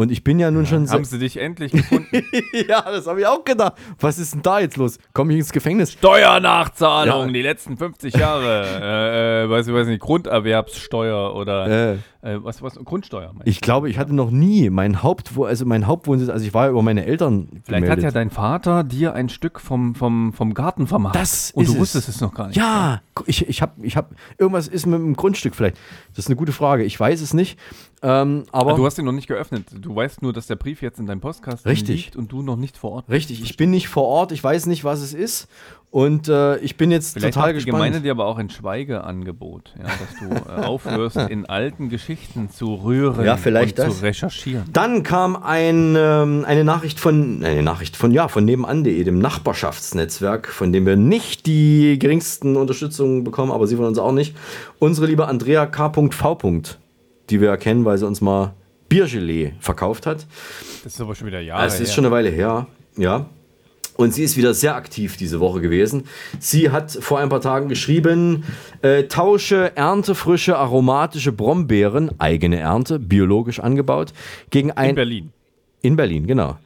[0.00, 2.06] Und ich bin ja nun schon Haben sie dich endlich gefunden?
[2.68, 3.72] ja, das habe ich auch gedacht.
[3.98, 4.96] Was ist denn da jetzt los?
[5.12, 5.90] Komme ich ins Gefängnis?
[5.92, 7.32] Steuernachzahlung, Ja.
[7.32, 8.64] die letzten 50 Jahre.
[8.80, 11.96] äh, äh, weiß ich weiß nicht, Grunderwerbssteuer oder Äh.
[12.20, 13.32] Äh, was, was, Grundsteuer.
[13.44, 16.70] Ich glaube, ich hatte noch nie mein Hauptwo also mein Hauptwohnsitz, also ich war ja
[16.70, 17.90] über meine Eltern Vielleicht gemeldet.
[17.90, 21.14] hat ja dein Vater dir ein Stück vom, vom, vom Garten vermacht.
[21.14, 21.80] Das und ist du es.
[21.80, 22.56] wusstest es noch gar nicht.
[22.56, 25.76] Ja, ich, ich habe, ich hab, irgendwas ist mit dem Grundstück vielleicht.
[26.10, 26.82] Das ist eine gute Frage.
[26.84, 27.58] Ich weiß es nicht.
[28.02, 29.66] Ähm, aber du hast ihn noch nicht geöffnet.
[29.72, 32.04] Du weißt nur, dass der Brief jetzt in deinem Postkasten Richtig.
[32.04, 33.30] liegt und du noch nicht vor Ort bist.
[33.30, 35.48] richtig, ich bin nicht vor Ort, ich weiß nicht, was es ist.
[35.90, 37.82] Und äh, ich bin jetzt Vielleicht total macht die gespannt.
[37.84, 42.74] Gemeinde dir aber auch ein Schweigeangebot, ja, dass du äh, aufhörst, in alten Geschichten zu
[42.74, 43.98] rühren Ja, vielleicht und das.
[43.98, 44.64] zu recherchieren.
[44.72, 50.48] Dann kam ein, ähm, eine Nachricht von, eine Nachricht von, ja, von nebenan.de, dem Nachbarschaftsnetzwerk,
[50.48, 54.36] von dem wir nicht die geringsten Unterstützungen bekommen, aber sie von uns auch nicht.
[54.78, 56.10] Unsere liebe Andrea K.V.
[57.30, 58.52] die wir kennen, weil sie uns mal
[58.90, 60.26] Biergelee verkauft hat.
[60.84, 61.94] Das ist aber schon wieder Jahre Es ist her.
[61.94, 62.66] schon eine Weile her,
[62.98, 63.26] ja.
[64.00, 66.04] Und sie ist wieder sehr aktiv diese Woche gewesen.
[66.38, 68.44] Sie hat vor ein paar Tagen geschrieben,
[68.80, 74.12] äh, tausche erntefrische aromatische Brombeeren, eigene Ernte, biologisch angebaut,
[74.50, 74.90] gegen ein...
[74.90, 75.32] In Berlin.
[75.82, 76.58] In Berlin, genau.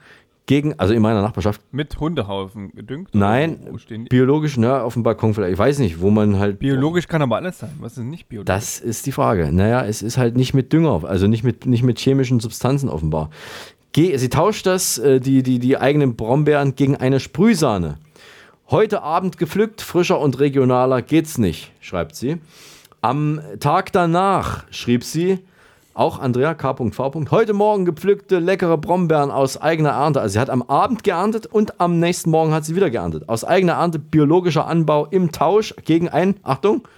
[0.45, 1.62] Gegen, also in meiner Nachbarschaft.
[1.70, 3.11] Mit Hundehaufen gedüngt?
[3.14, 3.78] Nein,
[4.11, 5.55] biologisch, ne, auf dem Balkon vielleicht.
[5.55, 6.59] Ich weiß nicht, wo man halt...
[6.59, 7.70] Biologisch kann aber alles sein.
[7.80, 8.49] Was ist nicht biologisch?
[8.49, 9.53] Das ist die Frage.
[9.53, 13.30] Naja, es ist halt nicht mit Dünger, also nicht mit, nicht mit chemischen Substanzen offenbar.
[13.95, 17.99] Sie tauscht das, äh, die, die, die eigenen Brombeeren gegen eine Sprühsahne.
[18.70, 22.38] Heute Abend gepflückt, frischer und regionaler geht's nicht, schreibt sie.
[23.03, 25.40] Am Tag danach schrieb sie,
[25.95, 27.12] auch Andrea K.V.
[27.30, 30.22] Heute Morgen gepflückte leckere Brombeeren aus eigener Ernte.
[30.22, 33.28] Also sie hat am Abend geerntet und am nächsten Morgen hat sie wieder geerntet.
[33.28, 36.88] Aus eigener Ernte biologischer Anbau im Tausch gegen ein, Achtung,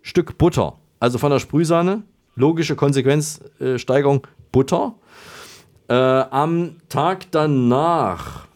[0.00, 0.74] Stück Butter.
[0.98, 2.02] Also von der Sprühsahne,
[2.34, 4.94] logische Konsequenzsteigerung, Butter.
[5.92, 8.46] Äh, am Tag danach.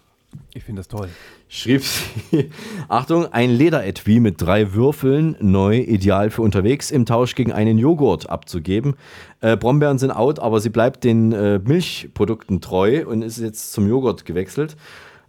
[0.54, 1.10] Ich finde das toll.
[1.50, 2.50] Schrieb sie,
[2.88, 8.30] Achtung, ein Lederetui mit drei Würfeln, neu, ideal für unterwegs, im Tausch gegen einen Joghurt
[8.30, 8.94] abzugeben.
[9.42, 13.86] Äh, Brombeeren sind out, aber sie bleibt den äh, Milchprodukten treu und ist jetzt zum
[13.86, 14.74] Joghurt gewechselt.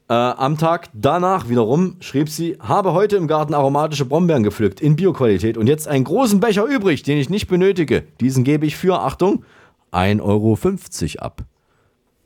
[0.08, 4.96] Äh, am Tag danach wiederum schrieb sie, habe heute im Garten aromatische Brombeeren gepflückt in
[4.96, 8.04] Bioqualität und jetzt einen großen Becher übrig, den ich nicht benötige.
[8.22, 9.44] Diesen gebe ich für, Achtung,
[9.92, 11.44] 1,50 Euro ab.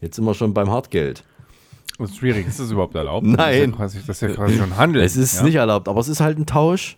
[0.02, 1.24] Jetzt sind wir schon beim Hartgeld.
[1.98, 2.48] Das ist schwierig.
[2.48, 3.26] Ist das überhaupt erlaubt?
[3.26, 3.38] Nein.
[3.38, 5.04] Das ist ja quasi, das ist ja quasi schon Handel.
[5.04, 5.44] Es ist ja?
[5.44, 6.98] nicht erlaubt, aber es ist halt ein Tausch.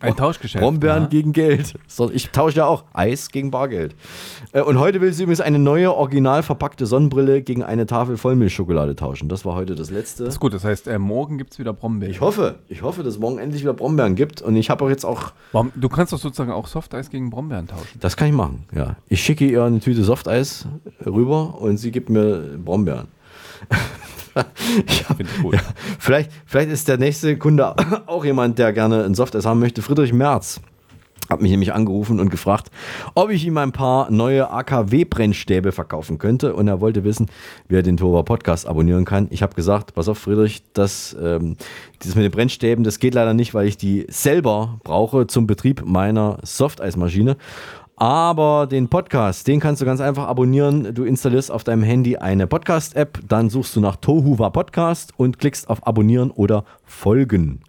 [0.00, 0.62] Ein Tauschgeschäft.
[0.62, 1.08] Brombeeren ja.
[1.08, 1.74] gegen Geld.
[2.12, 3.94] Ich tausche ja auch Eis gegen Bargeld.
[4.52, 8.96] Äh, Und heute will sie übrigens eine neue, original verpackte Sonnenbrille gegen eine Tafel Vollmilchschokolade
[8.96, 9.28] tauschen.
[9.28, 10.24] Das war heute das letzte.
[10.24, 12.12] Das ist gut, das heißt, äh, morgen gibt es wieder Brombeeren.
[12.12, 14.42] Ich hoffe, ich hoffe, dass es morgen endlich wieder Brombeeren gibt.
[14.42, 15.32] Und ich habe auch jetzt auch.
[15.74, 17.98] Du kannst doch sozusagen auch Softeis gegen Brombeeren tauschen.
[18.00, 18.96] Das kann ich machen, ja.
[19.08, 20.66] Ich schicke ihr eine Tüte Softeis
[21.04, 23.08] rüber und sie gibt mir Brombeeren.
[24.36, 25.60] ja, ja,
[25.98, 27.74] vielleicht, vielleicht ist der nächste Kunde
[28.06, 29.82] auch jemand, der gerne ein Softeis haben möchte.
[29.82, 30.60] Friedrich Merz
[31.30, 32.70] hat mich nämlich angerufen und gefragt,
[33.14, 36.54] ob ich ihm ein paar neue AKW-Brennstäbe verkaufen könnte.
[36.54, 37.28] Und er wollte wissen,
[37.68, 39.28] wie er den Tova Podcast abonnieren kann.
[39.30, 41.56] Ich habe gesagt, pass auf, Friedrich, das, ähm,
[42.02, 45.84] dieses mit den Brennstäben, das geht leider nicht, weil ich die selber brauche zum Betrieb
[45.86, 47.36] meiner Softeismaschine.
[47.96, 50.94] Aber den Podcast, den kannst du ganz einfach abonnieren.
[50.94, 55.68] Du installierst auf deinem Handy eine Podcast-App, dann suchst du nach Tohuwa Podcast und klickst
[55.68, 57.60] auf Abonnieren oder Folgen.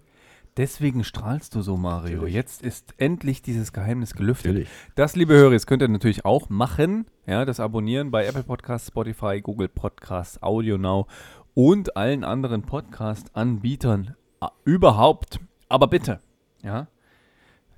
[0.57, 2.15] Deswegen strahlst du so, Mario.
[2.15, 2.33] Natürlich.
[2.33, 4.53] Jetzt ist endlich dieses Geheimnis gelüftet.
[4.53, 4.69] Natürlich.
[4.95, 7.05] Das, liebe Hörer, könnt ihr natürlich auch machen.
[7.27, 11.07] Ja, das Abonnieren bei Apple Podcasts, Spotify, Google Podcasts, Audio Now
[11.53, 15.39] und allen anderen Podcast-Anbietern äh, überhaupt.
[15.69, 16.19] Aber bitte,
[16.63, 16.87] ja,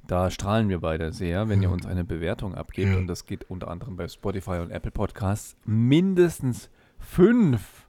[0.07, 2.95] da strahlen wir beide sehr, wenn ihr uns eine Bewertung abgebt.
[2.95, 5.55] Und das geht unter anderem bei Spotify und Apple Podcasts.
[5.65, 7.87] Mindestens fünf.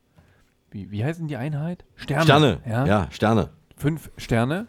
[0.70, 1.84] Wie, wie heißen die Einheit?
[1.94, 2.24] Sterne.
[2.24, 3.50] Sterne, ja, Sterne.
[3.76, 4.66] Fünf Sterne.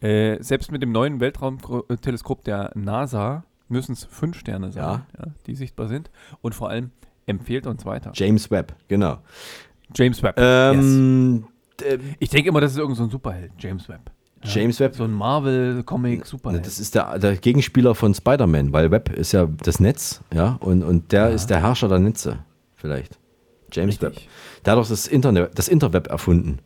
[0.00, 4.82] Äh, selbst mit dem neuen Weltraumteleskop der NASA müssen es fünf Sterne sein,
[5.18, 5.26] ja.
[5.46, 6.10] die sichtbar sind.
[6.40, 6.90] Und vor allem
[7.26, 8.12] empfehlt uns weiter.
[8.14, 9.18] James Webb, genau.
[9.94, 10.38] James Webb.
[10.38, 11.44] Ähm,
[11.80, 11.98] yes.
[12.18, 14.10] Ich denke immer, das ist irgendein so ein Superheld, James Webb.
[14.42, 14.94] Ja, James Webb.
[14.96, 16.64] So ein Marvel-Comic-Superheld.
[16.66, 20.82] Das ist der, der Gegenspieler von Spider-Man, weil Webb ist ja das Netz, ja, und,
[20.82, 21.34] und der Ja.
[21.34, 22.38] ist der Herrscher der Netze,
[22.74, 23.18] vielleicht.
[23.72, 24.16] James Webb.
[24.64, 26.58] Der hat doch das Internet, das Interweb erfunden.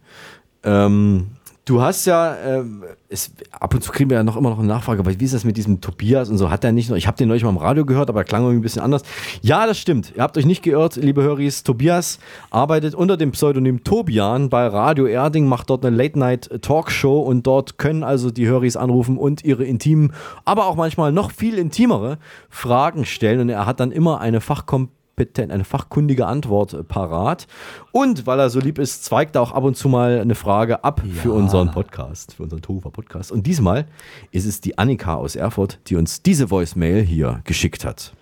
[0.62, 1.28] Ähm,
[1.64, 4.68] du hast ja, ähm, es, ab und zu kriegen wir ja noch immer noch eine
[4.68, 6.50] Nachfrage, aber wie ist das mit diesem Tobias und so?
[6.50, 8.42] Hat der nicht noch, ich habe den neulich mal im Radio gehört, aber er klang
[8.42, 9.02] irgendwie ein bisschen anders.
[9.40, 10.12] Ja, das stimmt.
[10.14, 11.62] Ihr habt euch nicht geirrt, liebe Höris.
[11.62, 12.18] Tobias
[12.50, 18.04] arbeitet unter dem Pseudonym Tobian bei Radio Erding, macht dort eine Late-Night-Talkshow und dort können
[18.04, 20.12] also die Höris anrufen und ihre intimen,
[20.44, 22.18] aber auch manchmal noch viel intimere
[22.50, 27.46] Fragen stellen und er hat dann immer eine Fachkompetenz eine fachkundige Antwort äh, parat.
[27.92, 30.84] Und weil er so lieb ist, zweigt er auch ab und zu mal eine Frage
[30.84, 33.32] ab für unseren Podcast, für unseren Tohuwa Podcast.
[33.32, 33.86] Und diesmal
[34.30, 38.12] ist es die Annika aus Erfurt, die uns diese Voicemail hier geschickt hat.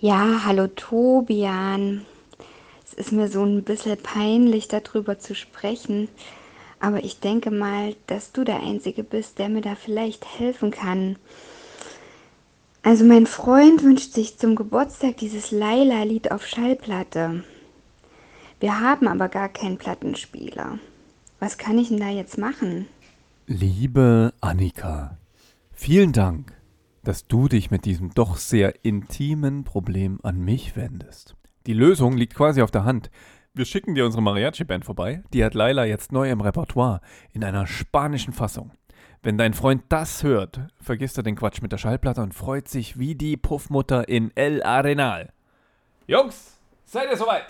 [0.00, 2.02] Ja, hallo Tobian.
[2.84, 6.08] Es ist mir so ein bisschen peinlich, darüber zu sprechen.
[6.80, 11.16] Aber ich denke mal, dass du der Einzige bist, der mir da vielleicht helfen kann.
[12.86, 17.42] Also mein Freund wünscht sich zum Geburtstag dieses Laila-Lied auf Schallplatte.
[18.60, 20.78] Wir haben aber gar keinen Plattenspieler.
[21.40, 22.86] Was kann ich denn da jetzt machen?
[23.48, 25.18] Liebe Annika,
[25.72, 26.52] vielen Dank,
[27.02, 31.34] dass du dich mit diesem doch sehr intimen Problem an mich wendest.
[31.66, 33.10] Die Lösung liegt quasi auf der Hand.
[33.52, 35.24] Wir schicken dir unsere Mariachi-Band vorbei.
[35.32, 37.00] Die hat Laila jetzt neu im Repertoire
[37.32, 38.70] in einer spanischen Fassung.
[39.26, 42.96] Wenn dein Freund das hört, vergisst er den Quatsch mit der Schallplatte und freut sich
[42.96, 45.32] wie die Puffmutter in El Arenal.
[46.06, 47.46] Jungs, seid ihr soweit?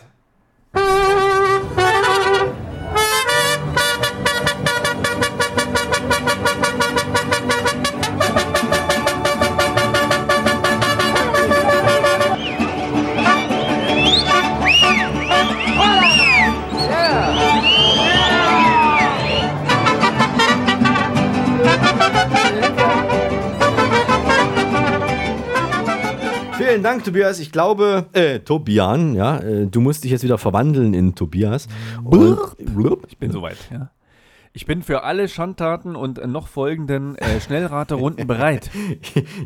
[26.67, 27.39] Vielen Dank, Tobias.
[27.39, 31.69] Ich glaube, äh, Tobian, ja, äh, du musst dich jetzt wieder verwandeln in Tobias.
[32.03, 32.37] Und,
[33.09, 33.91] Ich bin soweit, ja.
[34.59, 38.71] Ich bin für alle Schandtaten und noch folgenden äh, Schnellraterunden bereit.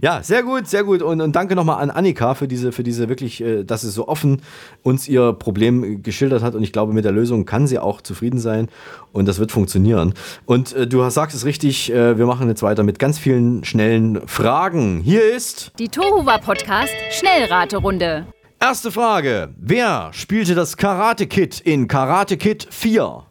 [0.01, 1.03] Ja, sehr gut, sehr gut.
[1.03, 4.07] Und, und danke nochmal an Annika für diese, für diese wirklich, äh, dass sie so
[4.07, 4.41] offen
[4.85, 6.55] uns ihr Problem geschildert hat.
[6.55, 8.69] Und ich glaube, mit der Lösung kann sie auch zufrieden sein.
[9.13, 10.15] Und das wird funktionieren.
[10.47, 13.65] Und äh, du hast- sagst es richtig, äh, wir machen jetzt weiter mit ganz vielen
[13.65, 15.01] schnellen Fragen.
[15.01, 18.27] Hier ist Die Tohuwa Podcast Schnellraterunde.
[18.61, 19.53] erste Frage.
[19.59, 23.25] Wer spielte das Karate Kid in Karate Kid 4?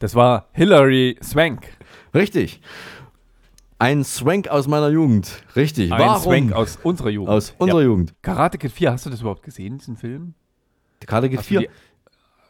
[0.00, 1.68] Das war Hilary Swank.
[2.14, 2.60] Richtig.
[3.78, 5.42] Ein Swank aus meiner Jugend.
[5.54, 5.92] Richtig.
[5.92, 6.22] Ein Warum?
[6.22, 7.30] Swank aus unserer Jugend.
[7.30, 7.86] Aus unserer Ja.
[7.86, 8.14] Jugend.
[8.22, 10.34] Karate Kid 4, hast du das überhaupt gesehen, diesen Film?
[11.06, 11.68] Karate Kid Hast du 4?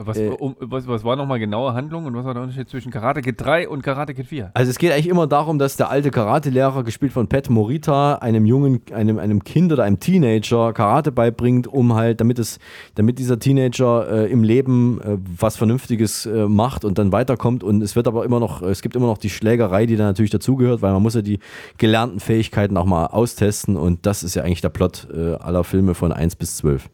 [0.03, 2.91] Was, Äh, um, was, was war nochmal genaue Handlung und was war der Unterschied zwischen
[2.91, 4.51] Karate Kid 3 und Karate Kid 4?
[4.55, 8.47] Also es geht eigentlich immer darum, dass der alte Karatelehrer, gespielt von Pat Morita, einem
[8.47, 12.59] jungen, einem, einem Kind oder einem Teenager Karate beibringt, um halt, damit es,
[12.95, 17.63] damit dieser Teenager äh, im Leben äh, was Vernünftiges äh, macht und dann weiterkommt.
[17.63, 20.31] Und es wird aber immer noch, es gibt immer noch die Schlägerei, die da natürlich
[20.31, 21.41] dazugehört, weil man muss ja die
[21.77, 25.95] gelernten Fähigkeiten auch mal austesten und das ist ja eigentlich der Plot äh, aller Filme
[25.95, 26.89] von 1 bis 12.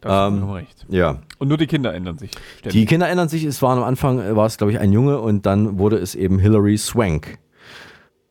[0.00, 0.86] Da Ähm, vollkommen recht.
[0.88, 1.20] Ja.
[1.38, 2.30] Und nur die Kinder ändern sich.
[2.58, 2.72] ständig.
[2.72, 3.44] Die Kinder ändern sich.
[3.44, 6.14] Es war am Anfang, äh, war es glaube ich ein Junge und dann wurde es
[6.14, 7.38] eben Hilary Swank.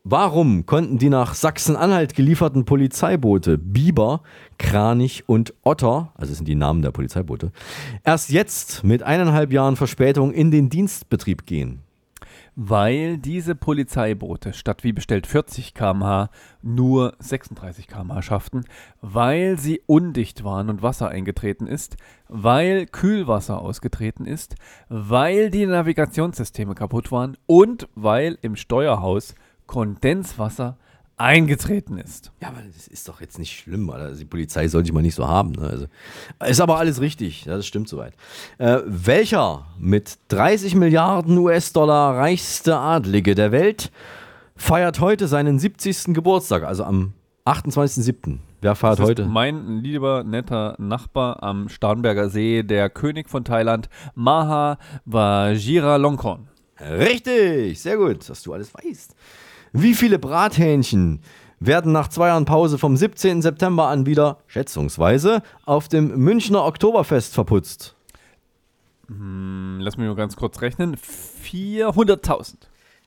[0.03, 4.21] Warum konnten die nach Sachsen-Anhalt gelieferten Polizeiboote Biber,
[4.57, 7.51] Kranich und Otter, also sind die Namen der Polizeiboote,
[8.03, 11.81] erst jetzt mit eineinhalb Jahren Verspätung in den Dienstbetrieb gehen?
[12.61, 16.29] Weil diese Polizeiboote statt wie bestellt 40 km/h
[16.61, 18.65] nur 36 km/h schafften,
[18.99, 21.95] weil sie undicht waren und Wasser eingetreten ist,
[22.27, 24.55] weil Kühlwasser ausgetreten ist,
[24.89, 29.35] weil die Navigationssysteme kaputt waren und weil im Steuerhaus
[29.65, 30.77] Kondenswasser
[31.19, 32.31] eingetreten ist.
[32.41, 34.11] Ja, aber das ist doch jetzt nicht schlimm, oder?
[34.13, 35.51] Die Polizei sollte ich mal nicht so haben.
[35.51, 35.67] Ne?
[35.69, 35.85] Also,
[36.47, 38.13] ist aber alles richtig, das stimmt soweit.
[38.57, 43.91] Äh, welcher mit 30 Milliarden US-Dollar reichste Adlige der Welt
[44.55, 46.13] feiert heute seinen 70.
[46.13, 47.13] Geburtstag, also am
[47.45, 48.39] 28.07.
[48.61, 49.25] Wer feiert heute?
[49.25, 56.47] Mein lieber, netter Nachbar am Starnberger See, der König von Thailand, Maha Vajiralongkorn.
[56.79, 59.15] Richtig, sehr gut, dass du alles weißt.
[59.71, 61.21] Wie viele Brathähnchen
[61.59, 63.41] werden nach zwei Jahren Pause vom 17.
[63.41, 67.95] September an wieder, schätzungsweise, auf dem Münchner Oktoberfest verputzt?
[69.07, 70.95] Hm, lass mich nur ganz kurz rechnen.
[70.95, 72.55] 400.000.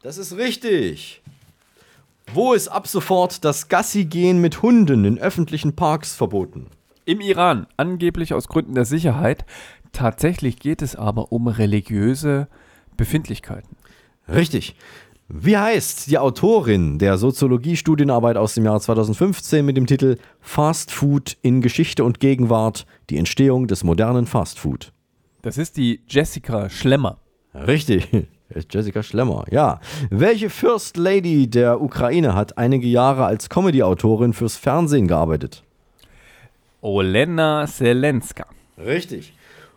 [0.02, 1.22] Das ist richtig.
[2.34, 6.66] Wo ist ab sofort das Gassi-Gehen mit Hunden in öffentlichen Parks verboten?
[7.04, 9.44] Im Iran, angeblich aus Gründen der Sicherheit.
[9.92, 12.48] Tatsächlich geht es aber um religiöse
[12.96, 13.76] Befindlichkeiten.
[14.28, 14.76] Richtig.
[15.34, 21.38] Wie heißt die Autorin der Soziologie-Studienarbeit aus dem Jahr 2015 mit dem Titel Fast Food
[21.40, 24.92] in Geschichte und Gegenwart, die Entstehung des modernen Fast Food?
[25.40, 27.16] Das ist die Jessica Schlemmer.
[27.54, 28.08] Richtig.
[28.70, 29.80] Jessica Schlemmer, ja.
[30.10, 35.62] Welche First Lady der Ukraine hat einige Jahre als Comedy-Autorin fürs Fernsehen gearbeitet?
[36.82, 38.44] Olena Selenska.
[38.76, 39.32] Richtig.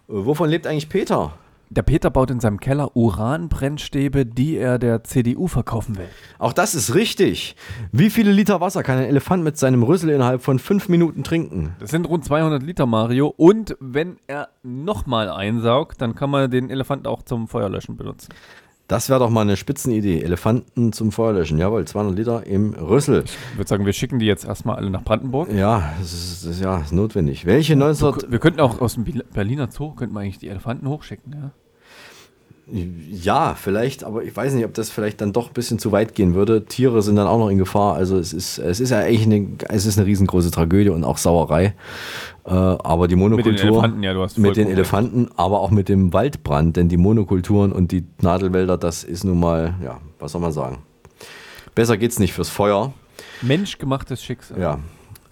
[0.09, 1.31] Äh, Wovon lebt eigentlich Peter?
[1.69, 6.07] Der Peter baut in seinem Keller Uranbrennstäbe, die er der CDU verkaufen will.
[6.37, 7.55] Auch das ist richtig.
[7.91, 11.75] Wie viele Liter Wasser kann ein Elefant mit seinem Rüssel innerhalb von fünf Minuten trinken?
[11.79, 13.33] Das sind rund 200 Liter, Mario.
[13.35, 18.29] Und wenn er nochmal einsaugt, dann kann man den Elefant auch zum Feuerlöschen benutzen.
[18.87, 20.21] Das wäre doch mal eine Spitzenidee.
[20.21, 21.57] Elefanten zum Feuerlöschen.
[21.57, 23.23] Jawohl, 200 Liter im Rüssel.
[23.25, 25.51] Ich würde sagen, wir schicken die jetzt erstmal alle nach Brandenburg.
[25.51, 27.45] Ja, das ist, das ist, ja, ist notwendig.
[27.45, 28.31] Welche 19...
[28.31, 31.51] Wir könnten auch aus dem Berliner Zoo, könnten wir eigentlich die Elefanten hochschicken, ja?
[32.67, 36.15] Ja, vielleicht, aber ich weiß nicht, ob das vielleicht dann doch ein bisschen zu weit
[36.15, 36.65] gehen würde.
[36.65, 37.93] Tiere sind dann auch noch in Gefahr.
[37.93, 41.19] Also es ist, es ist ja eigentlich eine, es ist eine riesengroße Tragödie und auch
[41.19, 41.75] Sauerei.
[42.43, 45.69] Äh, aber die Monokultur Mit den Elefanten, ja, du hast mit den Elefanten, aber auch
[45.69, 50.31] mit dem Waldbrand, denn die Monokulturen und die Nadelwälder, das ist nun mal, ja, was
[50.31, 50.79] soll man sagen?
[51.75, 52.93] Besser geht's nicht fürs Feuer.
[53.43, 54.59] Menschgemachtes Schicksal.
[54.59, 54.79] Ja.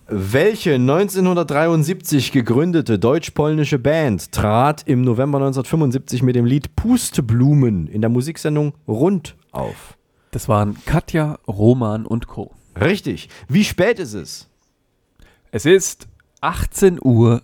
[0.08, 8.10] Welche 1973 gegründete deutsch-polnische Band trat im November 1975 mit dem Lied Pusteblumen in der
[8.10, 9.98] Musiksendung Rund auf?
[10.32, 12.52] Das waren Katja, Roman und Co.
[12.80, 13.30] Richtig.
[13.48, 14.50] Wie spät ist es?
[15.52, 16.08] Es ist
[16.42, 17.42] 18.35 Uhr.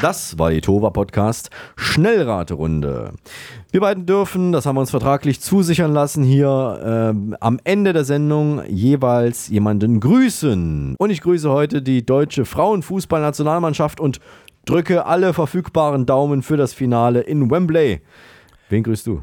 [0.00, 3.12] Das war die Tova Podcast Schnellraterunde.
[3.70, 8.04] Wir beiden dürfen, das haben wir uns vertraglich zusichern lassen, hier ähm, am Ende der
[8.04, 10.94] Sendung jeweils jemanden grüßen.
[10.98, 14.20] Und ich grüße heute die deutsche Frauenfußballnationalmannschaft und
[14.64, 18.00] drücke alle verfügbaren Daumen für das Finale in Wembley.
[18.70, 19.20] Wen grüßt du?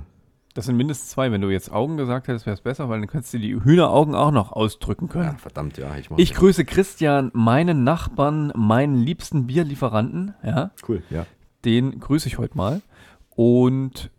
[0.58, 1.32] Das sind mindestens zwei.
[1.32, 4.16] Wenn du jetzt Augen gesagt hättest, wäre es besser, weil dann könntest du die Hühneraugen
[4.16, 5.26] auch noch ausdrücken können.
[5.26, 5.96] Ja, verdammt, ja.
[5.96, 10.34] Ich, Ich grüße Christian, meinen Nachbarn, meinen liebsten Bierlieferanten.
[10.42, 10.72] Ja.
[10.90, 11.28] Cool, ja.
[11.64, 12.82] Den grüße ich heute mal.
[13.36, 14.10] Und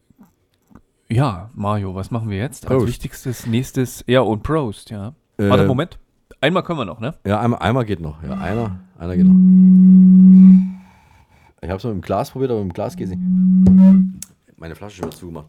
[1.09, 2.69] ja, Mario, was machen wir jetzt?
[2.69, 2.87] Als Prost.
[2.87, 5.15] wichtigstes, nächstes, ja, und Prost, ja.
[5.39, 5.99] Äh, Warte, Moment.
[6.41, 7.15] Einmal können wir noch, ne?
[7.27, 8.23] Ja, einmal, einmal geht noch.
[8.23, 9.35] Ja, einer, einer geht noch.
[11.63, 13.21] Ich habe es mit dem Glas probiert, aber mit dem Glas geht nicht.
[14.57, 15.47] Meine Flasche schon wieder zugemacht.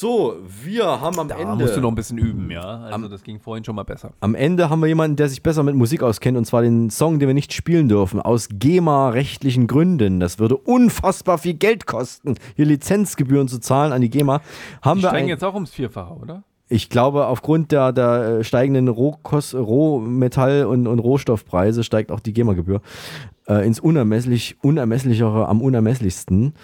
[0.00, 1.56] So, wir haben am Da Ende.
[1.56, 2.60] musst du noch ein bisschen üben, ja.
[2.82, 4.12] Also das ging vorhin schon mal besser.
[4.20, 7.18] Am Ende haben wir jemanden, der sich besser mit Musik auskennt, und zwar den Song,
[7.18, 10.20] den wir nicht spielen dürfen, aus GEMA-rechtlichen Gründen.
[10.20, 14.40] Das würde unfassbar viel Geld kosten, hier Lizenzgebühren zu zahlen an die GEMA.
[14.82, 16.44] Haben Die wir steigen ein, jetzt auch ums Vierfache, oder?
[16.68, 22.32] Ich glaube, aufgrund der, der äh, steigenden Rohkost, Rohmetall- und, und Rohstoffpreise steigt auch die
[22.32, 22.82] GEMA-Gebühr
[23.48, 26.54] äh, ins Unermesslich, Unermesslichere am unermesslichsten.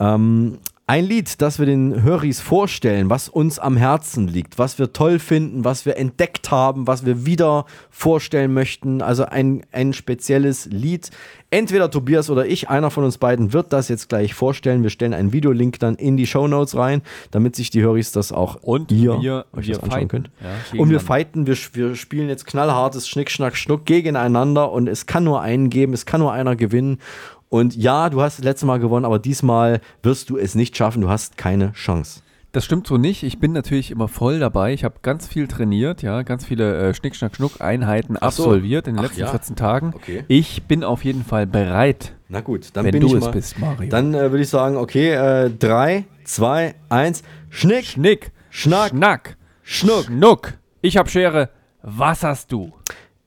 [0.00, 4.92] Ähm, ein Lied, das wir den Höris vorstellen, was uns am Herzen liegt, was wir
[4.92, 9.00] toll finden, was wir entdeckt haben, was wir wieder vorstellen möchten.
[9.00, 11.10] Also ein, ein spezielles Lied.
[11.50, 14.82] Entweder Tobias oder ich, einer von uns beiden, wird das jetzt gleich vorstellen.
[14.82, 18.56] Wir stellen einen Videolink dann in die Shownotes rein, damit sich die Höris das auch
[18.62, 20.30] Und hier wir- euch wir das anschauen fighten, könnt.
[20.74, 25.06] ja, und wir fighten, wir, wir spielen jetzt knallhartes Schnick, Schnack, Schnuck gegeneinander und es
[25.06, 26.98] kann nur einen geben, es kann nur einer gewinnen.
[27.52, 31.02] Und ja, du hast das letzte Mal gewonnen, aber diesmal wirst du es nicht schaffen,
[31.02, 32.22] du hast keine Chance.
[32.52, 33.24] Das stimmt so nicht.
[33.24, 34.72] Ich bin natürlich immer voll dabei.
[34.72, 38.44] Ich habe ganz viel trainiert, ja, ganz viele äh, Schnick, Schnack, Schnuck Einheiten Ach so.
[38.44, 39.26] absolviert in den Ach letzten ja.
[39.26, 39.92] 14 Tagen.
[39.94, 40.24] Okay.
[40.28, 42.14] Ich bin auf jeden Fall bereit.
[42.30, 43.90] Na gut, dann wenn bin du ich es mal, bist, Mario.
[43.90, 50.06] Dann äh, würde ich sagen, okay, 3, 2, 1, Schnick, Schnick, Schnack, Schnack, Schnuck.
[50.06, 50.54] Schnuck.
[50.80, 51.50] Ich habe Schere.
[51.82, 52.72] Was hast du?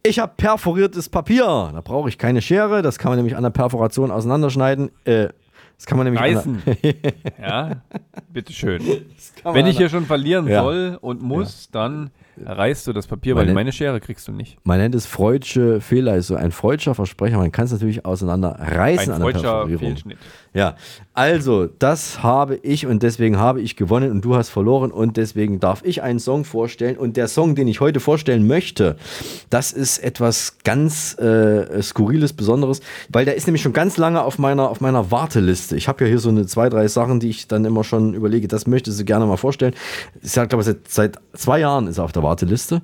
[0.07, 1.45] Ich habe perforiertes Papier.
[1.73, 2.81] Da brauche ich keine Schere.
[2.81, 4.91] Das kann man nämlich an der Perforation auseinanderschneiden.
[5.05, 5.29] Äh,
[5.77, 6.61] das kann man nämlich Reißen.
[7.41, 7.71] Ja,
[8.31, 8.81] bitteschön.
[9.43, 10.61] Wenn ich hier schon verlieren Ja.
[10.63, 12.11] soll und muss, dann
[12.43, 14.57] reißt du das Papier, weil meine Schere kriegst du nicht.
[14.63, 17.37] Man nennt es Freudsche Fehler, ist so ein Freudscher Versprecher.
[17.37, 19.95] Man kann es natürlich auseinanderreißen Ein an der Perforierung.
[20.53, 20.75] Ja,
[21.13, 25.59] also das habe ich und deswegen habe ich gewonnen und du hast verloren und deswegen
[25.59, 28.95] darf ich einen Song vorstellen und der Song, den ich heute vorstellen möchte,
[29.49, 32.79] das ist etwas ganz äh, skurriles, besonderes,
[33.09, 35.75] weil der ist nämlich schon ganz lange auf meiner auf meiner Warteliste.
[35.75, 38.47] Ich habe ja hier so eine zwei drei Sachen, die ich dann immer schon überlege,
[38.47, 39.73] das möchtest du gerne mal vorstellen.
[40.21, 42.81] Ich sage, glaube seit, seit zwei Jahren ist er auf der Warteliste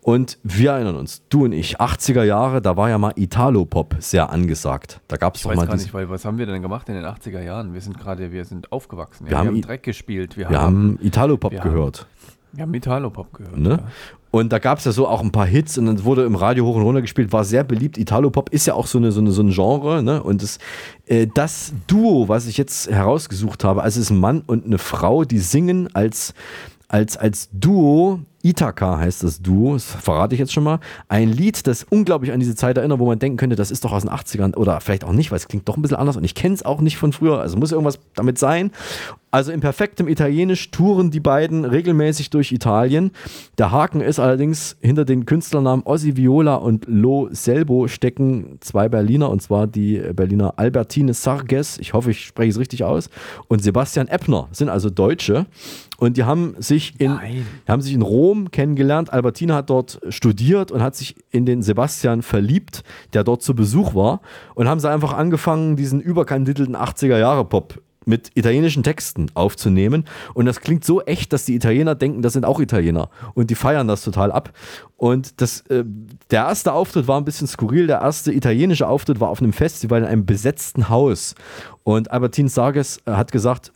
[0.00, 4.30] und wir erinnern uns, du und ich, 80er Jahre, da war ja mal Italo-Pop sehr
[4.30, 5.00] angesagt.
[5.08, 6.94] Da gab es doch weiß mal gar nicht, weil was haben wir denn gemacht in
[6.94, 7.74] den 80er Jahren?
[7.74, 9.26] Wir sind gerade, wir sind aufgewachsen.
[9.26, 9.30] Ja?
[9.30, 10.36] Wir Wir, haben haben, Dreck gespielt.
[10.36, 12.00] Wir, wir haben Italo-Pop wir gehört.
[12.00, 13.56] Haben, wir haben Italo-Pop gehört.
[13.56, 13.70] Ne?
[13.70, 13.88] Ja.
[14.30, 16.66] Und da gab es ja so auch ein paar Hits und dann wurde im Radio
[16.66, 17.96] hoch und runter gespielt, war sehr beliebt.
[17.96, 20.02] Italo-Pop ist ja auch so, eine, so, eine, so ein Genre.
[20.02, 20.20] Ne?
[20.20, 20.58] Und das,
[21.06, 24.78] äh, das Duo, was ich jetzt herausgesucht habe, also es ist ein Mann und eine
[24.78, 26.34] Frau, die singen als,
[26.88, 28.22] als, als Duo.
[28.44, 30.78] Ithaka heißt das Duo, das verrate ich jetzt schon mal.
[31.08, 33.92] Ein Lied, das unglaublich an diese Zeit erinnert, wo man denken könnte, das ist doch
[33.92, 36.24] aus den 80ern oder vielleicht auch nicht, weil es klingt doch ein bisschen anders und
[36.24, 38.70] ich kenne es auch nicht von früher, also muss irgendwas damit sein.
[39.30, 43.10] Also in perfektem Italienisch touren die beiden regelmäßig durch Italien.
[43.58, 49.30] Der Haken ist allerdings, hinter den Künstlernamen Ossi Viola und Lo Selbo stecken zwei Berliner,
[49.30, 53.10] und zwar die Berliner Albertine Sarges, ich hoffe, ich spreche es richtig aus,
[53.48, 55.46] und Sebastian Eppner, sind also Deutsche.
[55.96, 57.18] Und die haben sich in,
[57.66, 59.12] die haben sich in Rom kennengelernt.
[59.12, 62.82] Albertine hat dort studiert und hat sich in den Sebastian verliebt,
[63.12, 64.20] der dort zu Besuch war.
[64.54, 70.04] Und haben sie einfach angefangen, diesen überkandidelten 80er-Jahre-Pop mit italienischen Texten aufzunehmen.
[70.34, 73.08] Und das klingt so echt, dass die Italiener denken, das sind auch Italiener.
[73.34, 74.52] Und die feiern das total ab.
[74.96, 75.84] Und das, äh,
[76.30, 77.86] der erste Auftritt war ein bisschen skurril.
[77.86, 81.34] Der erste italienische Auftritt war auf einem Festival in einem besetzten Haus.
[81.82, 83.72] Und Albertine Sarges äh, hat gesagt,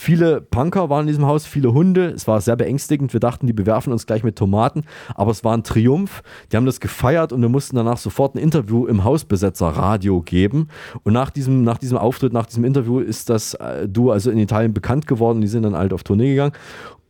[0.00, 2.10] Viele Punker waren in diesem Haus, viele Hunde.
[2.10, 3.12] Es war sehr beängstigend.
[3.12, 4.84] Wir dachten, die bewerfen uns gleich mit Tomaten.
[5.16, 6.22] Aber es war ein Triumph.
[6.52, 10.68] Die haben das gefeiert und wir mussten danach sofort ein Interview im Hausbesetzer-Radio geben.
[11.02, 14.38] Und nach diesem, nach diesem Auftritt, nach diesem Interview ist das äh, Duo also in
[14.38, 15.40] Italien bekannt geworden.
[15.40, 16.52] Die sind dann halt auf Tournee gegangen.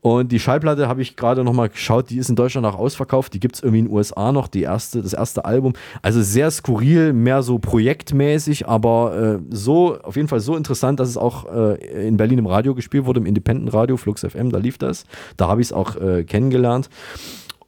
[0.01, 3.35] Und die Schallplatte habe ich gerade nochmal geschaut, die ist in Deutschland auch ausverkauft.
[3.35, 5.73] Die gibt es irgendwie in den USA noch, die erste, das erste Album.
[6.03, 11.09] Also sehr skurril, mehr so projektmäßig, aber äh, so, auf jeden Fall so interessant, dass
[11.09, 14.59] es auch äh, in Berlin im Radio gespielt wurde, im Independent Radio, Flux FM, da
[14.59, 15.05] lief das.
[15.37, 16.89] Da habe ich es auch äh, kennengelernt.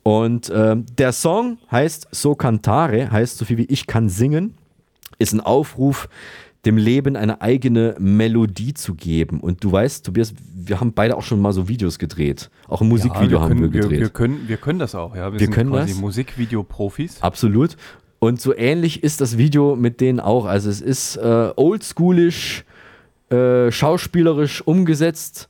[0.05, 4.55] Und äh, der Song heißt So Cantare, heißt so viel wie Ich kann singen,
[5.19, 6.09] ist ein Aufruf,
[6.67, 9.41] dem Leben eine eigene Melodie zu geben.
[9.41, 12.51] Und du weißt, Tobias, wir haben beide auch schon mal so Videos gedreht.
[12.69, 13.91] Auch ein Musikvideo wir haben können, wir gedreht.
[13.91, 15.33] Wir, wir, können, wir können das auch, ja.
[15.33, 15.95] Wir sind können quasi?
[15.95, 17.23] Musikvideo-Profis.
[17.23, 17.77] Absolut.
[18.19, 20.45] Und so ähnlich ist das Video mit denen auch.
[20.45, 22.65] Also es ist äh, oldschoolisch,
[23.31, 25.49] äh, schauspielerisch umgesetzt.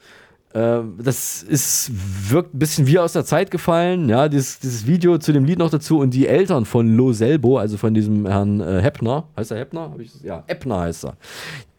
[0.52, 1.92] Äh, das ist,
[2.30, 4.08] wirkt ein bisschen wie aus der Zeit gefallen.
[4.08, 7.58] Ja, dieses, dieses Video zu dem Lied noch dazu und die Eltern von Lo Selbo,
[7.58, 9.94] also von diesem Herrn äh, Heppner, heißt er Heppner?
[10.24, 11.14] Ja, Eppner heißt er.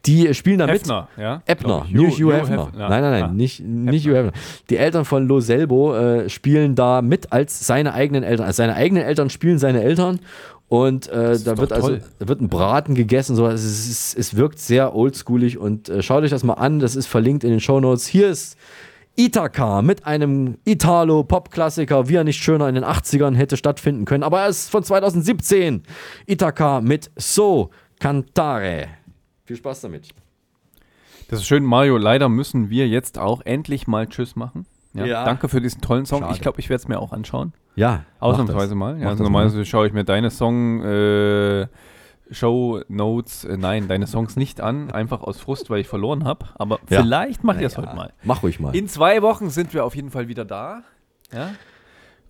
[0.05, 0.75] Die spielen da mit.
[0.81, 1.43] Hefner, ja?
[1.45, 1.85] Eppner.
[1.87, 2.67] Hugh- nicht Hugh Hugh Hefner.
[2.73, 2.89] Hef- ja.
[2.89, 3.27] Nein, nein, nein, Ah.
[3.33, 4.31] nicht, nicht Hugh Hefner.
[4.69, 8.45] Die Eltern von Lo Selbo äh, spielen da mit als seine eigenen Eltern.
[8.47, 10.19] Also seine eigenen Eltern spielen seine Eltern.
[10.71, 12.01] Und äh, da wird also toll.
[12.19, 13.35] da wird ein Braten gegessen.
[13.35, 13.45] So.
[13.45, 16.79] Es, ist, es wirkt sehr oldschoolig und äh, schaut euch das mal an.
[16.79, 18.07] Das ist verlinkt in den Shownotes.
[18.07, 18.55] Hier ist
[19.17, 24.23] Ithaka mit einem Italo-Pop-Klassiker, wie er nicht schöner in den 80ern hätte stattfinden können.
[24.23, 25.83] Aber er ist von 2017.
[26.25, 28.87] Ithaka mit So Cantare.
[29.43, 30.07] Viel Spaß damit.
[31.27, 31.97] Das ist schön, Mario.
[31.97, 34.65] Leider müssen wir jetzt auch endlich mal Tschüss machen.
[34.93, 35.25] Ja, Ja.
[35.25, 36.21] Danke für diesen tollen Song.
[36.21, 36.33] Schade.
[36.33, 37.51] Ich glaube, ich werde es mir auch anschauen.
[37.75, 38.99] Ja, Ausnahmsweise mal.
[38.99, 41.67] Ja, also normalerweise schaue ich mir deine Song äh,
[42.29, 46.45] Show Notes, äh, nein, deine Songs nicht an, einfach aus Frust, weil ich verloren habe.
[46.55, 47.01] Aber Ja.
[47.01, 48.13] vielleicht mache ich das Naja, heute mal.
[48.23, 48.75] Mach ruhig mal.
[48.75, 50.83] In zwei Wochen sind wir auf jeden Fall wieder da.
[51.33, 51.51] Ja?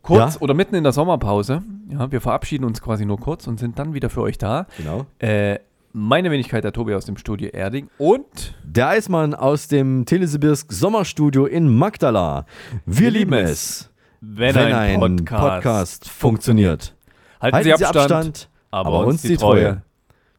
[0.02, 0.42] Kurz Ja.
[0.42, 1.62] oder mitten in der Sommerpause.
[1.90, 4.66] Ja, wir verabschieden uns quasi nur kurz und sind dann wieder für euch da.
[4.78, 5.06] Genau.
[5.20, 5.60] Äh,
[5.94, 11.46] meine Wenigkeit, der Tobi aus dem Studio Erding und Der Eismann aus dem Telesibirsk Sommerstudio
[11.46, 12.46] in Magdala.
[12.86, 13.91] Wir, lieben es,
[14.22, 16.96] wenn, ein, Podcast, funktioniert.
[17.42, 19.82] Halten, Sie Abstand, aber, uns die Treue.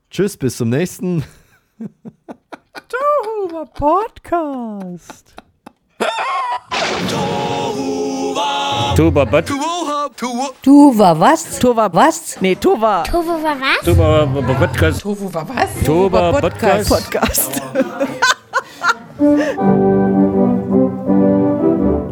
[0.09, 1.25] Tschüss, bis zum nächsten.
[3.75, 5.35] Podcast.
[8.97, 9.51] Tuba, but.
[10.63, 11.59] Du war was?
[11.59, 12.41] Tova was?
[12.41, 12.55] Nee.
[12.55, 13.85] Tovo war was?
[13.85, 15.05] Tuba, Podcast.
[15.05, 15.85] War was?
[15.85, 16.89] Tuba, Podcast.
[16.89, 17.63] Podcast.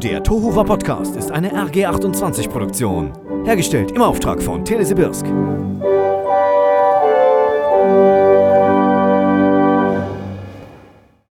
[0.02, 3.12] Der Tohuwa Podcast ist eine RG28 Produktion.
[3.44, 5.26] Hergestellt im Auftrag von Telesibirsk.